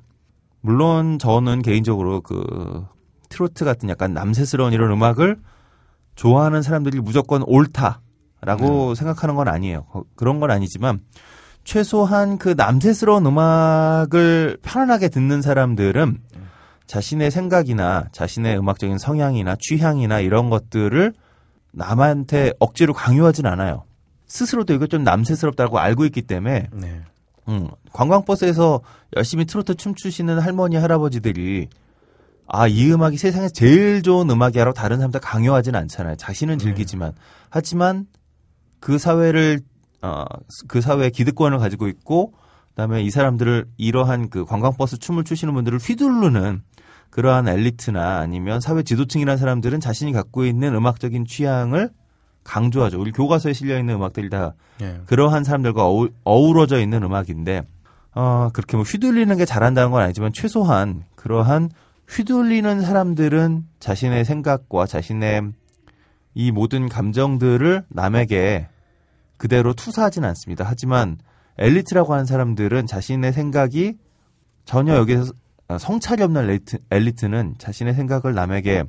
물론 0.62 1.18
저는 1.18 1.62
개인적으로 1.62 2.20
그 2.22 2.84
트로트 3.28 3.64
같은 3.64 3.88
약간 3.88 4.14
남세스러운 4.14 4.72
이런 4.72 4.90
음악을 4.92 5.38
좋아하는 6.16 6.62
사람들이 6.62 7.00
무조건 7.00 7.42
옳다라고 7.42 8.94
생각하는 8.94 9.34
건 9.36 9.48
아니에요. 9.48 9.84
거- 9.84 10.04
그런 10.16 10.38
건 10.40 10.50
아니지만 10.50 11.00
최소한 11.64 12.38
그 12.38 12.54
남세스러운 12.56 13.24
음악을 13.26 14.58
편안하게 14.62 15.08
듣는 15.08 15.42
사람들은 15.42 16.18
자신의 16.91 17.30
생각이나 17.30 18.09
자신의 18.11 18.59
음악적인 18.59 18.99
성향이나 18.99 19.55
취향이나 19.61 20.18
이런 20.18 20.51
것들을 20.51 21.12
남한테 21.70 22.53
억지로 22.59 22.95
강요하진 22.95 23.47
않아요. 23.47 23.84
스스로도 24.26 24.74
이거 24.74 24.88
좀 24.88 25.05
남세스럽다고 25.05 25.78
알고 25.78 26.05
있기 26.07 26.22
때문에 26.22 26.66
네. 26.72 27.01
음, 27.47 27.68
관광버스에서 27.93 28.80
열심히 29.16 29.45
트로트 29.45 29.76
춤추시는 29.76 30.41
할머니 30.41 30.74
할아버지들이 30.74 31.68
아 32.49 32.66
이 32.66 32.91
음악이 32.93 33.16
세상에서 33.18 33.53
제일 33.55 34.03
좋은 34.03 34.28
음악이라고 34.28 34.72
다른 34.72 34.97
사람들 34.97 35.20
강요하진 35.20 35.76
않잖아요. 35.76 36.16
자신은 36.16 36.59
즐기지만 36.59 37.12
하지만 37.51 38.09
그 38.80 38.99
사회를 38.99 39.61
어, 40.03 40.24
그 40.66 40.80
사회의 40.80 41.12
기득권을 41.12 41.59
가지고 41.59 41.86
있고 41.86 42.32
그다음에 42.70 43.03
이 43.03 43.11
사람들을 43.11 43.66
이러한 43.76 44.30
그 44.30 44.45
관광버스 44.45 44.99
춤을 44.99 45.22
추시는 45.22 45.55
분들을 45.55 45.78
휘두르는 45.78 46.62
그러한 47.11 47.48
엘리트나 47.48 48.18
아니면 48.18 48.61
사회 48.61 48.82
지도층이라는 48.82 49.36
사람들은 49.36 49.80
자신이 49.80 50.12
갖고 50.12 50.44
있는 50.44 50.74
음악적인 50.74 51.26
취향을 51.26 51.90
강조하죠. 52.44 53.00
우리 53.00 53.12
교과서에 53.12 53.52
실려 53.52 53.78
있는 53.78 53.96
음악들이 53.96 54.30
다 54.30 54.54
예. 54.80 55.00
그러한 55.06 55.44
사람들과 55.44 55.86
어우, 55.86 56.08
어우러져 56.24 56.80
있는 56.80 57.02
음악인데 57.02 57.62
어, 58.14 58.50
그렇게 58.52 58.76
뭐 58.76 58.84
휘둘리는 58.84 59.36
게 59.36 59.44
잘한다는 59.44 59.90
건 59.90 60.02
아니지만 60.02 60.32
최소한 60.32 61.04
그러한 61.16 61.70
휘둘리는 62.08 62.80
사람들은 62.80 63.66
자신의 63.78 64.24
생각과 64.24 64.86
자신의 64.86 65.52
이 66.34 66.50
모든 66.50 66.88
감정들을 66.88 67.84
남에게 67.88 68.68
그대로 69.36 69.74
투사하진 69.74 70.24
않습니다. 70.24 70.64
하지만 70.66 71.18
엘리트라고 71.58 72.12
하는 72.12 72.24
사람들은 72.24 72.86
자신의 72.86 73.32
생각이 73.32 73.96
전혀 74.64 74.96
여기서 74.96 75.22
어, 75.22 75.34
성찰이 75.78 76.22
없는 76.22 76.42
엘리트, 76.44 76.78
엘리트 76.90 77.26
는 77.26 77.54
자신의 77.58 77.94
생각을 77.94 78.34
남에게 78.34 78.84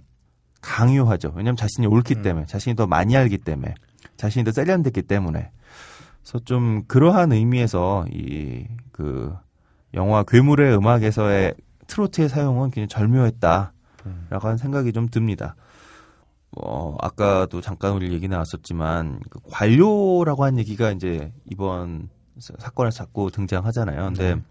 강요하죠. 0.61 1.29
왜냐하면 1.35 1.55
자신이 1.57 1.87
옳기 1.87 2.15
음. 2.15 2.21
때문에, 2.21 2.45
자신이 2.45 2.75
더 2.75 2.85
많이 2.87 3.15
알기 3.17 3.39
때문에, 3.39 3.73
자신이 4.17 4.45
더 4.45 4.51
세련됐기 4.51 5.03
때문에. 5.03 5.51
그래서 6.21 6.39
좀 6.45 6.83
그러한 6.87 7.31
의미에서 7.31 8.05
이 8.11 8.67
그 8.91 9.33
영화 9.95 10.21
괴물의 10.23 10.75
음악에서의 10.77 11.55
트로트의 11.87 12.29
사용은 12.29 12.69
굉장히 12.69 12.87
절묘했다라고 12.89 13.71
음. 14.05 14.27
하는 14.29 14.57
생각이 14.57 14.93
좀 14.93 15.07
듭니다. 15.09 15.55
어, 16.57 16.95
아까도 17.01 17.61
잠깐 17.61 17.93
우리 17.93 18.11
얘기 18.13 18.27
나왔었지만 18.27 19.21
그 19.29 19.39
관료라고 19.49 20.43
한 20.43 20.57
얘기가 20.59 20.91
이제 20.91 21.31
이번 21.49 22.09
사- 22.37 22.53
사건에서 22.59 22.97
자꾸 23.05 23.31
등장하잖아요. 23.31 24.03
근데 24.05 24.35
네. 24.35 24.41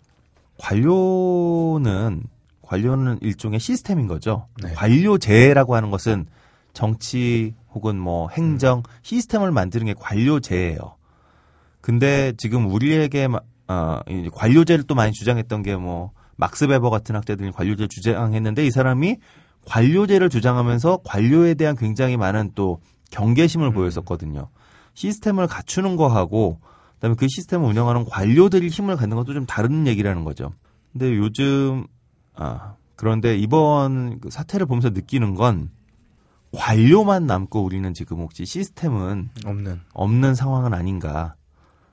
관료는 0.60 2.22
관료는 2.62 3.18
일종의 3.20 3.58
시스템인 3.60 4.06
거죠. 4.06 4.46
네. 4.62 4.72
관료제라고 4.74 5.74
하는 5.74 5.90
것은 5.90 6.26
정치 6.72 7.54
혹은 7.74 7.98
뭐 7.98 8.28
행정 8.30 8.82
시스템을 9.02 9.50
만드는 9.50 9.86
게 9.86 9.94
관료제예요. 9.98 10.78
근데 11.80 12.32
지금 12.36 12.70
우리에게 12.72 13.26
마- 13.28 13.40
어, 13.68 14.00
이 14.08 14.28
관료제를 14.32 14.84
또 14.84 14.94
많이 14.94 15.12
주장했던 15.12 15.62
게 15.62 15.76
뭐 15.76 16.12
막스 16.36 16.68
베버 16.68 16.88
같은 16.90 17.14
학자들이 17.16 17.50
관료제를 17.52 17.88
주장했는데 17.88 18.64
이 18.66 18.70
사람이 18.70 19.16
관료제를 19.66 20.30
주장하면서 20.30 21.00
관료에 21.04 21.54
대한 21.54 21.76
굉장히 21.76 22.16
많은 22.16 22.52
또 22.54 22.80
경계심을 23.10 23.68
음. 23.68 23.72
보였었거든요. 23.72 24.48
시스템을 24.94 25.46
갖추는 25.48 25.96
거하고 25.96 26.60
그다음에 27.00 27.16
그 27.16 27.26
시스템을 27.28 27.66
운영하는 27.66 28.04
관료들이 28.04 28.68
힘을 28.68 28.96
갖는 28.96 29.16
것도 29.16 29.32
좀 29.32 29.46
다른 29.46 29.86
얘기라는 29.86 30.24
거죠. 30.24 30.52
근데 30.92 31.16
요즘 31.16 31.86
아 32.34 32.74
그런데 32.94 33.36
이번 33.38 34.20
그 34.20 34.30
사태를 34.30 34.66
보면서 34.66 34.90
느끼는 34.90 35.34
건 35.34 35.70
관료만 36.52 37.26
남고 37.26 37.62
우리는 37.64 37.94
지금 37.94 38.18
혹시 38.18 38.44
시스템은 38.44 39.30
없는. 39.46 39.80
없는 39.94 40.34
상황은 40.34 40.74
아닌가. 40.74 41.34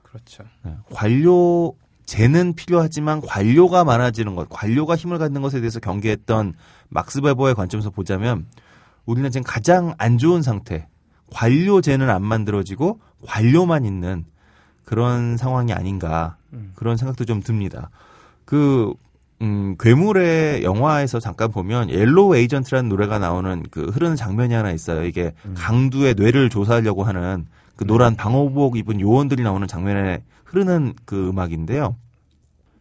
그렇죠. 0.03 0.43
네, 0.63 0.75
관료 0.91 1.73
재는 2.05 2.53
필요하지만 2.53 3.21
관료가 3.21 3.83
많아지는 3.83 4.35
것, 4.35 4.49
관료가 4.49 4.95
힘을 4.95 5.19
갖는 5.19 5.41
것에 5.41 5.59
대해서 5.59 5.79
경계했던 5.79 6.53
막스 6.89 7.21
베버의 7.21 7.55
관점에서 7.55 7.91
보자면 7.91 8.47
우리는 9.05 9.29
지금 9.29 9.43
가장 9.45 9.93
안 9.97 10.17
좋은 10.17 10.41
상태, 10.41 10.87
관료제는 11.31 12.09
안 12.09 12.23
만들어지고 12.23 12.99
관료만 13.25 13.85
있는 13.85 14.25
그런 14.87 15.35
상황이 15.35 15.73
아닌가 15.73 16.37
그런 16.73 16.95
생각도 16.95 17.25
좀 17.25 17.41
듭니다. 17.41 17.89
그 18.45 18.93
음, 19.41 19.75
괴물의 19.77 20.63
영화에서 20.63 21.19
잠깐 21.19 21.51
보면 21.51 21.89
Yellow 21.89 22.37
Agent라는 22.37 22.87
노래가 22.87 23.19
나오는 23.19 23.63
그 23.69 23.87
흐르는 23.87 24.15
장면이 24.15 24.53
하나 24.53 24.71
있어요. 24.71 25.03
이게 25.03 25.33
강두의 25.55 26.15
뇌를 26.15 26.49
조사하려고 26.49 27.03
하는 27.03 27.45
그 27.75 27.85
노란 27.85 28.15
방호복 28.15 28.77
입은 28.77 29.01
요원들이 29.01 29.43
나오는 29.43 29.67
장면에 29.67 30.23
흐르는 30.45 30.93
그 31.03 31.27
음악인데요. 31.27 31.97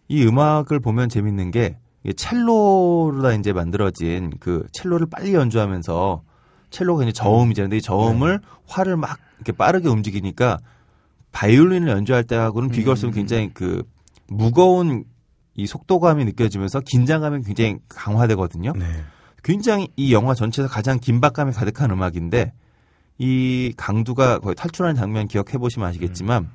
이 0.06 0.24
음악을 0.24 0.78
보면 0.78 1.08
재밌는 1.08 1.50
게 1.50 1.76
첼로로다 2.16 3.32
이제 3.32 3.52
만들어진 3.52 4.32
그 4.38 4.64
첼로를 4.70 5.08
빨리 5.10 5.34
연주하면서 5.34 6.22
첼로가 6.70 7.02
이제 7.02 7.12
저음이잖아요. 7.12 7.76
이 7.76 7.82
저음을 7.82 8.40
활을 8.68 8.96
막 8.96 9.18
이렇게 9.38 9.50
빠르게 9.50 9.88
움직이니까 9.88 10.58
바이올린을 11.36 11.88
연주할 11.88 12.24
때하고는 12.24 12.70
비교할 12.70 12.96
수 12.96 13.06
없는 13.06 13.14
굉장히 13.14 13.50
그 13.52 13.82
무거운 14.26 15.04
이 15.54 15.66
속도감이 15.66 16.24
느껴지면서 16.24 16.80
긴장감이 16.80 17.42
굉장히 17.42 17.76
강화되거든요. 17.90 18.72
네. 18.72 18.86
굉장히 19.44 19.88
이 19.96 20.14
영화 20.14 20.32
전체에서 20.32 20.72
가장 20.72 20.98
긴박감이 20.98 21.52
가득한 21.52 21.90
음악인데 21.90 22.54
이 23.18 23.74
강두가 23.76 24.38
거의 24.38 24.54
탈출하는 24.54 24.96
장면 24.96 25.28
기억해 25.28 25.58
보시면 25.58 25.86
아시겠지만 25.90 26.48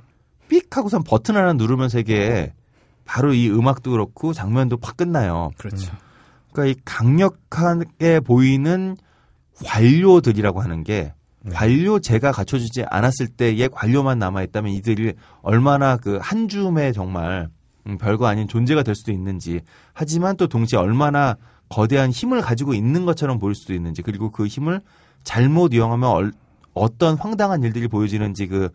삑 0.47 0.75
하고선 0.75 1.03
버튼 1.03 1.35
하나 1.35 1.53
누르면서 1.53 1.99
이게 1.99 2.51
바로 3.05 3.35
이 3.35 3.51
음악도 3.51 3.91
그렇고 3.91 4.33
장면도 4.33 4.79
확 4.81 4.97
끝나요. 4.97 5.51
그렇죠. 5.57 5.91
그러니까 6.51 6.71
이 6.71 6.81
강력하게 6.85 8.19
보이는 8.19 8.97
관료들이라고 9.63 10.59
하는 10.59 10.83
게 10.83 11.13
네. 11.43 11.51
관료제가 11.53 12.31
갖춰지지 12.31 12.83
않았을 12.89 13.27
때의 13.29 13.69
관료만 13.69 14.19
남아 14.19 14.43
있다면 14.43 14.71
이들이 14.73 15.13
얼마나 15.41 15.97
그 15.97 16.19
한 16.21 16.47
줌에 16.47 16.91
정말 16.91 17.49
음, 17.87 17.97
별거 17.97 18.27
아닌 18.27 18.47
존재가 18.47 18.83
될 18.83 18.93
수도 18.95 19.11
있는지 19.11 19.61
하지만 19.93 20.37
또 20.37 20.47
동시에 20.47 20.77
얼마나 20.77 21.35
거대한 21.69 22.11
힘을 22.11 22.41
가지고 22.41 22.73
있는 22.75 23.05
것처럼 23.05 23.39
보일 23.39 23.55
수도 23.55 23.73
있는지 23.73 24.01
그리고 24.03 24.29
그 24.31 24.45
힘을 24.45 24.81
잘못 25.23 25.73
이용하면 25.73 26.09
얼- 26.09 26.31
어떤 26.73 27.17
황당한 27.17 27.63
일들이 27.63 27.87
보여지는지 27.87 28.47
그 28.47 28.69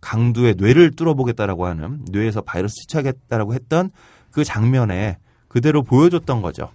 강두의 0.00 0.54
뇌를 0.56 0.92
뚫어보겠다라고 0.92 1.66
하는 1.66 2.00
뇌에서 2.10 2.40
바이러스 2.40 2.74
치료하겠다라고 2.88 3.52
했던 3.54 3.90
그 4.30 4.42
장면에 4.44 5.18
그대로 5.48 5.82
보여줬던 5.82 6.40
거죠. 6.40 6.70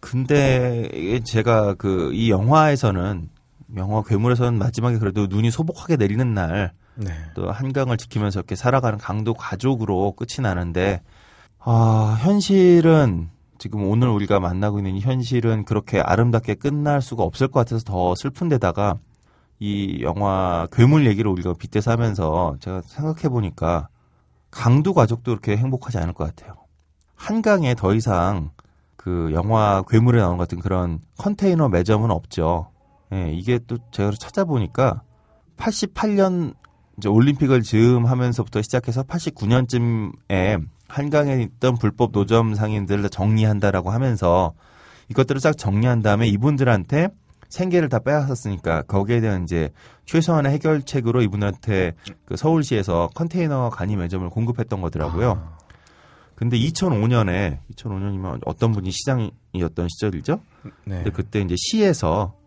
근데 0.00 0.88
이게 0.94 1.20
제가 1.20 1.74
그 1.74 2.10
이 2.12 2.30
영화에서는 2.30 3.28
영화 3.76 4.02
괴물에서는 4.02 4.58
마지막에 4.58 4.98
그래도 4.98 5.26
눈이 5.26 5.50
소복하게 5.50 5.96
내리는 5.96 6.34
날 6.34 6.72
네. 6.94 7.10
또 7.34 7.50
한강을 7.50 7.96
지키면서 7.96 8.40
이렇게 8.40 8.56
살아가는 8.56 8.98
강도 8.98 9.34
가족으로 9.34 10.12
끝이 10.12 10.42
나는데 10.42 11.02
아 11.58 12.16
현실은 12.20 13.28
지금 13.58 13.84
오늘 13.84 14.08
우리가 14.08 14.40
만나고 14.40 14.78
있는 14.78 14.94
이 14.94 15.00
현실은 15.00 15.64
그렇게 15.64 16.00
아름답게 16.00 16.54
끝날 16.54 17.02
수가 17.02 17.24
없을 17.24 17.48
것 17.48 17.60
같아서 17.60 17.84
더 17.84 18.14
슬픈데다가 18.14 18.98
이 19.58 20.00
영화 20.02 20.68
괴물 20.72 21.06
얘기를 21.06 21.30
우리가 21.30 21.54
빗대서 21.54 21.90
하면서 21.90 22.56
제가 22.60 22.82
생각해 22.82 23.28
보니까 23.28 23.88
강도 24.50 24.94
가족도 24.94 25.32
그렇게 25.32 25.56
행복하지 25.56 25.98
않을 25.98 26.14
것 26.14 26.24
같아요. 26.24 26.54
한강에 27.16 27.74
더 27.74 27.94
이상 27.94 28.50
그 28.96 29.30
영화 29.32 29.82
괴물에 29.88 30.20
나온 30.20 30.36
것 30.36 30.44
같은 30.44 30.60
그런 30.60 31.00
컨테이너 31.18 31.68
매점은 31.68 32.10
없죠. 32.10 32.70
예, 33.12 33.32
이게 33.32 33.58
또 33.66 33.78
제가 33.90 34.12
찾아보니까 34.18 35.02
88년 35.56 36.54
이제 36.96 37.08
올림픽을 37.08 37.62
즈음하면서부터 37.62 38.62
시작해서 38.62 39.02
89년쯤에 39.04 40.66
한강에 40.88 41.42
있던 41.42 41.76
불법 41.76 42.12
노점 42.12 42.54
상인들을 42.54 43.08
정리한다라고 43.10 43.90
하면서 43.90 44.52
이것들을 45.10 45.40
싹 45.40 45.56
정리한 45.56 46.02
다음에 46.02 46.26
이분들한테 46.26 47.08
생계를 47.48 47.88
다 47.88 47.98
빼앗았으니까 47.98 48.82
거기에 48.82 49.20
대한 49.20 49.44
이제 49.44 49.70
최소한의 50.04 50.52
해결책으로 50.52 51.22
이분한테 51.22 51.94
그 52.26 52.36
서울시에서 52.36 53.10
컨테이너 53.14 53.70
간이 53.70 53.96
매점을 53.96 54.28
공급했던 54.28 54.80
거더라고요. 54.80 55.56
근데 56.34 56.58
2005년에 56.58 57.58
2005년이면 57.74 58.42
어떤 58.44 58.72
분이 58.72 58.90
시장이었던 58.92 59.88
시절이죠? 59.88 60.40
네. 60.84 60.96
근데 60.96 61.10
그때 61.10 61.40
이제 61.40 61.54
시에서 61.58 62.37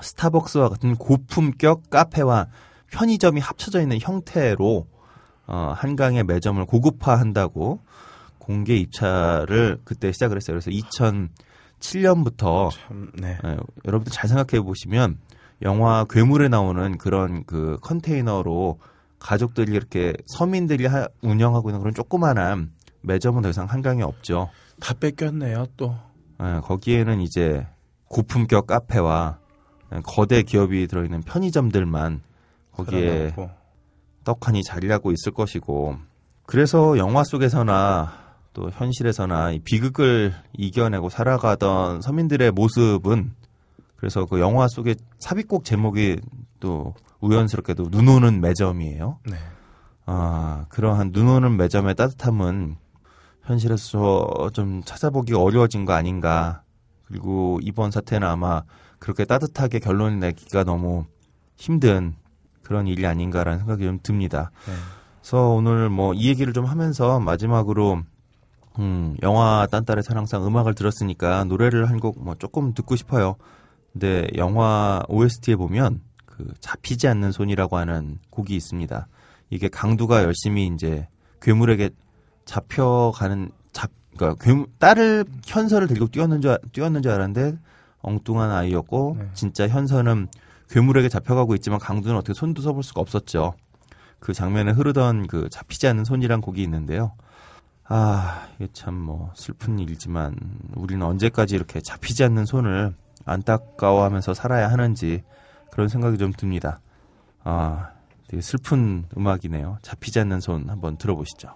스타벅스와 0.00 0.68
같은 0.68 0.94
고품격 0.96 1.90
카페와 1.90 2.46
편의점이 2.90 3.40
합쳐져 3.40 3.80
있는 3.80 3.98
형태로 4.00 4.86
어, 5.46 5.72
한강의 5.76 6.24
매점을 6.24 6.64
고급화한다고 6.64 7.80
공개 8.38 8.76
입찰을 8.76 9.80
그때 9.84 10.10
시작을 10.12 10.36
했어요. 10.36 10.58
그래서 10.58 10.70
2007년부터 11.80 12.70
참, 12.70 13.10
네. 13.14 13.38
예, 13.44 13.56
여러분들 13.86 14.12
잘 14.12 14.28
생각해 14.28 14.62
보시면 14.62 15.18
영화 15.62 16.04
괴물에 16.08 16.48
나오는 16.48 16.98
그런 16.98 17.44
그 17.44 17.78
컨테이너로 17.82 18.78
가족들이 19.18 19.72
이렇게 19.72 20.14
서민들이 20.26 20.86
하- 20.86 21.08
운영하고 21.22 21.70
있는 21.70 21.80
그런 21.80 21.92
조그만한 21.94 22.70
매점은 23.02 23.42
더 23.42 23.48
이상 23.50 23.66
한강에 23.66 24.02
없죠. 24.02 24.50
다 24.80 24.94
뺏겼네요, 24.94 25.66
또. 25.76 25.94
예, 26.42 26.60
거기에는 26.62 27.20
이제 27.20 27.66
고품격 28.06 28.66
카페와 28.68 29.38
예, 29.40 29.47
거대 30.04 30.42
기업이 30.42 30.86
들어있는 30.86 31.22
편의점들만 31.22 32.20
거기에. 32.72 33.34
떡하니 34.28 34.62
자리하고 34.62 35.10
있을 35.12 35.32
것이고 35.32 35.96
그래서 36.44 36.98
영화 36.98 37.24
속에서나 37.24 38.12
또 38.52 38.70
현실에서나 38.70 39.52
이 39.52 39.58
비극을 39.60 40.34
이겨내고 40.52 41.08
살아가던 41.08 42.02
서민들의 42.02 42.50
모습은 42.50 43.32
그래서 43.96 44.26
그 44.26 44.38
영화 44.40 44.68
속의 44.68 44.96
삽입곡 45.18 45.64
제목이 45.64 46.18
또 46.60 46.94
우연스럽게도 47.20 47.90
눈 47.90 48.08
오는 48.08 48.40
매점이에요. 48.40 49.18
네. 49.24 49.36
아, 50.04 50.66
그러한 50.68 51.12
눈 51.12 51.28
오는 51.28 51.56
매점의 51.56 51.94
따뜻함은 51.94 52.76
현실에서 53.44 54.50
좀 54.52 54.82
찾아보기 54.84 55.34
어려워진 55.34 55.84
거 55.84 55.94
아닌가. 55.94 56.62
그리고 57.06 57.58
이번 57.62 57.90
사태는 57.90 58.28
아마 58.28 58.62
그렇게 58.98 59.24
따뜻하게 59.24 59.78
결론 59.78 60.18
내기가 60.20 60.64
너무 60.64 61.04
힘든 61.56 62.14
그런 62.62 62.86
일이 62.86 63.06
아닌가라는 63.06 63.60
생각이 63.60 63.84
좀 63.84 63.98
듭니다. 64.02 64.50
네. 64.66 64.72
그래서 65.20 65.48
오늘 65.50 65.88
뭐 65.88 66.14
이 66.14 66.28
얘기를 66.28 66.52
좀 66.52 66.64
하면서 66.64 67.18
마지막으로 67.20 68.02
음, 68.78 69.16
영화 69.22 69.66
딴따의 69.70 70.02
사랑상 70.02 70.46
음악을 70.46 70.74
들었으니까 70.74 71.44
노래를 71.44 71.88
한 71.90 71.98
곡 71.98 72.18
뭐 72.22 72.34
조금 72.36 72.74
듣고 72.74 72.94
싶어요. 72.96 73.36
근데 73.92 74.28
영화 74.36 75.02
OST에 75.08 75.56
보면 75.56 76.00
그 76.26 76.52
잡히지 76.60 77.08
않는 77.08 77.32
손이라고 77.32 77.76
하는 77.76 78.18
곡이 78.30 78.54
있습니다. 78.54 79.08
이게 79.50 79.68
강두가 79.68 80.22
열심히 80.22 80.66
이제 80.66 81.08
괴물에게 81.42 81.90
잡혀가는 82.44 83.50
잡 83.72 83.90
그러니까 84.16 84.44
괴물 84.44 84.66
딸을 84.78 85.24
현서를 85.46 85.88
들고 85.88 86.08
뛰었는 86.08 86.40
줄 86.40 86.50
알- 86.52 86.58
뛰었는 86.72 87.02
줄 87.02 87.12
알았는데 87.12 87.58
엉뚱한 88.02 88.50
아이였고 88.50 89.16
네. 89.18 89.28
진짜 89.34 89.68
현서는 89.68 90.28
괴물에게 90.70 91.08
잡혀가고 91.08 91.54
있지만 91.56 91.78
강두는 91.78 92.16
어떻게 92.16 92.34
손도 92.34 92.62
써볼 92.62 92.82
수가 92.82 93.00
없었죠. 93.00 93.54
그 94.20 94.32
장면에 94.32 94.72
흐르던 94.72 95.26
그 95.28 95.48
잡히지 95.48 95.86
않는 95.88 96.04
손이란 96.04 96.40
곡이 96.40 96.62
있는데요. 96.62 97.12
아, 97.84 98.46
이게 98.56 98.68
참 98.72 98.94
뭐 98.94 99.30
슬픈 99.34 99.78
일이지만 99.78 100.36
우리는 100.76 101.04
언제까지 101.04 101.54
이렇게 101.54 101.80
잡히지 101.80 102.22
않는 102.24 102.44
손을 102.44 102.94
안타까워하면서 103.24 104.34
살아야 104.34 104.70
하는지 104.70 105.22
그런 105.70 105.88
생각이 105.88 106.18
좀 106.18 106.32
듭니다. 106.32 106.80
아, 107.44 107.90
되게 108.26 108.42
슬픈 108.42 109.06
음악이네요. 109.16 109.78
잡히지 109.80 110.20
않는 110.20 110.40
손 110.40 110.68
한번 110.68 110.98
들어보시죠. 110.98 111.54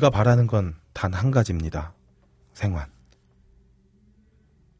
우리가 0.00 0.08
바라는 0.08 0.46
건 0.46 0.74
단 0.94 1.12
한 1.12 1.30
가지입니다. 1.30 1.94
생환. 2.54 2.90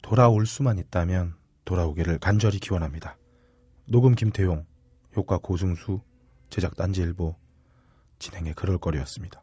돌아올 0.00 0.46
수만 0.46 0.78
있다면 0.78 1.34
돌아오기를 1.66 2.18
간절히 2.18 2.58
기원합니다. 2.58 3.18
녹음 3.86 4.14
김태용, 4.14 4.64
효과 5.16 5.36
고승수, 5.36 6.00
제작 6.48 6.74
딴지일보, 6.74 7.36
진행의 8.18 8.54
그럴거리였습니다. 8.54 9.42